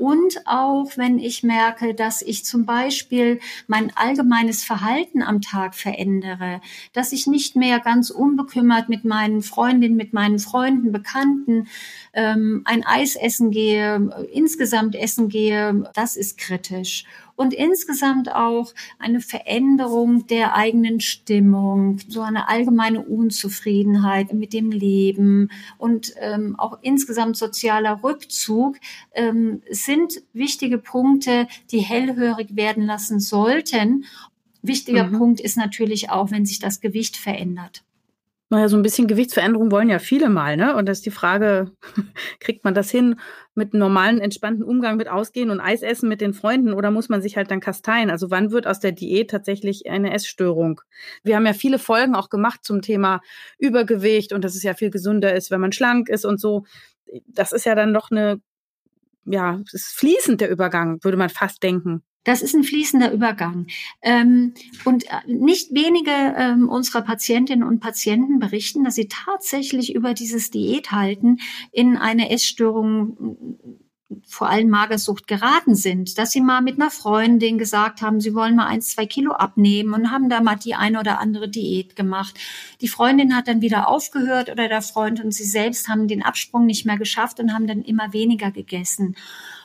Und 0.00 0.46
auch 0.46 0.96
wenn 0.96 1.18
ich 1.18 1.42
merke, 1.42 1.94
dass 1.94 2.22
ich 2.22 2.42
zum 2.46 2.64
Beispiel 2.64 3.38
mein 3.66 3.94
allgemeines 3.94 4.64
Verhalten 4.64 5.22
am 5.22 5.42
Tag 5.42 5.74
verändere, 5.74 6.62
dass 6.94 7.12
ich 7.12 7.26
nicht 7.26 7.54
mehr 7.54 7.80
ganz 7.80 8.08
unbekümmert 8.08 8.88
mit 8.88 9.04
meinen 9.04 9.42
Freundinnen, 9.42 9.96
mit 9.96 10.14
meinen 10.14 10.38
Freunden, 10.38 10.90
Bekannten 10.90 11.68
ähm, 12.14 12.62
ein 12.64 12.82
Eis 12.86 13.14
essen 13.14 13.50
gehe, 13.50 14.26
insgesamt 14.32 14.94
essen 14.96 15.28
gehe, 15.28 15.84
das 15.94 16.16
ist 16.16 16.38
kritisch. 16.38 17.04
Und 17.36 17.54
insgesamt 17.54 18.30
auch 18.34 18.74
eine 18.98 19.20
Veränderung 19.20 20.26
der 20.26 20.56
eigenen 20.56 21.00
Stimmung, 21.00 21.98
so 22.06 22.20
eine 22.20 22.48
allgemeine 22.48 23.00
Unzufriedenheit 23.00 24.34
mit 24.34 24.52
dem 24.52 24.70
Leben 24.70 25.50
und 25.78 26.12
ähm, 26.18 26.56
auch 26.58 26.78
insgesamt 26.82 27.38
sozialer 27.38 28.02
Rückzug 28.04 28.76
ähm, 29.14 29.62
sind 29.70 29.89
wichtige 30.32 30.78
Punkte, 30.78 31.48
die 31.70 31.80
hellhörig 31.80 32.56
werden 32.56 32.84
lassen 32.84 33.20
sollten. 33.20 34.04
Wichtiger 34.62 35.04
mhm. 35.04 35.18
Punkt 35.18 35.40
ist 35.40 35.56
natürlich 35.56 36.10
auch, 36.10 36.30
wenn 36.30 36.46
sich 36.46 36.58
das 36.58 36.80
Gewicht 36.80 37.16
verändert. 37.16 37.82
Naja, 38.52 38.66
so 38.68 38.76
ein 38.76 38.82
bisschen 38.82 39.06
Gewichtsveränderung 39.06 39.70
wollen 39.70 39.88
ja 39.88 40.00
viele 40.00 40.28
mal, 40.28 40.56
ne? 40.56 40.74
Und 40.74 40.86
das 40.86 40.98
ist 40.98 41.06
die 41.06 41.12
Frage, 41.12 41.70
kriegt 42.40 42.64
man 42.64 42.74
das 42.74 42.90
hin 42.90 43.14
mit 43.54 43.72
einem 43.72 43.78
normalen, 43.78 44.18
entspannten 44.18 44.64
Umgang 44.64 44.96
mit 44.96 45.08
Ausgehen 45.08 45.50
und 45.50 45.60
Eisessen 45.60 46.08
mit 46.08 46.20
den 46.20 46.34
Freunden 46.34 46.72
oder 46.72 46.90
muss 46.90 47.08
man 47.08 47.22
sich 47.22 47.36
halt 47.36 47.52
dann 47.52 47.60
kasteien? 47.60 48.10
Also 48.10 48.32
wann 48.32 48.50
wird 48.50 48.66
aus 48.66 48.80
der 48.80 48.90
Diät 48.90 49.30
tatsächlich 49.30 49.88
eine 49.88 50.12
Essstörung? 50.12 50.80
Wir 51.22 51.36
haben 51.36 51.46
ja 51.46 51.52
viele 51.52 51.78
Folgen 51.78 52.16
auch 52.16 52.28
gemacht 52.28 52.64
zum 52.64 52.82
Thema 52.82 53.20
Übergewicht 53.56 54.32
und 54.32 54.42
dass 54.42 54.56
es 54.56 54.64
ja 54.64 54.74
viel 54.74 54.90
gesünder 54.90 55.32
ist, 55.32 55.52
wenn 55.52 55.60
man 55.60 55.70
schlank 55.70 56.08
ist 56.08 56.24
und 56.24 56.40
so. 56.40 56.64
Das 57.28 57.52
ist 57.52 57.66
ja 57.66 57.76
dann 57.76 57.94
doch 57.94 58.10
eine, 58.10 58.40
ja, 59.24 59.60
es 59.66 59.74
ist 59.74 59.98
fließend 59.98 60.40
der 60.40 60.50
Übergang, 60.50 60.98
würde 61.02 61.16
man 61.16 61.28
fast 61.28 61.62
denken. 61.62 62.02
Das 62.24 62.42
ist 62.42 62.54
ein 62.54 62.64
fließender 62.64 63.12
Übergang. 63.12 63.66
Ähm, 64.02 64.52
und 64.84 65.04
äh, 65.06 65.20
nicht 65.26 65.72
wenige 65.72 66.10
ähm, 66.10 66.68
unserer 66.68 67.00
Patientinnen 67.02 67.66
und 67.66 67.80
Patienten 67.80 68.38
berichten, 68.38 68.84
dass 68.84 68.94
sie 68.94 69.08
tatsächlich 69.08 69.94
über 69.94 70.12
dieses 70.12 70.50
Diäthalten 70.50 71.38
in 71.72 71.96
eine 71.96 72.30
Essstörung 72.30 73.80
vor 74.26 74.48
allem 74.48 74.68
Magersucht 74.68 75.28
geraten 75.28 75.74
sind, 75.74 76.18
dass 76.18 76.32
sie 76.32 76.40
mal 76.40 76.60
mit 76.62 76.80
einer 76.80 76.90
Freundin 76.90 77.58
gesagt 77.58 78.02
haben, 78.02 78.20
sie 78.20 78.34
wollen 78.34 78.56
mal 78.56 78.66
ein, 78.66 78.82
zwei 78.82 79.06
Kilo 79.06 79.32
abnehmen 79.32 79.94
und 79.94 80.10
haben 80.10 80.28
da 80.28 80.40
mal 80.40 80.56
die 80.56 80.74
eine 80.74 80.98
oder 80.98 81.20
andere 81.20 81.48
Diät 81.48 81.94
gemacht. 81.94 82.38
Die 82.80 82.88
Freundin 82.88 83.36
hat 83.36 83.46
dann 83.46 83.60
wieder 83.60 83.88
aufgehört 83.88 84.50
oder 84.50 84.68
der 84.68 84.82
Freund 84.82 85.22
und 85.22 85.32
sie 85.32 85.44
selbst 85.44 85.88
haben 85.88 86.08
den 86.08 86.22
Absprung 86.22 86.66
nicht 86.66 86.86
mehr 86.86 86.98
geschafft 86.98 87.38
und 87.38 87.52
haben 87.52 87.66
dann 87.66 87.82
immer 87.82 88.12
weniger 88.12 88.50
gegessen. 88.50 89.14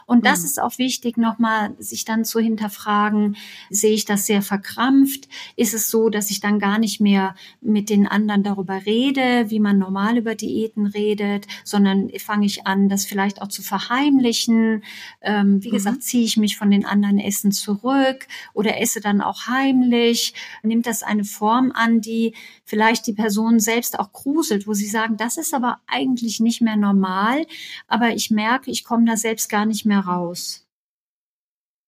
Und 0.05 0.25
das 0.25 0.39
mhm. 0.39 0.45
ist 0.45 0.61
auch 0.61 0.77
wichtig, 0.77 1.17
nochmal 1.17 1.75
sich 1.79 2.05
dann 2.05 2.25
zu 2.25 2.39
hinterfragen, 2.39 3.35
sehe 3.69 3.93
ich 3.93 4.05
das 4.05 4.25
sehr 4.25 4.41
verkrampft? 4.41 5.27
Ist 5.55 5.73
es 5.73 5.89
so, 5.89 6.09
dass 6.09 6.29
ich 6.29 6.39
dann 6.39 6.59
gar 6.59 6.77
nicht 6.77 7.01
mehr 7.01 7.35
mit 7.61 7.89
den 7.89 8.07
anderen 8.07 8.43
darüber 8.43 8.85
rede, 8.85 9.49
wie 9.49 9.59
man 9.59 9.79
normal 9.79 10.17
über 10.17 10.35
Diäten 10.35 10.85
redet, 10.85 11.47
sondern 11.63 12.09
fange 12.19 12.45
ich 12.45 12.67
an, 12.67 12.87
das 12.87 13.05
vielleicht 13.05 13.41
auch 13.41 13.47
zu 13.47 13.63
verheimlichen? 13.63 14.83
Ähm, 15.21 15.63
wie 15.63 15.69
mhm. 15.69 15.73
gesagt, 15.73 16.03
ziehe 16.03 16.23
ich 16.23 16.37
mich 16.37 16.57
von 16.57 16.69
den 16.69 16.85
anderen 16.85 17.19
Essen 17.19 17.51
zurück 17.51 18.27
oder 18.53 18.79
esse 18.79 19.01
dann 19.01 19.21
auch 19.21 19.47
heimlich? 19.47 20.33
Nimmt 20.61 20.85
das 20.85 21.01
eine 21.01 21.23
Form 21.23 21.71
an, 21.73 22.01
die 22.01 22.35
vielleicht 22.63 23.07
die 23.07 23.13
Person 23.13 23.59
selbst 23.59 23.97
auch 23.99 24.11
gruselt, 24.11 24.67
wo 24.67 24.73
sie 24.73 24.87
sagen, 24.87 25.17
das 25.17 25.37
ist 25.37 25.53
aber 25.53 25.79
eigentlich 25.87 26.39
nicht 26.39 26.61
mehr 26.61 26.75
normal, 26.75 27.45
aber 27.87 28.09
ich 28.09 28.29
merke, 28.29 28.69
ich 28.69 28.83
komme 28.83 29.05
da 29.05 29.17
selbst 29.17 29.49
gar 29.49 29.65
nicht 29.65 29.85
mehr 29.85 29.94
raus. 29.99 30.65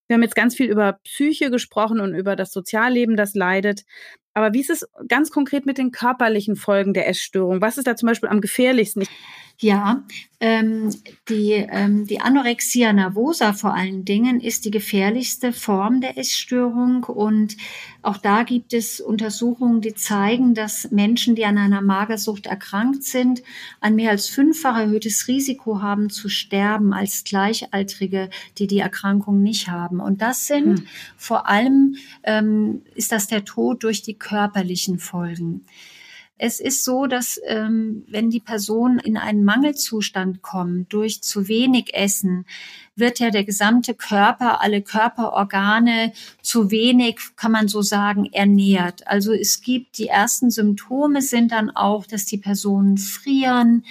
Wir 0.08 0.15
haben 0.15 0.24
jetzt 0.24 0.36
ganz 0.36 0.56
viel 0.56 0.70
über 0.70 0.93
Psyche 1.04 1.52
gesprochen 1.52 2.00
und 2.00 2.15
über 2.15 2.36
das 2.36 2.52
Sozialleben, 2.52 3.17
das 3.17 3.36
leidet. 3.36 3.84
Aber 4.34 4.54
wie 4.54 4.62
ist 4.62 4.70
es 4.70 4.88
ganz 5.08 5.32
konkret 5.32 5.65
mit 5.65 5.78
den 5.78 5.91
körperlichen 5.91 6.56
Folgen 6.56 6.93
der 6.93 7.10
Essstörung? 7.10 7.60
Was 7.60 7.78
ist 7.78 7.88
da 7.88 7.96
zum 7.96 8.08
Beispiel 8.08 8.30
am 8.30 8.39
gefährlichsten? 8.39 9.06
Ja, 9.60 10.04
ähm, 10.39 10.91
die, 11.30 11.54
ähm, 11.54 12.06
die 12.06 12.22
Anorexia 12.22 12.93
nervosa 12.93 13.54
vor 13.54 13.74
allen 13.74 14.06
Dingen 14.06 14.39
ist 14.39 14.65
die 14.65 14.72
gefährlichste 14.72 15.52
Form 15.52 16.00
der 16.00 16.15
Essstörung. 16.15 17.06
Und 17.06 17.58
auch 18.04 18.17
da 18.17 18.43
gibt 18.43 18.72
es 18.76 19.02
Untersuchungen, 19.02 19.82
die 19.82 19.96
zeigen, 19.96 20.54
dass 20.54 20.91
Menschen, 20.91 21.34
die 21.34 21.43
an 21.43 21.58
einer 21.58 21.82
Magersucht 21.82 22.46
erkrankt 22.46 23.04
sind, 23.04 23.41
ein 23.82 23.96
mehr 23.96 24.12
als 24.12 24.28
fünffach 24.28 24.78
erhöhtes 24.78 25.28
Risiko 25.28 25.82
haben 25.82 26.12
zu 26.12 26.30
sterben 26.30 26.93
als 26.93 27.24
Gleichaltrige, 27.24 28.30
die 28.60 28.67
die 28.67 28.80
Erkrankung 28.80 29.41
nicht 29.41 29.70
haben. 29.70 30.00
Und 30.00 30.22
das 30.22 30.46
sind 30.46 30.82
hm. 30.82 30.88
vor 31.17 31.48
allem, 31.48 31.96
ähm, 32.22 32.84
ist 32.93 33.12
das 33.12 33.26
der 33.26 33.43
Tod 33.43 33.82
durch 33.82 34.04
die 34.04 34.20
körperlichen 34.20 35.00
Folgen. 35.00 35.65
Es 36.39 36.60
ist 36.60 36.84
so, 36.84 37.08
dass 37.08 37.39
ähm, 37.47 38.06
wenn 38.08 38.30
die 38.30 38.39
Person 38.39 39.00
in 39.00 39.17
einen 39.17 39.43
Mangelzustand 39.43 40.43
kommt 40.43 40.93
durch 40.93 41.23
zu 41.23 41.47
wenig 41.47 41.95
Essen, 41.95 42.45
wird 42.95 43.19
ja 43.19 43.32
der 43.32 43.43
gesamte 43.43 43.95
Körper, 43.95 44.62
alle 44.62 44.82
Körperorgane 44.82 46.13
zu 46.41 46.69
wenig, 46.69 47.19
kann 47.36 47.52
man 47.52 47.67
so 47.67 47.82
sagen, 47.82 48.30
ernährt. 48.32 49.08
Also 49.08 49.34
es 49.34 49.62
gibt 49.62 49.97
die 49.97 50.08
ersten 50.08 50.52
Symptome 50.52 51.21
sind 51.21 51.52
dann 51.52 51.71
auch, 51.71 52.06
dass 52.06 52.26
die 52.26 52.38
Personen 52.38 52.97
frieren, 52.97 53.84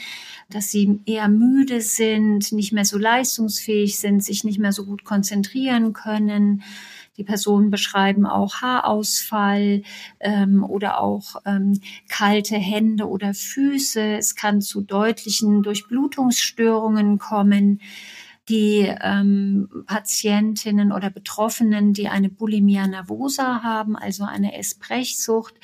dass 0.48 0.70
sie 0.70 1.00
eher 1.04 1.28
müde 1.28 1.80
sind, 1.80 2.52
nicht 2.52 2.72
mehr 2.72 2.84
so 2.84 2.98
leistungsfähig 2.98 3.98
sind, 3.98 4.22
sich 4.22 4.44
nicht 4.44 4.60
mehr 4.60 4.72
so 4.72 4.84
gut 4.84 5.04
konzentrieren 5.04 5.92
können 5.92 6.62
die 7.16 7.24
Personen 7.24 7.70
beschreiben 7.70 8.26
auch 8.26 8.56
Haarausfall 8.60 9.82
ähm, 10.20 10.64
oder 10.64 11.00
auch 11.00 11.36
ähm, 11.44 11.80
kalte 12.08 12.56
Hände 12.56 13.08
oder 13.08 13.34
Füße. 13.34 14.16
Es 14.16 14.34
kann 14.34 14.60
zu 14.60 14.82
deutlichen 14.82 15.62
Durchblutungsstörungen 15.62 17.18
kommen 17.18 17.80
die 18.48 18.94
ähm, 19.02 19.68
Patientinnen 19.86 20.92
oder 20.92 21.10
Betroffenen, 21.10 21.92
die 21.92 22.08
eine 22.08 22.28
Bulimia 22.28 22.86
nervosa 22.86 23.62
haben, 23.62 23.96
also 23.96 24.24
eine 24.24 24.56
Essbrechsucht, 24.56 25.54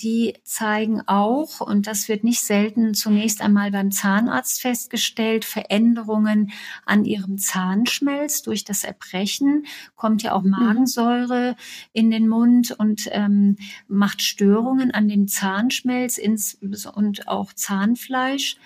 die 0.00 0.34
zeigen 0.44 1.02
auch, 1.06 1.60
und 1.60 1.86
das 1.86 2.08
wird 2.08 2.24
nicht 2.24 2.40
selten 2.40 2.94
zunächst 2.94 3.42
einmal 3.42 3.70
beim 3.70 3.90
Zahnarzt 3.90 4.60
festgestellt, 4.60 5.44
Veränderungen 5.44 6.52
an 6.86 7.04
ihrem 7.04 7.38
Zahnschmelz 7.38 8.42
durch 8.42 8.64
das 8.64 8.84
Erbrechen, 8.84 9.66
kommt 9.94 10.22
ja 10.22 10.32
auch 10.32 10.42
mhm. 10.42 10.50
Magensäure 10.50 11.56
in 11.92 12.10
den 12.10 12.28
Mund 12.28 12.72
und 12.72 13.08
ähm, 13.12 13.56
macht 13.86 14.22
Störungen 14.22 14.90
an 14.90 15.08
dem 15.08 15.28
Zahnschmelz 15.28 16.18
ins, 16.18 16.58
und 16.94 17.28
auch 17.28 17.52
Zahnfleisch. 17.52 18.56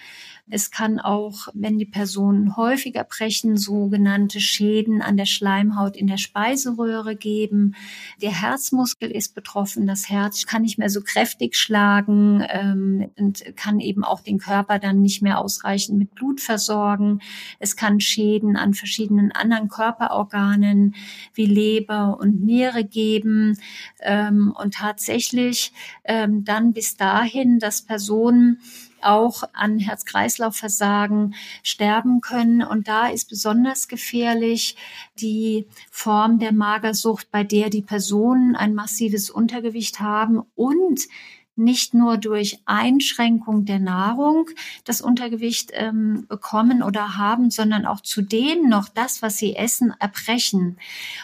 Es 0.48 0.70
kann 0.70 1.00
auch, 1.00 1.48
wenn 1.54 1.76
die 1.76 1.86
Personen 1.86 2.56
häufiger 2.56 3.02
brechen, 3.02 3.56
sogenannte 3.56 4.38
Schäden 4.38 5.02
an 5.02 5.16
der 5.16 5.24
Schleimhaut 5.24 5.96
in 5.96 6.06
der 6.06 6.18
Speiseröhre 6.18 7.16
geben. 7.16 7.74
Der 8.22 8.30
Herzmuskel 8.30 9.10
ist 9.10 9.34
betroffen. 9.34 9.88
Das 9.88 10.08
Herz 10.08 10.46
kann 10.46 10.62
nicht 10.62 10.78
mehr 10.78 10.88
so 10.88 11.00
kräftig 11.00 11.56
schlagen 11.56 12.44
ähm, 12.48 13.10
und 13.18 13.42
kann 13.56 13.80
eben 13.80 14.04
auch 14.04 14.20
den 14.20 14.38
Körper 14.38 14.78
dann 14.78 15.02
nicht 15.02 15.20
mehr 15.20 15.40
ausreichend 15.40 15.98
mit 15.98 16.14
Blut 16.14 16.40
versorgen. 16.40 17.20
Es 17.58 17.74
kann 17.74 17.98
Schäden 17.98 18.56
an 18.56 18.72
verschiedenen 18.72 19.32
anderen 19.32 19.68
Körperorganen 19.68 20.94
wie 21.34 21.46
Leber 21.46 22.18
und 22.20 22.44
Niere 22.44 22.84
geben. 22.84 23.58
Ähm, 24.00 24.54
und 24.56 24.74
tatsächlich 24.74 25.72
ähm, 26.04 26.44
dann 26.44 26.72
bis 26.72 26.96
dahin, 26.96 27.58
dass 27.58 27.82
Personen 27.82 28.60
auch 29.06 29.42
an 29.52 29.78
Herz-Kreislauf-Versagen 29.78 31.34
sterben 31.62 32.20
können. 32.20 32.62
Und 32.62 32.88
da 32.88 33.08
ist 33.08 33.28
besonders 33.28 33.88
gefährlich 33.88 34.76
die 35.20 35.66
Form 35.90 36.38
der 36.38 36.52
Magersucht, 36.52 37.30
bei 37.30 37.44
der 37.44 37.70
die 37.70 37.82
Personen 37.82 38.56
ein 38.56 38.74
massives 38.74 39.30
Untergewicht 39.30 40.00
haben 40.00 40.42
und 40.54 41.00
nicht 41.56 41.94
nur 41.94 42.18
durch 42.18 42.60
Einschränkung 42.66 43.64
der 43.64 43.78
Nahrung 43.78 44.48
das 44.84 45.00
Untergewicht 45.00 45.70
ähm, 45.72 46.26
bekommen 46.28 46.82
oder 46.82 47.16
haben, 47.16 47.50
sondern 47.50 47.86
auch 47.86 48.00
zudem 48.00 48.68
noch 48.68 48.88
das, 48.88 49.22
was 49.22 49.38
sie 49.38 49.56
essen, 49.56 49.94
erbrechen. 49.98 50.76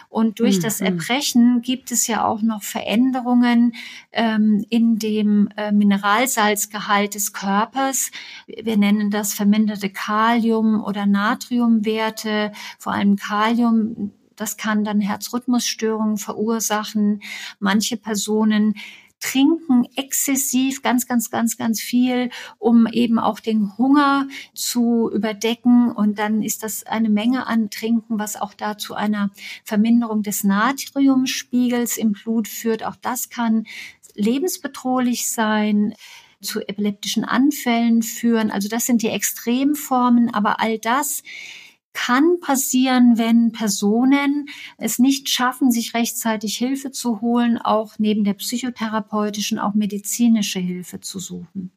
Und 0.09 0.41
durch 0.41 0.59
mhm. 0.59 0.63
das 0.63 0.81
Erbrechen 0.81 1.61
gibt 1.63 1.93
es 1.93 2.07
ja 2.07 2.25
auch 2.25 2.43
noch 2.43 2.63
Veränderungen 2.63 3.75
ähm, 4.13 4.65
in 4.71 4.99
dem 4.99 5.49
äh, 5.57 5.71
Mineralsalzgehalt 5.71 7.15
des 7.15 7.33
Körpers. 7.33 8.11
Wir 8.47 8.77
nennen 8.77 9.11
das 9.11 9.35
verminderte 9.35 9.91
Kalium- 9.91 10.83
oder 10.83 11.07
Natriumwerte, 11.07 12.53
vor 12.79 12.93
allem 12.93 13.17
Kalium. 13.17 14.13
Das 14.37 14.57
kann 14.57 14.83
dann 14.83 15.01
Herzrhythmusstörungen 15.01 16.17
verursachen. 16.17 17.23
Manche 17.61 17.97
Personen 17.97 18.75
trinken 19.23 19.87
exzessiv 19.97 20.83
ganz, 20.83 21.07
ganz, 21.07 21.31
ganz, 21.31 21.57
ganz 21.57 21.81
viel, 21.81 22.29
um 22.59 22.87
eben 22.87 23.19
auch 23.19 23.41
den 23.41 23.79
Hunger 23.79 24.29
zu 24.53 25.11
überdecken. 25.11 25.91
Und 25.93 26.19
dann 26.19 26.43
ist 26.43 26.63
das 26.63 26.85
eine 26.85 27.09
Menge 27.09 27.47
an 27.47 27.71
Trinken, 27.71 28.19
was 28.19 28.37
auch 28.37 28.53
da 28.53 28.77
zu 28.77 28.95
einer 28.95 29.31
Verminderung 29.65 30.23
des 30.23 30.45
Natriumspiegels 30.45 31.97
im 31.97 32.13
Blut 32.13 32.49
führt. 32.49 32.85
Auch 32.85 32.97
das 32.97 33.31
kann 33.31 33.65
lebensbedrohlich 34.15 35.31
sein 35.31 35.95
zu 36.43 36.61
epileptischen 36.61 37.25
Anfällen 37.25 38.03
führen. 38.03 38.51
Also 38.51 38.69
das 38.69 38.85
sind 38.85 39.03
die 39.03 39.09
Extremformen, 39.09 40.35
aber 40.35 40.61
all 40.61 40.79
das 40.79 41.23
kann 41.93 42.41
passieren, 42.41 43.19
wenn 43.19 43.53
Personen 43.53 44.49
es 44.79 44.99
nicht 44.99 45.29
schaffen, 45.29 45.71
sich 45.71 45.95
rechtzeitig 45.95 46.57
Hilfe 46.57 46.91
zu 46.91 47.21
holen, 47.21 47.59
auch 47.59 47.95
neben 47.99 48.25
der 48.25 48.35
psychotherapeutischen 48.35 49.59
auch 49.59 49.75
medizinische 49.75 50.59
Hilfe 50.59 51.01
zu 51.01 51.19
suchen. 51.19 51.73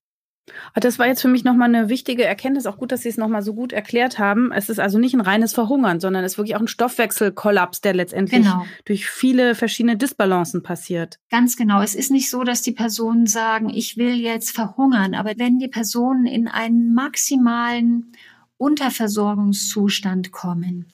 Ah, 0.74 0.80
das 0.80 1.00
war 1.00 1.08
jetzt 1.08 1.22
für 1.22 1.28
mich 1.28 1.44
nochmal 1.44 1.70
eine 1.70 1.90
wichtige 1.90 2.24
Erkenntnis. 2.24 2.68
Auch 2.68 2.78
gut, 2.78 2.92
dass 2.92 3.02
Sie 3.02 3.10
es 3.10 3.18
nochmal 3.18 3.42
so 3.42 3.54
gut 3.54 3.74
erklärt 3.74 4.20
haben. 4.20 4.52
Es 4.52 4.70
ist 4.70 4.80
also 4.80 5.00
nicht 5.00 5.16
ein 5.16 5.22
reines 5.22 5.54
Verhungern, 5.54 6.00
sondern 6.00 6.24
es 6.24 6.34
ist 6.34 6.38
wirklich 6.38 6.56
auch 6.56 6.62
ein 6.62 6.68
Stoffwechselkollaps, 6.68 7.82
der 7.82 7.96
letztendlich 7.96 8.44
genau. 8.44 8.66
durch 8.86 9.08
viele 9.08 9.56
verschiedene 9.56 9.98
Disbalancen 9.98 10.62
passiert. 10.62 11.20
Ganz 11.32 11.58
genau. 11.58 11.82
Es 11.82 11.96
ist 11.96 12.12
nicht 12.12 12.30
so, 12.30 12.44
dass 12.44 12.62
die 12.62 12.74
Personen 12.74 13.26
sagen, 13.26 13.70
ich 13.70 13.98
will 13.98 14.16
jetzt 14.16 14.52
verhungern. 14.52 15.16
Aber 15.16 15.34
wenn 15.38 15.58
die 15.58 15.68
Personen 15.68 16.28
in 16.28 16.48
einen 16.48 16.94
maximalen 16.94 18.12
Unterversorgungszustand 18.58 20.32
kommen, 20.32 20.88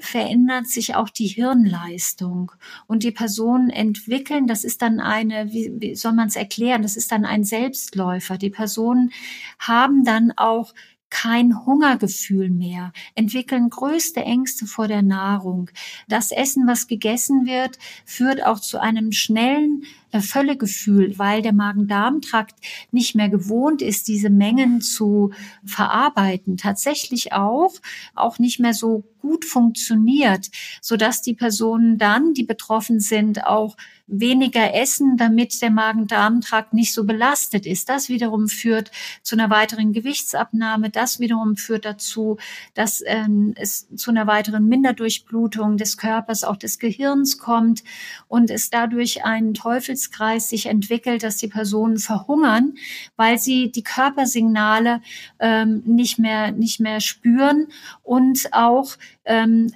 verändert 0.00 0.66
sich 0.66 0.94
auch 0.94 1.08
die 1.08 1.26
Hirnleistung. 1.26 2.52
Und 2.86 3.02
die 3.02 3.12
Personen 3.12 3.70
entwickeln, 3.70 4.46
das 4.46 4.64
ist 4.64 4.82
dann 4.82 5.00
eine, 5.00 5.52
wie, 5.52 5.72
wie 5.78 5.94
soll 5.94 6.12
man 6.12 6.28
es 6.28 6.36
erklären, 6.36 6.82
das 6.82 6.96
ist 6.96 7.12
dann 7.12 7.24
ein 7.24 7.44
Selbstläufer. 7.44 8.38
Die 8.38 8.50
Personen 8.50 9.12
haben 9.58 10.04
dann 10.04 10.32
auch 10.36 10.74
kein 11.10 11.64
Hungergefühl 11.64 12.50
mehr, 12.50 12.92
entwickeln 13.14 13.70
größte 13.70 14.20
Ängste 14.20 14.66
vor 14.66 14.88
der 14.88 15.02
Nahrung. 15.02 15.70
Das 16.08 16.32
Essen, 16.32 16.66
was 16.66 16.88
gegessen 16.88 17.46
wird, 17.46 17.78
führt 18.04 18.44
auch 18.44 18.60
zu 18.60 18.80
einem 18.80 19.12
schnellen 19.12 19.84
Völlegefühl, 20.20 21.18
weil 21.18 21.42
der 21.42 21.52
Magen-Darm-Trakt 21.52 22.54
nicht 22.90 23.14
mehr 23.14 23.28
gewohnt 23.28 23.82
ist, 23.82 24.08
diese 24.08 24.30
Mengen 24.30 24.80
zu 24.80 25.32
verarbeiten. 25.64 26.56
Tatsächlich 26.56 27.32
auch, 27.32 27.72
auch 28.14 28.38
nicht 28.38 28.60
mehr 28.60 28.74
so 28.74 29.04
gut 29.26 29.44
funktioniert, 29.44 30.50
so 30.80 30.96
dass 30.96 31.20
die 31.20 31.34
Personen 31.34 31.98
dann, 31.98 32.32
die 32.32 32.44
betroffen 32.44 33.00
sind, 33.00 33.44
auch 33.44 33.76
weniger 34.06 34.72
essen, 34.74 35.16
damit 35.16 35.60
der 35.60 35.70
Magen-Darm-Trakt 35.70 36.72
nicht 36.72 36.92
so 36.92 37.04
belastet 37.04 37.66
ist. 37.66 37.88
Das 37.88 38.08
wiederum 38.08 38.48
führt 38.48 38.90
zu 39.22 39.34
einer 39.34 39.50
weiteren 39.50 39.92
Gewichtsabnahme. 39.92 40.90
Das 40.90 41.18
wiederum 41.18 41.56
führt 41.56 41.84
dazu, 41.84 42.36
dass 42.74 43.02
ähm, 43.04 43.54
es 43.56 43.88
zu 43.96 44.10
einer 44.10 44.26
weiteren 44.28 44.68
Minderdurchblutung 44.68 45.76
des 45.76 45.96
Körpers, 45.96 46.44
auch 46.44 46.56
des 46.56 46.78
Gehirns 46.78 47.38
kommt 47.38 47.82
und 48.28 48.50
es 48.50 48.70
dadurch 48.70 49.24
ein 49.24 49.54
Teufelskreis 49.54 50.48
sich 50.48 50.66
entwickelt, 50.66 51.24
dass 51.24 51.36
die 51.36 51.48
Personen 51.48 51.98
verhungern, 51.98 52.74
weil 53.16 53.38
sie 53.38 53.72
die 53.72 53.82
Körpersignale 53.82 55.02
ähm, 55.40 55.82
nicht 55.84 56.18
mehr 56.18 56.52
nicht 56.52 56.78
mehr 56.78 57.00
spüren 57.00 57.68
und 58.04 58.52
auch 58.52 58.96
ähm, 59.26 59.72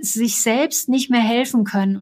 sich 0.00 0.40
selbst 0.42 0.88
nicht 0.88 1.10
mehr 1.10 1.20
helfen 1.20 1.64
können. 1.64 2.00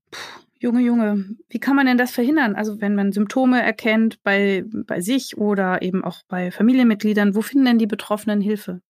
Junge, 0.58 0.80
Junge, 0.80 1.24
wie 1.48 1.58
kann 1.58 1.74
man 1.74 1.86
denn 1.86 1.98
das 1.98 2.12
verhindern? 2.12 2.54
Also 2.54 2.80
wenn 2.80 2.94
man 2.94 3.10
Symptome 3.10 3.60
erkennt 3.60 4.22
bei, 4.22 4.64
bei 4.86 5.00
sich 5.00 5.36
oder 5.36 5.82
eben 5.82 6.04
auch 6.04 6.22
bei 6.28 6.52
Familienmitgliedern, 6.52 7.34
wo 7.34 7.42
finden 7.42 7.64
denn 7.64 7.78
die 7.78 7.88
Betroffenen 7.88 8.40
Hilfe? 8.40 8.80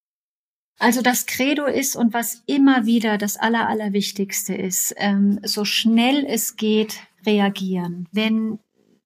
Also 0.78 1.00
das 1.00 1.26
Credo 1.26 1.64
ist 1.64 1.96
und 1.96 2.12
was 2.12 2.42
immer 2.46 2.84
wieder 2.86 3.16
das 3.16 3.36
Aller, 3.36 3.68
Allerwichtigste 3.68 4.54
ist, 4.54 4.94
ähm, 4.98 5.40
so 5.44 5.64
schnell 5.64 6.26
es 6.26 6.56
geht, 6.56 6.98
reagieren. 7.24 8.08
Wenn 8.12 8.58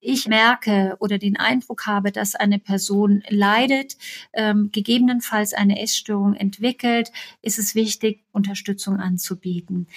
ich 0.06 0.28
merke 0.28 0.96
oder 1.00 1.18
den 1.18 1.36
Eindruck 1.36 1.86
habe, 1.86 2.12
dass 2.12 2.36
eine 2.36 2.60
Person 2.60 3.24
leidet, 3.28 3.96
ähm, 4.32 4.70
gegebenenfalls 4.72 5.52
eine 5.52 5.82
Essstörung 5.82 6.34
entwickelt, 6.34 7.10
ist 7.42 7.58
es 7.58 7.74
wichtig, 7.74 8.22
Unterstützung 8.30 8.98
anzubieten. 8.98 9.88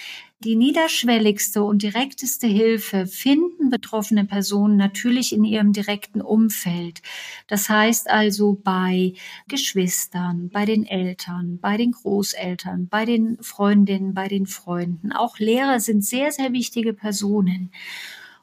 Die 0.42 0.56
niederschwelligste 0.56 1.62
und 1.62 1.82
direkteste 1.82 2.46
Hilfe 2.46 3.06
finden 3.06 3.70
betroffene 3.70 4.24
Personen 4.24 4.76
natürlich 4.76 5.32
in 5.32 5.44
ihrem 5.44 5.72
direkten 5.72 6.22
Umfeld. 6.22 7.02
Das 7.46 7.68
heißt 7.68 8.10
also 8.10 8.58
bei 8.64 9.12
Geschwistern, 9.46 10.48
bei 10.48 10.64
den 10.64 10.86
Eltern, 10.86 11.58
bei 11.60 11.76
den 11.76 11.92
Großeltern, 11.92 12.88
bei 12.88 13.04
den 13.04 13.36
Freundinnen, 13.42 14.14
bei 14.14 14.28
den 14.28 14.46
Freunden. 14.46 15.12
Auch 15.12 15.38
Lehrer 15.38 15.78
sind 15.78 16.04
sehr, 16.04 16.32
sehr 16.32 16.52
wichtige 16.52 16.94
Personen. 16.94 17.70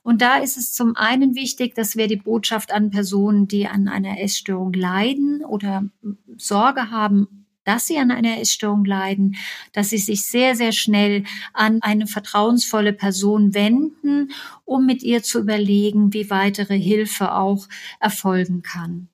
Und 0.08 0.22
da 0.22 0.38
ist 0.38 0.56
es 0.56 0.72
zum 0.72 0.96
einen 0.96 1.36
wichtig, 1.36 1.76
das 1.76 1.98
wäre 1.98 2.08
die 2.08 2.16
Botschaft 2.16 2.72
an 2.72 2.92
Personen, 2.92 3.50
die 3.50 3.68
an 3.68 3.90
einer 3.90 4.22
Essstörung 4.22 4.72
leiden 4.72 5.44
oder 5.44 5.84
Sorge 6.38 6.92
haben, 6.92 7.46
dass 7.66 7.88
sie 7.88 7.98
an 7.98 8.12
einer 8.12 8.40
Essstörung 8.40 8.86
leiden, 8.86 9.36
dass 9.74 9.90
sie 9.90 9.98
sich 9.98 10.26
sehr, 10.26 10.56
sehr 10.56 10.72
schnell 10.72 11.26
an 11.52 11.82
eine 11.82 12.08
vertrauensvolle 12.08 12.94
Person 12.94 13.54
wenden, 13.54 14.32
um 14.64 14.86
mit 14.86 15.04
ihr 15.04 15.24
zu 15.24 15.40
überlegen, 15.40 16.14
wie 16.14 16.30
weitere 16.30 16.80
Hilfe 16.80 17.34
auch 17.34 17.68
erfolgen 18.00 18.62
kann. 18.62 19.10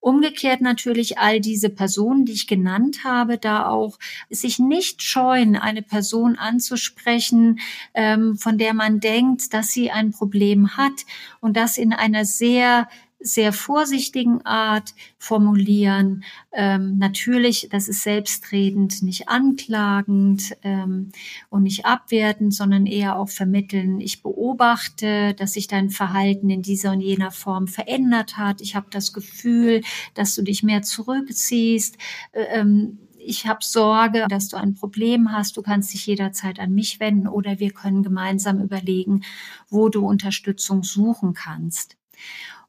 Umgekehrt 0.00 0.60
natürlich 0.60 1.18
all 1.18 1.40
diese 1.40 1.68
Personen, 1.70 2.24
die 2.24 2.32
ich 2.32 2.46
genannt 2.46 3.04
habe, 3.04 3.38
da 3.38 3.68
auch 3.68 3.98
sich 4.30 4.58
nicht 4.58 5.02
scheuen, 5.02 5.56
eine 5.56 5.82
Person 5.82 6.36
anzusprechen, 6.36 7.58
ähm, 7.94 8.36
von 8.36 8.58
der 8.58 8.74
man 8.74 9.00
denkt, 9.00 9.52
dass 9.52 9.72
sie 9.72 9.90
ein 9.90 10.12
Problem 10.12 10.76
hat 10.76 11.04
und 11.40 11.56
das 11.56 11.76
in 11.76 11.92
einer 11.92 12.24
sehr 12.24 12.88
sehr 13.18 13.52
vorsichtigen 13.52 14.44
Art 14.44 14.94
formulieren. 15.18 16.24
Ähm, 16.52 16.98
natürlich, 16.98 17.68
das 17.70 17.88
ist 17.88 18.02
selbstredend, 18.02 19.02
nicht 19.02 19.28
anklagend 19.28 20.56
ähm, 20.62 21.10
und 21.48 21.62
nicht 21.62 21.86
abwertend, 21.86 22.54
sondern 22.54 22.86
eher 22.86 23.18
auch 23.18 23.28
vermitteln. 23.28 24.00
Ich 24.00 24.22
beobachte, 24.22 25.34
dass 25.34 25.54
sich 25.54 25.66
dein 25.66 25.90
Verhalten 25.90 26.50
in 26.50 26.62
dieser 26.62 26.92
und 26.92 27.00
jener 27.00 27.30
Form 27.30 27.68
verändert 27.68 28.36
hat. 28.36 28.60
Ich 28.60 28.76
habe 28.76 28.86
das 28.90 29.12
Gefühl, 29.12 29.82
dass 30.14 30.34
du 30.34 30.42
dich 30.42 30.62
mehr 30.62 30.82
zurückziehst. 30.82 31.96
Äh, 32.32 32.60
ähm, 32.60 32.98
ich 33.26 33.46
habe 33.46 33.58
Sorge, 33.62 34.26
dass 34.28 34.48
du 34.48 34.56
ein 34.56 34.74
Problem 34.74 35.32
hast, 35.32 35.56
du 35.56 35.62
kannst 35.62 35.92
dich 35.92 36.06
jederzeit 36.06 36.60
an 36.60 36.72
mich 36.72 37.00
wenden 37.00 37.26
oder 37.26 37.58
wir 37.58 37.72
können 37.72 38.04
gemeinsam 38.04 38.60
überlegen, 38.60 39.22
wo 39.68 39.88
du 39.88 40.06
Unterstützung 40.06 40.84
suchen 40.84 41.34
kannst. 41.34 41.96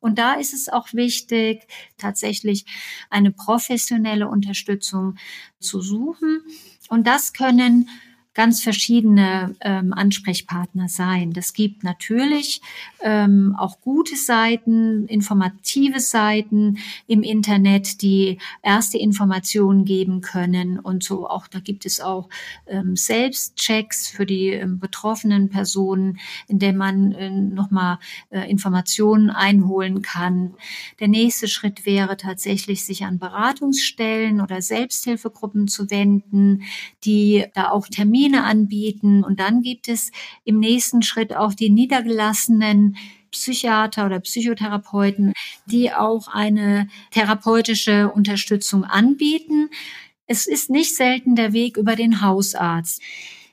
Und 0.07 0.19
da 0.19 0.35
ist 0.35 0.53
es 0.53 0.69
auch 0.69 0.93
wichtig, 0.93 1.67
tatsächlich 1.97 2.65
eine 3.09 3.29
professionelle 3.29 4.29
Unterstützung 4.29 5.17
zu 5.59 5.81
suchen. 5.81 6.43
Und 6.87 7.05
das 7.07 7.33
können 7.33 7.89
ganz 8.37 8.61
verschiedene 8.61 9.55
ähm, 9.61 9.93
Ansprechpartner 9.93 10.89
sein. 10.89 11.33
Das 11.33 11.53
gibt 11.53 11.83
natürlich 11.83 12.61
ähm, 13.01 13.55
auch 13.57 13.81
gute 13.81 14.15
Seiten, 14.15 15.07
informative 15.07 15.99
Seiten 15.99 16.77
im 17.07 17.23
Internet, 17.23 18.03
die 18.03 18.37
erste 18.61 18.99
Informationen 18.99 19.85
geben 19.85 20.21
können 20.21 20.77
und 20.77 21.03
so 21.03 21.27
auch 21.27 21.47
da 21.47 21.59
gibt 21.59 21.87
es 21.87 21.99
auch 21.99 22.29
ähm, 22.67 22.95
Selbstchecks 22.95 24.07
für 24.07 24.27
die 24.27 24.49
ähm, 24.49 24.77
betroffenen 24.77 25.49
Personen, 25.49 26.19
in 26.47 26.59
der 26.59 26.73
man 26.73 27.13
äh, 27.13 27.31
nochmal 27.31 27.97
äh, 28.29 28.47
Informationen 28.49 29.31
einholen 29.31 30.03
kann. 30.03 30.53
Der 30.99 31.07
nächste 31.07 31.47
Schritt 31.47 31.87
wäre 31.87 32.17
tatsächlich, 32.17 32.85
sich 32.85 33.03
an 33.03 33.17
Beratungsstellen 33.17 34.41
oder 34.41 34.61
Selbsthilfegruppen 34.61 35.67
zu 35.67 35.89
wenden, 35.89 36.61
die 37.03 37.45
da 37.55 37.69
auch 37.71 37.87
Termine 37.87 38.26
anbieten. 38.35 39.23
Und 39.23 39.39
dann 39.39 39.61
gibt 39.61 39.87
es 39.87 40.11
im 40.43 40.59
nächsten 40.59 41.01
Schritt 41.01 41.35
auch 41.35 41.53
die 41.53 41.69
niedergelassenen 41.69 42.97
Psychiater 43.31 44.05
oder 44.05 44.19
Psychotherapeuten, 44.19 45.33
die 45.65 45.91
auch 45.91 46.27
eine 46.27 46.87
therapeutische 47.11 48.09
Unterstützung 48.11 48.83
anbieten. 48.83 49.69
Es 50.25 50.47
ist 50.47 50.69
nicht 50.69 50.95
selten 50.95 51.35
der 51.35 51.53
Weg 51.53 51.77
über 51.77 51.95
den 51.95 52.21
Hausarzt. 52.21 53.01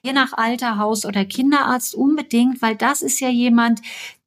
Je 0.02 0.12
nach 0.12 0.32
Alter, 0.34 0.78
Haus- 0.78 1.06
oder 1.06 1.24
Kinderarzt 1.24 1.94
unbedingt, 1.94 2.60
weil 2.60 2.76
das 2.76 3.00
ist 3.00 3.20
ja 3.20 3.30
jemand, 3.30 3.80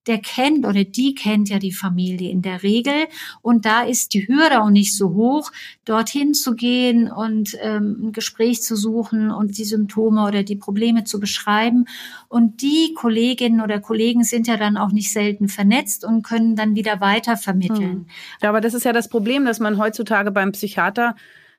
der 0.08 0.20
kennt 0.20 0.66
oder 0.66 0.84
die 0.84 1.16
kennt 1.16 1.50
ja 1.50 1.60
die 1.60 1.72
Familie 1.72 2.32
in 2.32 2.42
der 2.42 2.64
Regel. 2.64 3.08
Und 3.42 3.66
da 3.66 3.84
ist 3.84 4.14
die 4.14 4.28
Hürde 4.28 4.62
auch 4.62 4.70
nicht 4.70 4.96
so 4.96 5.14
hoch, 5.14 5.52
dorthin 5.86 6.34
zu 6.34 6.56
gehen 6.56 7.12
und 7.12 7.58
ähm, 7.62 8.08
ein 8.08 8.12
Gespräch 8.12 8.62
zu 8.62 8.76
suchen 8.76 9.32
und 9.32 9.58
die 9.58 9.66
Symptome 9.66 10.26
oder 10.26 10.44
die 10.44 10.56
Probleme 10.56 11.04
zu 11.04 11.20
beschreiben. 11.20 11.86
Und 12.28 12.62
die 12.62 12.94
Kolleginnen 12.96 13.62
oder 13.62 13.80
Kollegen 13.80 14.24
sind 14.24 14.48
ja 14.48 14.58
dann 14.58 14.78
auch 14.78 14.92
nicht 14.92 15.12
selten 15.12 15.48
vernetzt 15.48 16.06
und 16.06 16.24
können 16.24 16.56
dann 16.56 16.76
wieder 16.76 17.02
weiter 17.02 17.38
vermitteln. 17.38 17.92
Hm. 17.92 18.06
Ja, 18.42 18.50
aber 18.50 18.62
das 18.62 18.74
ist 18.74 18.86
ja 18.86 18.94
das 18.94 19.10
Problem, 19.10 19.46
dass 19.46 19.60
man 19.60 19.78
heutzutage 19.78 20.32
beim 20.32 20.52
Psychiater 20.52 21.16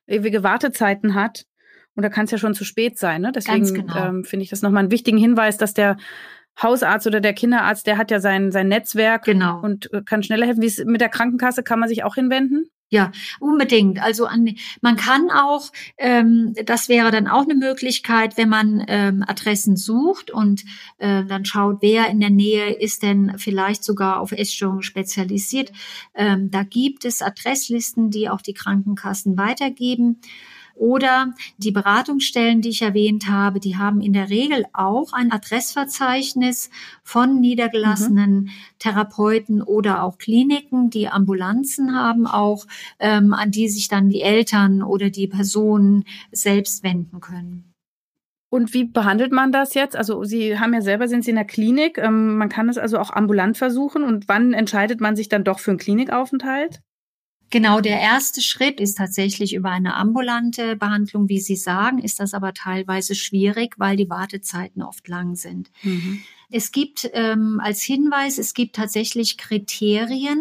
ewige 0.07 0.43
Wartezeiten 0.43 1.15
hat. 1.15 1.47
Und 1.95 2.03
da 2.03 2.11
kann 2.11 2.27
es 2.27 2.31
ja 2.31 2.39
schon 2.39 2.55
zu 2.55 2.65
spät 2.65 2.97
sein. 2.97 3.23
Ne? 3.23 3.33
Deswegen 3.35 3.75
genau. 3.75 3.97
ähm, 3.97 4.25
finde 4.25 4.45
ich 4.45 4.51
das 4.51 4.63
nochmal 4.63 4.85
einen 4.85 4.93
wichtigen 4.93 5.19
Hinweis, 5.19 5.57
dass 5.57 5.75
der 5.75 5.97
Hausarzt 6.63 7.07
oder 7.07 7.21
der 7.21 7.35
Kinderarzt, 7.35 7.87
der 7.87 7.99
hat 7.99 8.11
ja 8.11 8.21
sein, 8.21 8.53
sein 8.53 8.69
Netzwerk 8.69 9.25
genau. 9.25 9.61
und 9.61 9.93
äh, 9.93 10.03
kann 10.03 10.23
schneller 10.23 10.47
helfen. 10.47 10.63
Wie 10.63 10.67
ist 10.67 10.85
mit 10.85 11.01
der 11.01 11.09
Krankenkasse? 11.09 11.63
Kann 11.63 11.79
man 11.79 11.89
sich 11.89 12.05
auch 12.05 12.15
hinwenden? 12.15 12.71
Ja, 12.91 13.13
unbedingt. 13.39 14.03
Also 14.03 14.25
an, 14.25 14.55
man 14.81 14.97
kann 14.97 15.31
auch, 15.31 15.71
ähm, 15.99 16.55
das 16.65 16.89
wäre 16.89 17.11
dann 17.11 17.29
auch 17.29 17.43
eine 17.43 17.55
Möglichkeit, 17.55 18.39
wenn 18.39 18.49
man 18.49 18.83
ähm, 18.89 19.23
Adressen 19.27 19.77
sucht 19.77 20.31
und 20.31 20.65
äh, 20.97 21.23
dann 21.25 21.45
schaut, 21.45 21.83
wer 21.83 22.09
in 22.09 22.19
der 22.19 22.31
Nähe 22.31 22.73
ist 22.73 23.03
denn 23.03 23.35
vielleicht 23.37 23.85
sogar 23.85 24.21
auf 24.21 24.33
Essstörungen 24.33 24.83
spezialisiert. 24.83 25.71
Ähm, 26.15 26.51
da 26.51 26.63
gibt 26.63 27.05
es 27.05 27.21
Adresslisten, 27.21 28.11
die 28.11 28.31
auch 28.31 28.41
die 28.41 28.55
Krankenkassen 28.55 29.37
weitergeben. 29.37 30.23
Oder 30.79 31.35
die 31.57 31.73
Beratungsstellen, 31.73 32.63
die 32.63 32.69
ich 32.69 32.83
erwähnt 32.83 33.29
habe, 33.29 33.59
die 33.59 33.77
haben 33.77 34.01
in 34.01 34.13
der 34.13 34.31
Regel 34.31 34.65
auch 34.73 35.13
ein 35.13 35.33
Adressverzeichnis 35.33 36.71
von 37.03 37.41
niedergelassenen 37.41 38.43
mhm. 38.43 38.51
Therapeuten 38.79 39.61
oder 39.61 40.05
auch 40.05 40.19
Kliniken, 40.19 40.91
die 40.91 41.09
Ambulanzen 41.09 41.97
haben 41.97 42.27
auch, 42.27 42.67
ähm, 43.01 43.35
an 43.35 43.51
die 43.51 43.69
sich 43.69 43.89
dann 43.89 44.09
die 44.09 44.23
Eltern 44.23 44.83
oder 44.83 45.11
die 45.11 45.27
Personen 45.27 46.05
selbst 46.31 46.83
wenden 46.85 47.21
können. 47.21 47.75
Und 48.51 48.73
wie 48.73 48.85
behandelt 48.85 49.33
man 49.33 49.53
das 49.53 49.75
jetzt? 49.75 49.95
Also 49.95 50.25
Sie 50.25 50.59
haben 50.59 50.73
ja 50.73 50.81
selber, 50.81 51.09
sind 51.09 51.25
Sie 51.25 51.31
in 51.31 51.37
der 51.37 51.45
Klinik. 51.45 51.99
Ähm, 51.99 52.39
man 52.39 52.49
kann 52.49 52.69
es 52.69 52.79
also 52.79 52.99
auch 52.99 53.11
ambulant 53.11 53.59
versuchen. 53.59 54.05
Und 54.05 54.29
wann 54.29 54.55
entscheidet 54.55 55.01
man 55.01 55.17
sich 55.17 55.29
dann 55.29 55.45
doch 55.45 55.59
für 55.59 55.73
einen 55.73 55.79
Klinikaufenthalt? 55.79 56.81
Genau, 57.51 57.81
der 57.81 58.01
erste 58.01 58.43
Schritt 58.43 58.79
ist 58.79 58.99
tatsächlich 58.99 59.55
über 59.55 59.71
eine 59.71 59.95
ambulante 59.95 60.77
Behandlung. 60.77 61.29
Wie 61.29 61.41
Sie 61.41 61.57
sagen, 61.57 61.99
ist 61.99 62.21
das 62.21 62.35
aber 62.35 62.53
teilweise 62.53 63.15
schwierig, 63.15 63.75
weil 63.79 63.97
die 63.97 64.11
Wartezeiten 64.11 64.83
oft 64.83 65.09
lang 65.09 65.35
sind. 65.35 65.71
Mhm. 65.83 66.21
Es 66.51 66.73
gibt 66.73 67.09
ähm, 67.15 67.61
als 67.63 67.83
Hinweis, 67.83 68.39
es 68.39 68.53
gibt 68.53 68.77
tatsächlich 68.77 69.39
Kriterien, 69.39 70.41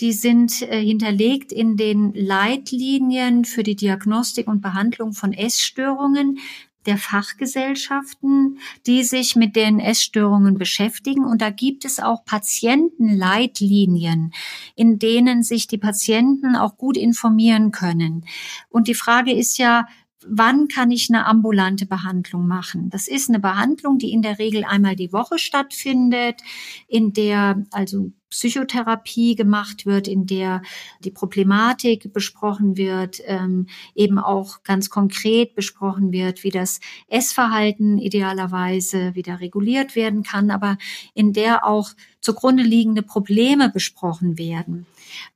die 0.00 0.12
sind 0.12 0.62
äh, 0.62 0.82
hinterlegt 0.82 1.52
in 1.52 1.76
den 1.76 2.12
Leitlinien 2.14 3.44
für 3.44 3.62
die 3.62 3.76
Diagnostik 3.76 4.48
und 4.48 4.60
Behandlung 4.60 5.12
von 5.12 5.32
Essstörungen 5.32 6.38
der 6.86 6.98
Fachgesellschaften, 6.98 8.58
die 8.86 9.04
sich 9.04 9.36
mit 9.36 9.56
den 9.56 9.80
Essstörungen 9.80 10.58
beschäftigen. 10.58 11.24
Und 11.24 11.42
da 11.42 11.50
gibt 11.50 11.84
es 11.84 11.98
auch 11.98 12.24
Patientenleitlinien, 12.24 14.32
in 14.74 14.98
denen 14.98 15.42
sich 15.42 15.66
die 15.66 15.78
Patienten 15.78 16.56
auch 16.56 16.76
gut 16.76 16.96
informieren 16.96 17.72
können. 17.72 18.24
Und 18.68 18.88
die 18.88 18.94
Frage 18.94 19.32
ist 19.32 19.58
ja, 19.58 19.86
wann 20.28 20.68
kann 20.68 20.90
ich 20.90 21.08
eine 21.10 21.26
ambulante 21.26 21.86
Behandlung 21.86 22.46
machen? 22.46 22.90
Das 22.90 23.08
ist 23.08 23.28
eine 23.28 23.40
Behandlung, 23.40 23.98
die 23.98 24.12
in 24.12 24.22
der 24.22 24.38
Regel 24.38 24.64
einmal 24.64 24.96
die 24.96 25.12
Woche 25.12 25.38
stattfindet, 25.38 26.40
in 26.88 27.12
der 27.12 27.64
also 27.70 28.12
Psychotherapie 28.32 29.34
gemacht 29.34 29.84
wird, 29.84 30.08
in 30.08 30.26
der 30.26 30.62
die 31.00 31.10
Problematik 31.10 32.12
besprochen 32.12 32.78
wird, 32.78 33.20
ähm, 33.26 33.66
eben 33.94 34.18
auch 34.18 34.62
ganz 34.62 34.88
konkret 34.88 35.54
besprochen 35.54 36.12
wird, 36.12 36.42
wie 36.42 36.50
das 36.50 36.80
Essverhalten 37.08 37.98
idealerweise 37.98 39.14
wieder 39.14 39.40
reguliert 39.40 39.94
werden 39.96 40.22
kann, 40.22 40.50
aber 40.50 40.78
in 41.14 41.34
der 41.34 41.66
auch 41.66 41.90
zugrunde 42.20 42.62
liegende 42.62 43.02
Probleme 43.02 43.68
besprochen 43.68 44.38
werden. 44.38 44.86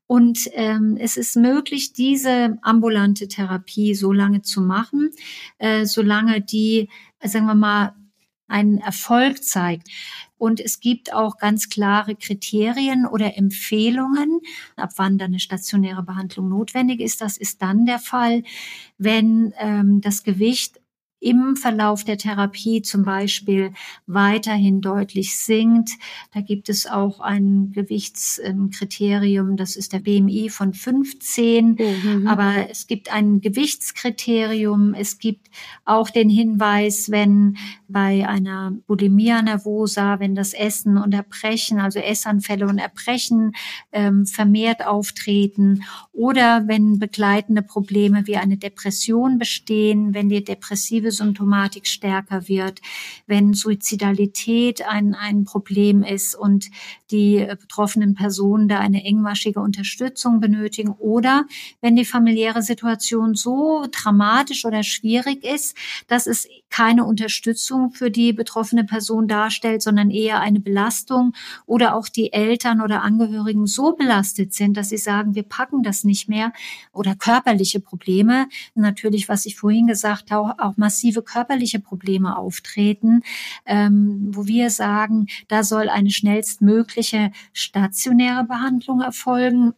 Und 0.07 0.49
ähm, 0.53 0.97
es 1.01 1.17
ist 1.17 1.37
möglich, 1.37 1.93
diese 1.93 2.59
ambulante 2.63 3.29
Therapie 3.29 3.95
so 3.95 4.13
lange 4.13 4.43
zu 4.43 4.61
machen, 4.61 5.11
äh, 5.59 5.85
solange 5.85 6.41
die, 6.41 6.89
sagen 7.23 7.47
wir 7.47 7.55
mal, 7.55 7.95
einen 8.49 8.79
Erfolg 8.79 9.43
zeigt. 9.43 9.89
Und 10.39 10.61
es 10.61 10.81
gibt 10.81 11.13
auch 11.13 11.39
ganz 11.39 11.69
klare 11.69 12.15
Kriterien 12.15 13.07
oder 13.07 13.37
Empfehlungen, 13.37 14.41
ab 14.77 14.91
wann 14.97 15.19
dann 15.19 15.29
eine 15.29 15.41
stationäre 15.41 16.03
Behandlung 16.03 16.49
notwendig 16.49 17.01
ist. 17.01 17.21
Das 17.21 17.37
ist 17.39 17.63
dann 17.63 17.87
der 17.87 17.99
Fall, 17.99 18.43
wenn 18.99 19.53
ähm, 19.59 20.01
das 20.01 20.23
Gewicht 20.23 20.79
im 21.19 21.57
Verlauf 21.57 22.05
der 22.05 22.19
Therapie 22.19 22.83
zum 22.83 23.05
Beispiel 23.05 23.73
weiterhin 24.07 24.81
deutlich 24.81 25.37
sinkt. 25.37 25.91
Da 26.35 26.41
gibt 26.41 26.69
es 26.69 26.87
auch 26.87 27.21
ein 27.21 27.73
Gewichtskriterium, 27.73 29.57
das 29.57 29.77
ist 29.77 29.93
der 29.93 30.01
BMI 30.01 30.51
von 30.51 30.75
15. 30.75 31.79
Mhm. 31.79 32.27
Aber 32.27 32.71
es 32.71 32.87
gibt 32.87 33.13
ein 33.13 33.41
Gewichtskriterium. 33.41 34.95
Es 34.95 35.19
gibt 35.19 35.49
auch 35.85 36.11
den 36.11 36.29
Hinweis, 36.29 37.11
wenn 37.11 37.57
bei 37.89 38.29
einer 38.29 38.73
Bulimia 38.87 39.43
nervosa, 39.43 40.21
wenn 40.21 40.35
das 40.35 40.53
Essen 40.53 40.99
und 40.99 41.15
Erbrechen, 41.15 41.81
also 41.81 41.99
Essanfälle 41.99 42.67
und 42.67 42.79
Erbrechen 42.79 43.53
ähm, 43.93 44.27
vermehrt 44.27 44.85
auftreten 44.87 45.85
oder 46.13 46.65
wenn 46.67 46.99
begleitende 46.99 47.63
Probleme 47.63 48.27
wie 48.27 48.37
eine 48.37 48.57
Depression 48.57 49.39
bestehen, 49.39 50.15
wenn 50.15 50.29
die 50.29 50.45
depressive 50.45 51.06
depressive 51.07 51.11
Symptomatik 51.11 51.87
stärker 51.87 52.49
wird, 52.49 52.81
wenn 53.27 53.55
Suizidalität 53.55 54.87
ein, 54.87 55.15
ein 55.15 55.45
Problem 55.45 56.03
ist 56.03 56.35
und 56.35 56.71
die 57.11 57.47
betroffenen 57.61 58.15
Personen 58.15 58.69
da 58.69 58.79
eine 58.79 59.05
engmaschige 59.05 59.61
Unterstützung 59.61 60.41
benötigen 60.41 60.91
oder 60.99 61.47
wenn 61.81 61.97
die 61.97 62.05
familiäre 62.05 62.63
Situation 62.63 63.35
so 63.35 63.87
dramatisch 63.91 64.65
oder 64.65 64.83
schwierig 64.83 65.45
ist, 65.45 65.77
dass 66.09 66.27
es 66.27 66.49
keine 66.71 67.05
Unterstützung 67.05 67.91
für 67.91 68.11
die 68.11 68.33
betroffene 68.33 68.85
Person 68.85 69.29
darstellt, 69.29 69.83
sondern 69.83 70.11
eher 70.11 70.41
eine 70.41 70.61
Belastung 70.61 71.33
oder 71.65 71.95
auch 71.95 72.09
die 72.09 72.33
Eltern 72.33 72.81
oder 72.81 73.03
Angehörigen 73.03 73.67
so 73.67 73.95
belastet 73.95 74.53
sind, 74.53 74.77
dass 74.77 74.91
sie 74.91 74.99
sagen, 74.99 75.35
wir 75.35 75.45
packen 75.45 75.83
das 75.83 76.05
nicht 76.05 76.29
mehr 76.29 76.53
oder 76.93 77.15
körperliche 77.15 77.81
Probleme. 77.81 78.49
Natürlich, 78.75 79.29
was 79.29 79.47
ich 79.47 79.57
vorhin 79.57 79.87
gesagt 79.87 80.31
habe, 80.31 80.55
auch 80.63 80.77
massive 80.77 81.23
körperliche 81.23 81.81
Probleme 81.81 82.37
auftreten, 82.37 83.23
ähm, 83.65 84.31
wo 84.33 84.47
wir 84.47 84.71
sagen, 84.71 85.27
da 85.49 85.63
soll 85.63 85.89
eine 85.89 86.11
schnellstmögliche 86.11 87.31
stationäre 87.53 88.45
Behandlung 88.45 89.01
erfolgen 89.01 89.73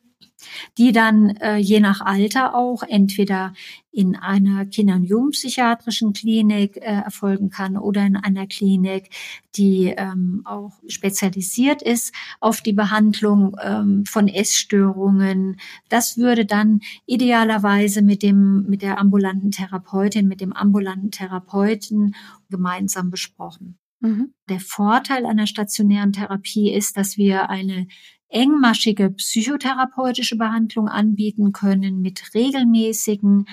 die 0.76 0.92
dann 0.92 1.30
äh, 1.36 1.56
je 1.56 1.80
nach 1.80 2.00
Alter 2.00 2.54
auch 2.54 2.82
entweder 2.82 3.52
in 3.90 4.14
einer 4.14 4.64
Kinder- 4.66 4.94
und 4.94 5.04
Jugendpsychiatrischen 5.04 6.12
Klinik 6.12 6.76
äh, 6.76 6.80
erfolgen 6.80 7.50
kann 7.50 7.76
oder 7.76 8.06
in 8.06 8.16
einer 8.16 8.46
Klinik, 8.46 9.10
die 9.56 9.94
ähm, 9.96 10.42
auch 10.44 10.78
spezialisiert 10.86 11.82
ist 11.82 12.14
auf 12.38 12.60
die 12.60 12.72
Behandlung 12.72 13.56
ähm, 13.60 14.04
von 14.06 14.28
Essstörungen. 14.28 15.58
Das 15.88 16.16
würde 16.16 16.44
dann 16.44 16.80
idealerweise 17.06 18.02
mit 18.02 18.22
dem 18.22 18.66
mit 18.68 18.82
der 18.82 18.98
ambulanten 18.98 19.50
Therapeutin, 19.50 20.28
mit 20.28 20.40
dem 20.40 20.52
ambulanten 20.52 21.10
Therapeuten 21.10 22.14
gemeinsam 22.50 23.10
besprochen. 23.10 23.78
Mhm. 24.00 24.32
Der 24.48 24.60
Vorteil 24.60 25.26
einer 25.26 25.46
stationären 25.46 26.12
Therapie 26.12 26.72
ist, 26.72 26.96
dass 26.96 27.16
wir 27.16 27.50
eine 27.50 27.88
engmaschige 28.28 29.10
psychotherapeutische 29.10 30.36
Behandlung 30.36 30.88
anbieten 30.88 31.52
können 31.52 32.00
mit 32.00 32.34
regelmäßigen 32.34 33.46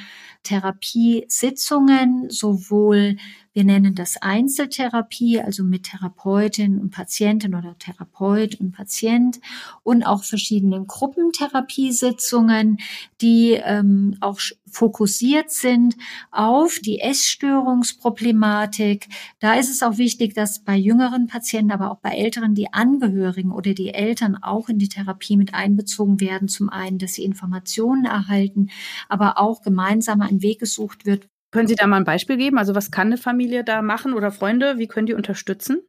Therapiesitzungen, 0.44 2.30
sowohl 2.30 3.18
wir 3.56 3.64
nennen 3.64 3.96
das 3.96 4.22
Einzeltherapie, 4.22 5.40
also 5.40 5.64
mit 5.64 5.84
Therapeutin 5.84 6.78
und 6.78 6.90
Patientin 6.90 7.56
oder 7.56 7.78
Therapeut 7.80 8.60
und 8.60 8.74
Patient 8.74 9.40
und 9.82 10.04
auch 10.04 10.26
verschiedenen 10.26 10.88
Gruppentherapiesitzungen, 10.88 12.80
die 13.22 13.54
ähm, 13.54 14.18
auch 14.20 14.42
fokussiert 14.70 15.52
sind 15.52 15.96
auf 16.32 16.80
die 16.80 17.00
Essstörungsproblematik. 17.00 19.08
Da 19.40 19.54
ist 19.54 19.70
es 19.70 19.84
auch 19.84 19.98
wichtig, 19.98 20.34
dass 20.34 20.60
bei 20.60 20.76
jüngeren 20.76 21.28
Patienten, 21.28 21.72
aber 21.72 21.92
auch 21.92 22.00
bei 22.00 22.10
älteren 22.10 22.56
die 22.56 22.74
Angehörigen 22.74 23.54
oder 23.54 23.74
die 23.74 23.94
Eltern 23.94 24.36
auch 24.36 24.68
in 24.68 24.80
die 24.80 24.90
Therapie 24.90 25.38
mit 25.38 25.54
einbezogen 25.54 26.20
werden. 26.20 26.50
Zum 26.50 26.68
einen, 26.68 26.98
dass 26.98 27.14
sie 27.14 27.24
Informationen 27.24 28.04
erhalten, 28.04 28.68
aber 29.08 29.40
auch 29.40 29.62
gemeinsam 29.62 30.20
ein 30.20 30.42
Weg 30.42 30.60
gesucht 30.60 31.06
wird, 31.06 31.30
können 31.56 31.70
Sie 31.70 31.76
da 31.76 31.88
mal 31.88 31.96
ein 31.96 32.04
Beispiel 32.04 32.36
geben? 32.36 32.58
Also 32.58 32.76
was 32.76 32.92
kann 32.92 33.08
eine 33.08 33.18
Familie 33.18 33.64
da 33.64 33.82
machen 33.82 34.14
oder 34.14 34.30
Freunde? 34.30 34.78
Wie 34.78 34.88
können 34.88 35.06
die 35.06 35.14
unterstützen? 35.14 35.80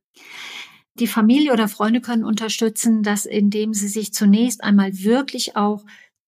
Die 0.95 1.09
Familie 1.09 1.53
oder 1.53 1.67
Freunde 1.67 2.01
können 2.01 2.23
unterstützen, 2.23 3.03
dass 3.03 3.27
indem 3.27 3.75
sie 3.75 3.89
sich 3.89 4.15
zunächst 4.15 4.63
einmal 4.63 4.97
wirklich 4.97 5.57
auch 5.57 5.85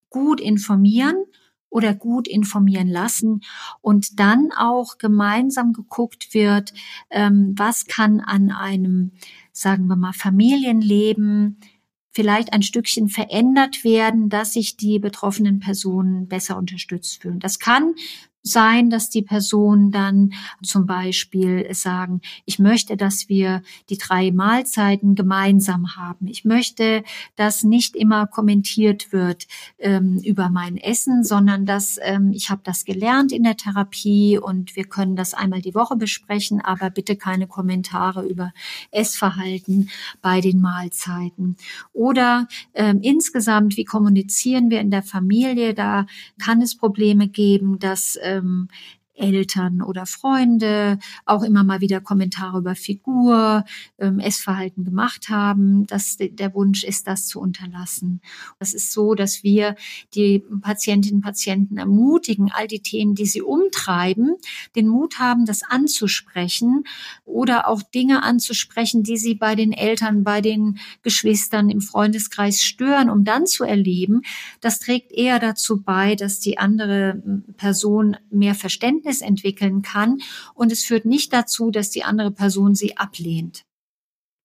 gut 0.09 0.41
informieren 0.41 1.15
oder 1.69 1.95
gut 1.95 2.27
informieren 2.27 2.89
lassen 2.89 3.39
und 3.79 4.19
dann 4.19 4.49
auch 4.57 4.97
gemeinsam 4.97 5.71
geguckt 5.71 6.33
wird, 6.33 6.73
ähm, 7.09 7.53
was 7.55 7.85
kann 7.85 8.19
an 8.19 8.51
einem, 8.51 9.13
sagen 9.53 9.87
wir 9.87 9.95
mal, 9.95 10.11
Familienleben 10.11 11.61
vielleicht 12.11 12.51
ein 12.51 12.63
Stückchen 12.63 13.07
verändert 13.07 13.85
werden, 13.85 14.27
dass 14.27 14.51
sich 14.51 14.75
die 14.75 14.99
betroffenen 14.99 15.59
Personen 15.59 16.27
besser 16.27 16.57
unterstützt 16.57 17.21
fühlen. 17.21 17.39
Das 17.39 17.59
kann 17.59 17.93
sein, 18.41 18.89
dass 18.89 19.09
die 19.09 19.21
Personen 19.21 19.91
dann 19.91 20.33
zum 20.63 20.85
Beispiel 20.85 21.67
sagen, 21.73 22.21
ich 22.45 22.57
möchte, 22.57 22.95
dass 22.95 23.29
wir 23.29 23.61
die 23.89 23.97
drei 23.97 24.31
Mahlzeiten 24.31 25.15
gemeinsam 25.15 25.95
haben. 25.95 26.27
Ich 26.27 26.45
möchte, 26.45 27.03
dass 27.35 27.63
nicht 27.63 27.95
immer 27.95 28.27
kommentiert 28.27 29.11
wird 29.11 29.47
ähm, 29.77 30.19
über 30.23 30.49
mein 30.49 30.77
Essen, 30.77 31.23
sondern 31.23 31.65
dass 31.65 31.99
ähm, 32.01 32.31
ich 32.33 32.49
habe 32.49 32.61
das 32.63 32.85
gelernt 32.85 33.31
in 33.31 33.43
der 33.43 33.57
Therapie 33.57 34.37
und 34.37 34.75
wir 34.75 34.85
können 34.85 35.15
das 35.15 35.33
einmal 35.33 35.61
die 35.61 35.75
Woche 35.75 35.95
besprechen, 35.95 36.61
aber 36.61 36.89
bitte 36.89 37.15
keine 37.15 37.47
Kommentare 37.47 38.25
über 38.25 38.53
Essverhalten 38.91 39.89
bei 40.21 40.41
den 40.41 40.61
Mahlzeiten. 40.61 41.57
Oder 41.93 42.47
ähm, 42.73 43.01
insgesamt, 43.01 43.77
wie 43.77 43.85
kommunizieren 43.85 44.69
wir 44.69 44.79
in 44.79 44.91
der 44.91 45.03
Familie? 45.03 45.73
Da 45.73 46.05
kann 46.41 46.61
es 46.61 46.77
Probleme 46.77 47.27
geben, 47.27 47.79
dass 47.79 48.17
ähm, 48.29 48.69
Eltern 49.19 49.81
oder 49.81 50.05
Freunde 50.05 50.97
auch 51.25 51.43
immer 51.43 51.63
mal 51.63 51.81
wieder 51.81 52.01
Kommentare 52.01 52.59
über 52.59 52.75
Figur, 52.75 53.65
ähm, 53.99 54.19
Essverhalten 54.19 54.85
gemacht 54.85 55.29
haben, 55.29 55.85
dass 55.87 56.17
der 56.17 56.53
Wunsch 56.53 56.83
ist, 56.83 57.07
das 57.07 57.27
zu 57.27 57.39
unterlassen. 57.39 58.21
Das 58.59 58.73
ist 58.73 58.91
so, 58.91 59.13
dass 59.13 59.43
wir 59.43 59.75
die 60.15 60.43
Patientinnen 60.61 61.17
und 61.17 61.23
Patienten 61.23 61.77
ermutigen, 61.77 62.51
all 62.51 62.67
die 62.67 62.81
Themen, 62.81 63.15
die 63.15 63.25
sie 63.25 63.41
umtreiben, 63.41 64.35
den 64.75 64.87
Mut 64.87 65.19
haben, 65.19 65.45
das 65.45 65.61
anzusprechen 65.63 66.85
oder 67.25 67.67
auch 67.67 67.81
Dinge 67.81 68.23
anzusprechen, 68.23 69.03
die 69.03 69.17
sie 69.17 69.35
bei 69.35 69.55
den 69.55 69.73
Eltern, 69.73 70.23
bei 70.23 70.41
den 70.41 70.79
Geschwistern 71.03 71.69
im 71.69 71.81
Freundeskreis 71.81 72.63
stören, 72.63 73.09
um 73.09 73.23
dann 73.23 73.45
zu 73.45 73.63
erleben, 73.63 74.21
das 74.61 74.79
trägt 74.79 75.11
eher 75.11 75.39
dazu 75.39 75.81
bei, 75.81 76.15
dass 76.15 76.39
die 76.39 76.57
andere 76.57 77.21
Person 77.57 78.17
mehr 78.31 78.55
Verständnis 78.55 79.08
Verständnis 79.09 79.21
entwickeln 79.21 79.81
kann 79.81 80.19
und 80.53 80.71
es 80.71 80.85
führt 80.85 81.05
nicht 81.05 81.33
dazu, 81.33 81.71
dass 81.71 81.89
die 81.89 82.03
andere 82.03 82.31
Person 82.31 82.75
sie 82.75 82.97
ablehnt. 82.97 83.63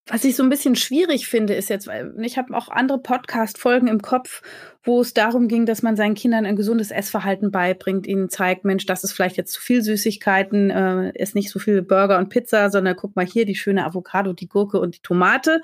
Was 0.07 0.25
ich 0.25 0.37
so 0.37 0.43
ein 0.43 0.51
bisschen 0.51 0.77
schwierig 0.77 1.27
finde, 1.29 1.55
ist 1.55 1.71
jetzt, 1.71 1.87
weil 1.87 2.15
ich 2.21 2.37
habe 2.37 2.55
auch 2.55 2.69
andere 2.69 2.99
Podcast-Folgen 2.99 3.89
im 3.89 4.03
Kopf, 4.03 4.43
wo 4.83 5.01
es 5.01 5.15
darum 5.15 5.49
ging, 5.49 5.65
dass 5.65 5.81
man 5.81 5.97
seinen 5.97 6.15
Kindern 6.15 6.45
ein 6.45 6.57
gesundes 6.57 6.91
Essverhalten 6.91 7.51
beibringt, 7.51 8.07
ihnen 8.07 8.29
zeigt, 8.29 8.67
Mensch, 8.67 8.85
das 8.85 9.03
ist 9.03 9.12
vielleicht 9.12 9.39
jetzt 9.39 9.53
zu 9.53 9.62
viel 9.62 9.81
Süßigkeiten, 9.83 10.71
äh, 10.71 11.12
ist 11.15 11.35
nicht 11.35 11.51
so 11.51 11.59
viel 11.59 11.81
Burger 11.81 12.19
und 12.19 12.29
Pizza, 12.29 12.69
sondern 12.69 12.97
guck 12.97 13.17
mal 13.17 13.25
hier 13.25 13.47
die 13.47 13.55
schöne 13.55 13.87
Avocado, 13.87 14.35
die 14.35 14.49
Gurke 14.49 14.79
und 14.79 14.97
die 14.97 15.03
Tomate. 15.03 15.62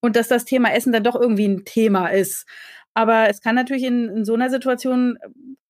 Und 0.00 0.16
dass 0.16 0.28
das 0.28 0.46
Thema 0.46 0.72
Essen 0.72 0.92
dann 0.92 1.04
doch 1.04 1.16
irgendwie 1.16 1.48
ein 1.48 1.66
Thema 1.66 2.08
ist. 2.08 2.46
Aber 2.94 3.28
es 3.28 3.42
kann 3.42 3.54
natürlich 3.54 3.84
in, 3.84 4.08
in 4.08 4.24
so 4.24 4.32
einer 4.32 4.48
Situation 4.48 5.18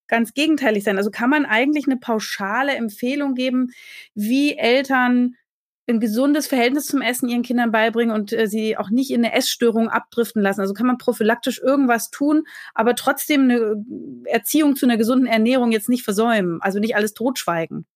ganz 0.09 0.35
gegenteilig 0.35 0.85
sein. 0.85 0.99
Also 0.99 1.11
kann 1.11 1.31
man 1.31 1.47
eigentlich 1.47 1.87
eine 1.87 1.97
pauschale 1.97 2.75
Empfehlung 2.75 3.35
geben, 3.35 3.69
wie 4.15 4.57
Eltern 4.57 5.37
ein 5.89 6.01
gesundes 6.01 6.49
Verhältnis 6.49 6.87
zum 6.87 7.01
Essen 7.01 7.29
ihren 7.29 7.43
Kindern 7.43 7.71
beibringen 7.71 8.15
und 8.15 8.33
äh, 8.33 8.49
sie 8.49 8.77
auch 8.77 8.91
nicht 8.91 9.11
in 9.11 9.25
eine 9.25 9.35
Essstörung 9.35 9.89
abdriften 9.89 10.43
lassen. 10.43 10.61
Also 10.61 10.75
kann 10.75 10.87
man 10.87 10.99
prophylaktisch 10.99 11.61
irgendwas 11.63 12.11
tun, 12.11 12.45
aber 12.75 12.95
trotzdem 12.97 13.43
eine 13.43 13.85
Erziehung 14.25 14.75
zu 14.75 14.87
einer 14.87 14.97
gesunden 14.97 15.27
Ernährung 15.27 15.71
jetzt 15.71 15.89
nicht 15.89 16.03
versäumen, 16.03 16.61
also 16.61 16.81
nicht 16.81 16.97
alles 16.97 17.15
totschweigen. 17.15 17.87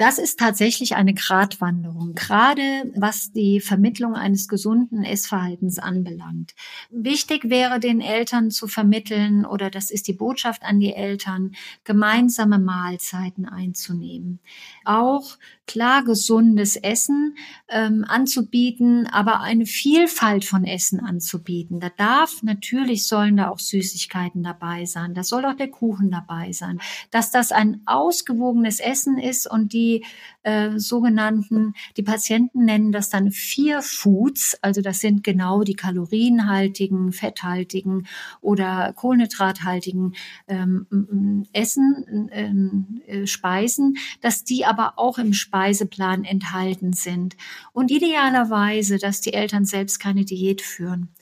Das 0.00 0.16
ist 0.16 0.38
tatsächlich 0.38 0.96
eine 0.96 1.12
Gratwanderung, 1.12 2.14
gerade 2.14 2.90
was 2.96 3.32
die 3.32 3.60
Vermittlung 3.60 4.14
eines 4.14 4.48
gesunden 4.48 5.04
Essverhaltens 5.04 5.78
anbelangt. 5.78 6.54
Wichtig 6.88 7.50
wäre 7.50 7.80
den 7.80 8.00
Eltern 8.00 8.50
zu 8.50 8.66
vermitteln, 8.66 9.44
oder 9.44 9.68
das 9.68 9.90
ist 9.90 10.08
die 10.08 10.14
Botschaft 10.14 10.62
an 10.62 10.80
die 10.80 10.94
Eltern, 10.94 11.52
gemeinsame 11.84 12.58
Mahlzeiten 12.58 13.44
einzunehmen. 13.44 14.40
Auch 14.86 15.36
klar 15.70 16.02
gesundes 16.02 16.74
Essen 16.74 17.36
ähm, 17.68 18.04
anzubieten, 18.08 19.06
aber 19.06 19.40
eine 19.40 19.66
Vielfalt 19.66 20.44
von 20.44 20.64
Essen 20.64 20.98
anzubieten. 20.98 21.78
Da 21.78 21.90
darf 21.96 22.42
natürlich 22.42 23.06
sollen 23.06 23.36
da 23.36 23.50
auch 23.50 23.60
Süßigkeiten 23.60 24.42
dabei 24.42 24.84
sein. 24.84 25.14
Da 25.14 25.22
soll 25.22 25.44
auch 25.44 25.54
der 25.54 25.70
Kuchen 25.70 26.10
dabei 26.10 26.50
sein. 26.50 26.80
Dass 27.12 27.30
das 27.30 27.52
ein 27.52 27.82
ausgewogenes 27.86 28.80
Essen 28.80 29.16
ist 29.16 29.48
und 29.48 29.72
die 29.72 30.04
äh, 30.42 30.76
sogenannten, 30.76 31.74
die 31.96 32.02
Patienten 32.02 32.64
nennen 32.64 32.90
das 32.90 33.08
dann 33.08 33.30
vier 33.30 33.80
Foods, 33.80 34.58
also 34.62 34.80
das 34.80 34.98
sind 34.98 35.22
genau 35.22 35.62
die 35.62 35.74
kalorienhaltigen, 35.74 37.12
fetthaltigen 37.12 38.08
oder 38.40 38.92
kohlenhydrathaltigen 38.94 40.16
ähm, 40.48 41.46
Essen, 41.52 42.28
ähm, 42.32 43.02
äh, 43.06 43.26
Speisen, 43.28 43.98
dass 44.20 44.42
die 44.42 44.64
aber 44.64 44.94
auch 44.96 45.18
im 45.18 45.32
Speiseplan 45.60 46.24
enthalten 46.24 46.94
sind. 46.94 47.36
Und 47.72 47.90
idealerweise, 47.90 48.98
dass 48.98 49.20
die 49.20 49.34
Eltern 49.34 49.66
selbst 49.66 50.00
keine 50.00 50.24
Diät 50.24 50.62
führen. 50.62 51.14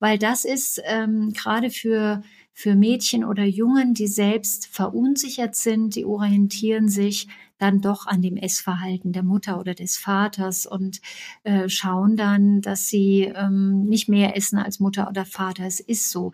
Weil 0.00 0.18
das 0.18 0.44
ist 0.44 0.80
ähm, 0.86 1.32
gerade 1.34 1.70
für 1.70 2.22
für 2.56 2.76
Mädchen 2.76 3.24
oder 3.24 3.44
Jungen, 3.44 3.94
die 3.94 4.06
selbst 4.06 4.68
verunsichert 4.68 5.56
sind, 5.56 5.96
die 5.96 6.04
orientieren 6.04 6.88
sich 6.88 7.26
dann 7.58 7.80
doch 7.80 8.06
an 8.06 8.22
dem 8.22 8.36
Essverhalten 8.36 9.12
der 9.12 9.24
Mutter 9.24 9.58
oder 9.58 9.74
des 9.74 9.96
Vaters 9.96 10.64
und 10.64 11.00
äh, 11.42 11.68
schauen 11.68 12.16
dann, 12.16 12.60
dass 12.60 12.86
sie 12.86 13.32
ähm, 13.34 13.84
nicht 13.86 14.08
mehr 14.08 14.36
essen 14.36 14.58
als 14.58 14.78
Mutter 14.78 15.08
oder 15.08 15.24
Vater. 15.24 15.64
Es 15.64 15.80
ist 15.80 16.10
so. 16.10 16.30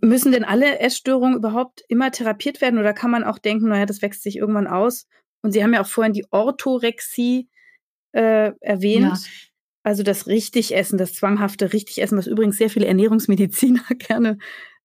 Müssen 0.00 0.32
denn 0.32 0.44
alle 0.44 0.80
Essstörungen 0.80 1.36
überhaupt 1.36 1.84
immer 1.88 2.10
therapiert 2.10 2.60
werden 2.60 2.80
oder 2.80 2.92
kann 2.92 3.10
man 3.12 3.22
auch 3.22 3.38
denken, 3.38 3.68
naja, 3.68 3.86
das 3.86 4.02
wächst 4.02 4.24
sich 4.24 4.36
irgendwann 4.36 4.66
aus? 4.66 5.06
Und 5.42 5.52
Sie 5.52 5.62
haben 5.62 5.74
ja 5.74 5.82
auch 5.82 5.86
vorhin 5.88 6.12
die 6.12 6.26
Orthorexie 6.30 7.48
äh, 8.12 8.52
erwähnt. 8.60 9.04
Ja. 9.04 9.18
Also 9.82 10.02
das 10.04 10.28
Richtigessen, 10.28 10.96
das 10.96 11.14
zwanghafte 11.14 11.72
Richtigessen, 11.72 12.16
was 12.16 12.28
übrigens 12.28 12.56
sehr 12.56 12.70
viele 12.70 12.86
Ernährungsmediziner 12.86 13.82
gerne 13.98 14.38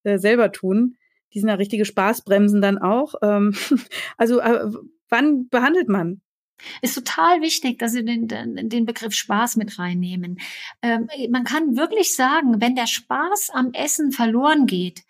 äh, 0.03 0.17
selber 0.17 0.51
tun. 0.51 0.97
Die 1.33 1.39
sind 1.39 1.49
ja 1.49 1.55
richtige 1.55 1.85
Spaßbremsen 1.85 2.61
dann 2.61 2.77
auch. 2.77 3.13
Ähm, 3.21 3.53
also 4.17 4.39
äh, 4.39 4.71
wann 5.09 5.47
behandelt 5.49 5.87
man 5.87 6.21
Ist 6.81 6.95
total 6.95 7.41
wichtig, 7.41 7.77
dass 7.77 7.91
Sie 7.91 8.03
den, 8.03 8.27
den 8.27 8.85
Begriff 8.85 9.13
Spaß 9.13 9.57
mit 9.57 9.77
reinnehmen. 9.77 10.39
Ähm, 10.81 11.07
man 11.29 11.43
kann 11.43 11.77
wirklich 11.77 12.15
sagen, 12.15 12.59
wenn 12.59 12.75
der 12.75 12.87
Spaß 12.87 13.51
am 13.53 13.71
Essen 13.73 14.11
verloren 14.11 14.65
geht, 14.65 15.03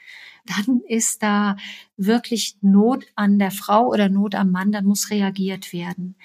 dann 0.47 0.81
ist 0.87 1.23
da 1.23 1.57
wirklich 1.97 2.57
Not 2.61 3.05
an 3.15 3.39
der 3.39 3.51
Frau 3.51 3.87
oder 3.87 4.09
Not 4.09 4.35
am 4.35 4.51
Mann, 4.51 4.71
dann 4.71 4.85
muss 4.85 5.09
reagiert 5.09 5.73
werden. 5.73 6.15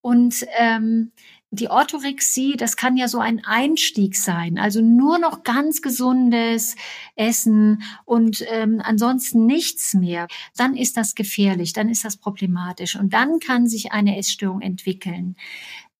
Und 0.00 0.46
ähm, 0.58 1.12
die 1.50 1.70
Orthorexie, 1.70 2.56
das 2.56 2.76
kann 2.76 2.96
ja 2.96 3.08
so 3.08 3.20
ein 3.20 3.42
Einstieg 3.44 4.16
sein, 4.16 4.58
also 4.58 4.82
nur 4.82 5.18
noch 5.18 5.44
ganz 5.44 5.80
gesundes 5.80 6.76
Essen 7.16 7.82
und 8.04 8.44
ähm, 8.50 8.82
ansonsten 8.84 9.46
nichts 9.46 9.94
mehr, 9.94 10.28
dann 10.56 10.76
ist 10.76 10.98
das 10.98 11.14
gefährlich, 11.14 11.72
dann 11.72 11.88
ist 11.88 12.04
das 12.04 12.18
problematisch 12.18 12.96
und 12.96 13.14
dann 13.14 13.38
kann 13.40 13.66
sich 13.66 13.92
eine 13.92 14.18
Essstörung 14.18 14.60
entwickeln. 14.60 15.36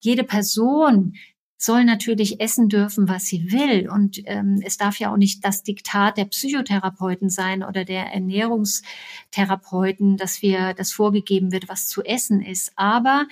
Jede 0.00 0.22
Person 0.22 1.14
soll 1.58 1.84
natürlich 1.84 2.40
essen 2.40 2.68
dürfen, 2.68 3.08
was 3.08 3.24
sie 3.24 3.50
will. 3.50 3.90
Und 3.90 4.22
ähm, 4.26 4.62
es 4.64 4.76
darf 4.76 5.00
ja 5.00 5.12
auch 5.12 5.16
nicht 5.16 5.44
das 5.44 5.64
Diktat 5.64 6.16
der 6.16 6.26
Psychotherapeuten 6.26 7.30
sein 7.30 7.64
oder 7.64 7.84
der 7.84 8.12
Ernährungstherapeuten, 8.12 10.16
dass 10.16 10.40
wir 10.40 10.72
das 10.74 10.92
vorgegeben 10.92 11.50
wird, 11.50 11.68
was 11.68 11.88
zu 11.88 12.04
essen 12.04 12.40
ist. 12.40 12.70
Aber 12.76 13.26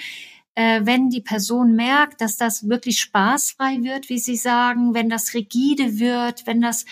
äh, 0.57 0.81
wenn 0.83 1.09
die 1.09 1.21
Person 1.21 1.77
merkt, 1.77 2.21
dass 2.21 2.37
das 2.37 2.69
wirklich 2.69 3.01
spaßfrei 3.01 3.83
wird, 3.83 4.09
wie 4.09 4.19
Sie 4.19 4.37
sagen, 4.37 4.93
wenn 4.93 5.09
das 5.09 5.33
rigide 5.33 6.01
wird, 6.01 6.49
wenn 6.49 6.61
das 6.61 6.85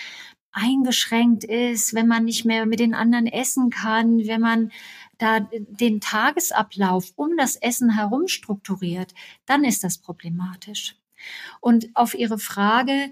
eingeschränkt 0.53 1.43
ist, 1.43 1.95
wenn 1.95 2.07
man 2.07 2.25
nicht 2.25 2.45
mehr 2.45 2.65
mit 2.65 2.79
den 2.79 2.95
anderen 2.95 3.27
essen 3.27 3.71
kann, 3.71 4.25
wenn 4.27 4.41
man 4.41 4.71
da 5.19 5.41
den 5.51 6.01
Tagesablauf 6.01 7.13
um 7.17 7.37
das 7.37 7.57
Essen 7.57 7.97
herum 7.97 8.29
strukturiert, 8.29 9.15
dann 9.47 9.65
ist 9.65 9.83
das 9.83 9.99
problematisch. 9.99 10.97
Und 11.61 11.89
auf 11.95 12.15
Ihre 12.15 12.39
Frage, 12.39 13.11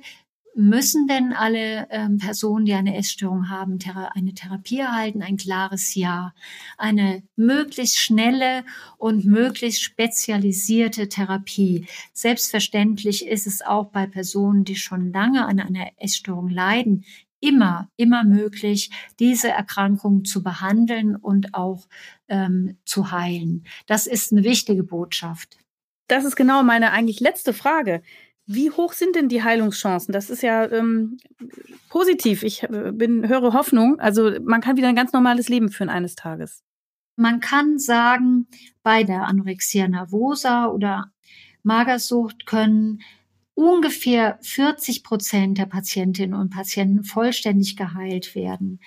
Müssen 0.55 1.07
denn 1.07 1.33
alle 1.33 1.87
ähm, 1.91 2.19
Personen, 2.19 2.67
die 2.67 2.75
eine 2.75 2.97
Essstörung 2.97 3.49
haben, 3.49 3.79
thera 3.79 4.09
eine 4.15 4.35
Therapie 4.35 4.81
erhalten? 4.81 5.23
Ein 5.23 5.39
klares 5.39 5.95
Ja. 5.95 6.35
Eine 6.77 7.23
möglichst 7.37 7.99
schnelle 7.99 8.65
und 8.99 9.25
möglichst 9.25 9.83
spezialisierte 9.83 11.09
Therapie. 11.09 11.87
Selbstverständlich 12.13 13.27
ist 13.27 13.47
es 13.47 13.63
auch 13.63 13.87
bei 13.87 14.07
Personen, 14.07 14.65
die 14.65 14.77
schon 14.77 15.11
lange 15.11 15.47
an 15.47 15.59
einer 15.59 15.91
Essstörung 15.97 16.51
leiden, 16.51 17.07
immer, 17.41 17.89
immer 17.97 18.23
möglich, 18.23 18.91
diese 19.19 19.49
Erkrankung 19.49 20.27
zu 20.27 20.43
behandeln 20.43 21.17
und 21.17 21.55
auch 21.55 21.89
ähm, 22.29 22.77
zu 22.85 23.11
heilen. 23.11 23.65
Das 23.87 24.07
ist 24.07 24.33
eine 24.33 24.45
wichtige 24.45 24.85
Botschaft. 24.85 25.62
Das 26.09 26.25
ist 26.25 26.37
genau 26.37 26.63
meine 26.63 26.93
eigentlich 26.93 27.21
letzte 27.21 27.53
Frage. 27.53 28.03
Wie 28.47 28.71
hoch 28.71 28.93
sind 28.93 29.15
denn 29.15 29.29
die 29.29 29.43
Heilungschancen? 29.43 30.13
Das 30.13 30.29
ist 30.29 30.43
ja 30.43 30.71
ähm, 30.71 31.19
positiv. 31.89 32.43
Ich 32.43 32.65
äh, 32.65 32.91
bin, 32.93 33.29
höre 33.29 33.53
Hoffnung. 33.53 33.99
Also 34.01 34.33
man 34.43 34.61
kann 34.61 34.77
wieder 34.77 34.89
ein 34.89 34.97
ganz 34.97 35.13
normales 35.13 35.49
Leben 35.49 35.71
führen 35.71 35.89
eines 35.89 36.17
Tages. 36.17 36.63
Man 37.17 37.41
kann 37.41 37.79
sagen, 37.79 38.49
bei 38.83 39.05
der 39.05 39.27
Anorexia 39.27 39.87
nervosa 39.87 40.67
oder 40.67 41.13
Magersucht 41.63 42.47
können 42.47 43.03
ungefähr 43.55 44.39
40 44.43 45.05
Prozent 45.05 45.59
der 45.59 45.67
Patientinnen 45.67 46.35
und 46.35 46.51
Patienten 46.51 47.05
vollständig 47.05 47.77
geheilt 47.77 48.35
werden. 48.35 48.81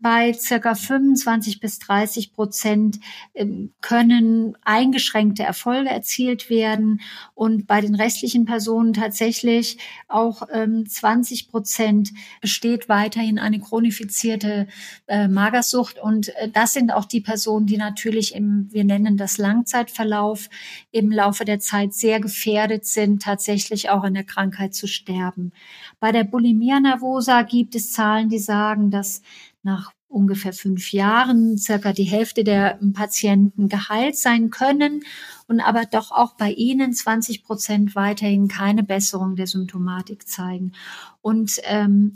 Bei 0.00 0.32
circa 0.32 0.76
25 0.76 1.58
bis 1.58 1.80
30 1.80 2.32
Prozent 2.32 3.00
ähm, 3.34 3.72
können 3.80 4.56
eingeschränkte 4.62 5.42
Erfolge 5.42 5.90
erzielt 5.90 6.50
werden 6.50 7.00
und 7.34 7.66
bei 7.66 7.80
den 7.80 7.96
restlichen 7.96 8.44
Personen 8.44 8.92
tatsächlich 8.92 9.78
auch 10.06 10.42
20 10.46 11.44
ähm, 11.44 11.50
Prozent 11.50 12.12
besteht 12.40 12.88
weiterhin 12.88 13.40
eine 13.40 13.58
chronifizierte 13.58 14.68
äh, 15.08 15.26
Magersucht 15.26 15.98
und 15.98 16.28
äh, 16.36 16.48
das 16.48 16.74
sind 16.74 16.92
auch 16.92 17.04
die 17.04 17.20
Personen, 17.20 17.66
die 17.66 17.76
natürlich 17.76 18.36
im, 18.36 18.68
wir 18.70 18.84
nennen 18.84 19.16
das 19.16 19.36
Langzeitverlauf, 19.36 20.48
im 20.92 21.10
Laufe 21.10 21.44
der 21.44 21.58
Zeit 21.58 21.92
sehr 21.92 22.20
gefährdet 22.20 22.86
sind, 22.86 23.22
tatsächlich 23.22 23.90
auch 23.90 24.04
an 24.04 24.14
der 24.14 24.24
Krankheit 24.24 24.74
zu 24.74 24.86
sterben. 24.86 25.52
Bei 25.98 26.12
der 26.12 26.22
Bulimia 26.24 26.78
nervosa 26.78 27.42
gibt 27.42 27.74
es 27.74 27.92
Zahlen, 27.92 28.28
die 28.28 28.38
sagen, 28.38 28.92
dass 28.92 29.22
nach 29.62 29.92
ungefähr 30.08 30.52
fünf 30.52 30.92
Jahren 30.92 31.58
circa 31.58 31.92
die 31.92 32.04
Hälfte 32.04 32.42
der 32.42 32.78
Patienten 32.94 33.68
geheilt 33.68 34.16
sein 34.16 34.50
können 34.50 35.04
und 35.46 35.60
aber 35.60 35.84
doch 35.84 36.10
auch 36.10 36.34
bei 36.34 36.50
ihnen 36.50 36.92
20 36.92 37.44
Prozent 37.44 37.94
weiterhin 37.94 38.48
keine 38.48 38.82
Besserung 38.82 39.36
der 39.36 39.46
Symptomatik 39.46 40.26
zeigen. 40.26 40.72
Und 41.20 41.60
ähm, 41.64 42.14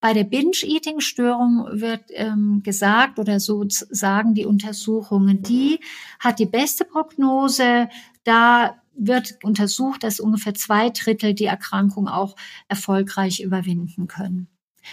bei 0.00 0.14
der 0.14 0.24
Binge-Eating-Störung 0.24 1.80
wird 1.80 2.02
ähm, 2.10 2.62
gesagt 2.64 3.20
oder 3.20 3.38
so 3.38 3.64
sagen 3.68 4.34
die 4.34 4.46
Untersuchungen, 4.46 5.42
die 5.42 5.78
hat 6.18 6.40
die 6.40 6.46
beste 6.46 6.84
Prognose. 6.84 7.88
Da 8.24 8.82
wird 8.94 9.38
untersucht, 9.44 10.02
dass 10.02 10.18
ungefähr 10.18 10.54
zwei 10.54 10.90
Drittel 10.90 11.34
die 11.34 11.44
Erkrankung 11.44 12.08
auch 12.08 12.34
erfolgreich 12.66 13.40
überwinden 13.40 14.08
können. 14.08 14.48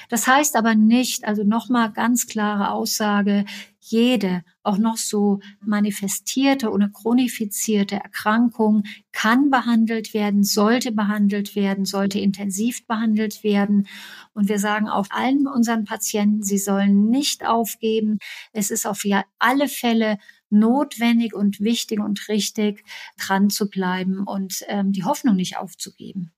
Das 0.09 0.27
heißt 0.27 0.55
aber 0.55 0.75
nicht, 0.75 1.25
also 1.25 1.43
nochmal 1.43 1.91
ganz 1.91 2.27
klare 2.27 2.71
Aussage, 2.71 3.45
jede, 3.81 4.43
auch 4.61 4.77
noch 4.77 4.97
so 4.97 5.39
manifestierte 5.61 6.69
oder 6.69 6.89
chronifizierte 6.89 7.95
Erkrankung 7.95 8.83
kann 9.11 9.49
behandelt 9.49 10.13
werden, 10.13 10.43
sollte 10.43 10.91
behandelt 10.91 11.55
werden, 11.55 11.85
sollte 11.85 12.19
intensiv 12.19 12.85
behandelt 12.85 13.43
werden. 13.43 13.87
Und 14.33 14.47
wir 14.47 14.59
sagen 14.59 14.87
auch 14.87 15.07
allen 15.09 15.47
unseren 15.47 15.85
Patienten, 15.85 16.43
sie 16.43 16.57
sollen 16.57 17.09
nicht 17.09 17.45
aufgeben. 17.45 18.19
Es 18.53 18.69
ist 18.69 18.85
auf 18.85 19.03
alle 19.39 19.67
Fälle 19.67 20.17
notwendig 20.49 21.33
und 21.33 21.59
wichtig 21.59 21.99
und 21.99 22.27
richtig, 22.27 22.83
dran 23.17 23.49
zu 23.49 23.69
bleiben 23.69 24.23
und 24.25 24.63
ähm, 24.67 24.91
die 24.91 25.03
Hoffnung 25.03 25.35
nicht 25.35 25.57
aufzugeben. 25.57 26.31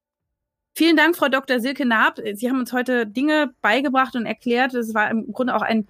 Vielen 0.74 0.96
Dank, 0.96 1.18
Frau 1.18 1.28
Dr. 1.28 1.60
Silke 1.60 1.86
Naab. 1.86 2.20
Sie 2.34 2.50
haben 2.50 2.60
uns 2.60 2.72
heute 2.72 3.06
Dinge 3.06 3.52
beigebracht 3.62 4.16
und 4.16 4.26
erklärt. 4.26 4.74
Es 4.74 4.94
war 4.94 5.10
im 5.12 5.32
Grunde 5.32 5.56
auch 5.56 5.62
ein 5.62 5.88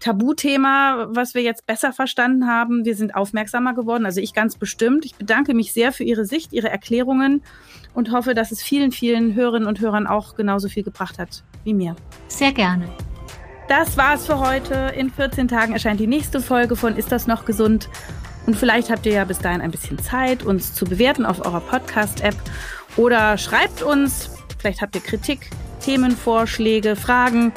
Tabuthema, 0.00 1.08
was 1.10 1.34
wir 1.34 1.42
jetzt 1.42 1.66
besser 1.66 1.92
verstanden 1.92 2.46
haben. 2.46 2.84
Wir 2.84 2.94
sind 2.94 3.14
aufmerksamer 3.14 3.74
geworden, 3.74 4.06
also 4.06 4.20
ich 4.20 4.32
ganz 4.32 4.56
bestimmt. 4.56 5.04
Ich 5.04 5.16
bedanke 5.16 5.54
mich 5.54 5.72
sehr 5.72 5.92
für 5.92 6.04
Ihre 6.04 6.24
Sicht, 6.24 6.52
Ihre 6.52 6.68
Erklärungen 6.68 7.42
und 7.94 8.12
hoffe, 8.12 8.34
dass 8.34 8.52
es 8.52 8.62
vielen, 8.62 8.92
vielen 8.92 9.34
Hörerinnen 9.34 9.66
und 9.66 9.80
Hörern 9.80 10.06
auch 10.06 10.36
genauso 10.36 10.68
viel 10.68 10.84
gebracht 10.84 11.18
hat 11.18 11.42
wie 11.64 11.74
mir. 11.74 11.96
Sehr 12.28 12.52
gerne. 12.52 12.88
Das 13.68 13.96
war's 13.96 14.26
für 14.26 14.38
heute. 14.38 14.92
In 14.96 15.10
14 15.10 15.48
Tagen 15.48 15.72
erscheint 15.72 16.00
die 16.00 16.06
nächste 16.06 16.40
Folge 16.40 16.76
von 16.76 16.96
Ist 16.96 17.12
das 17.12 17.26
noch 17.26 17.44
gesund? 17.44 17.88
Und 18.46 18.56
vielleicht 18.56 18.90
habt 18.90 19.04
ihr 19.04 19.12
ja 19.12 19.24
bis 19.24 19.40
dahin 19.40 19.60
ein 19.60 19.70
bisschen 19.70 19.98
Zeit, 19.98 20.42
uns 20.42 20.72
zu 20.72 20.86
bewerten 20.86 21.26
auf 21.26 21.44
eurer 21.44 21.60
Podcast-App 21.60 22.36
oder 22.98 23.38
schreibt 23.38 23.82
uns, 23.82 24.30
vielleicht 24.58 24.82
habt 24.82 24.94
ihr 24.94 25.00
Kritik, 25.00 25.48
Themenvorschläge, 25.80 26.96
Fragen. 26.96 27.52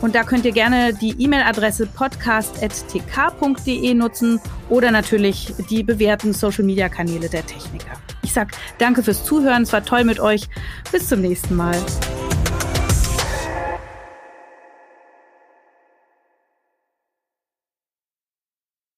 Und 0.00 0.14
da 0.14 0.22
könnt 0.22 0.44
ihr 0.44 0.52
gerne 0.52 0.94
die 0.94 1.16
E-Mail-Adresse 1.18 1.86
podcast.tk.de 1.86 3.94
nutzen 3.94 4.40
oder 4.68 4.90
natürlich 4.90 5.54
die 5.70 5.82
bewährten 5.82 6.32
Social-Media-Kanäle 6.32 7.28
der 7.28 7.46
Techniker. 7.46 7.92
Ich 8.22 8.32
sag 8.32 8.52
danke 8.78 9.02
fürs 9.02 9.24
Zuhören, 9.24 9.62
es 9.62 9.72
war 9.72 9.84
toll 9.84 10.04
mit 10.04 10.20
euch. 10.20 10.48
Bis 10.90 11.08
zum 11.08 11.20
nächsten 11.20 11.56
Mal. 11.56 11.76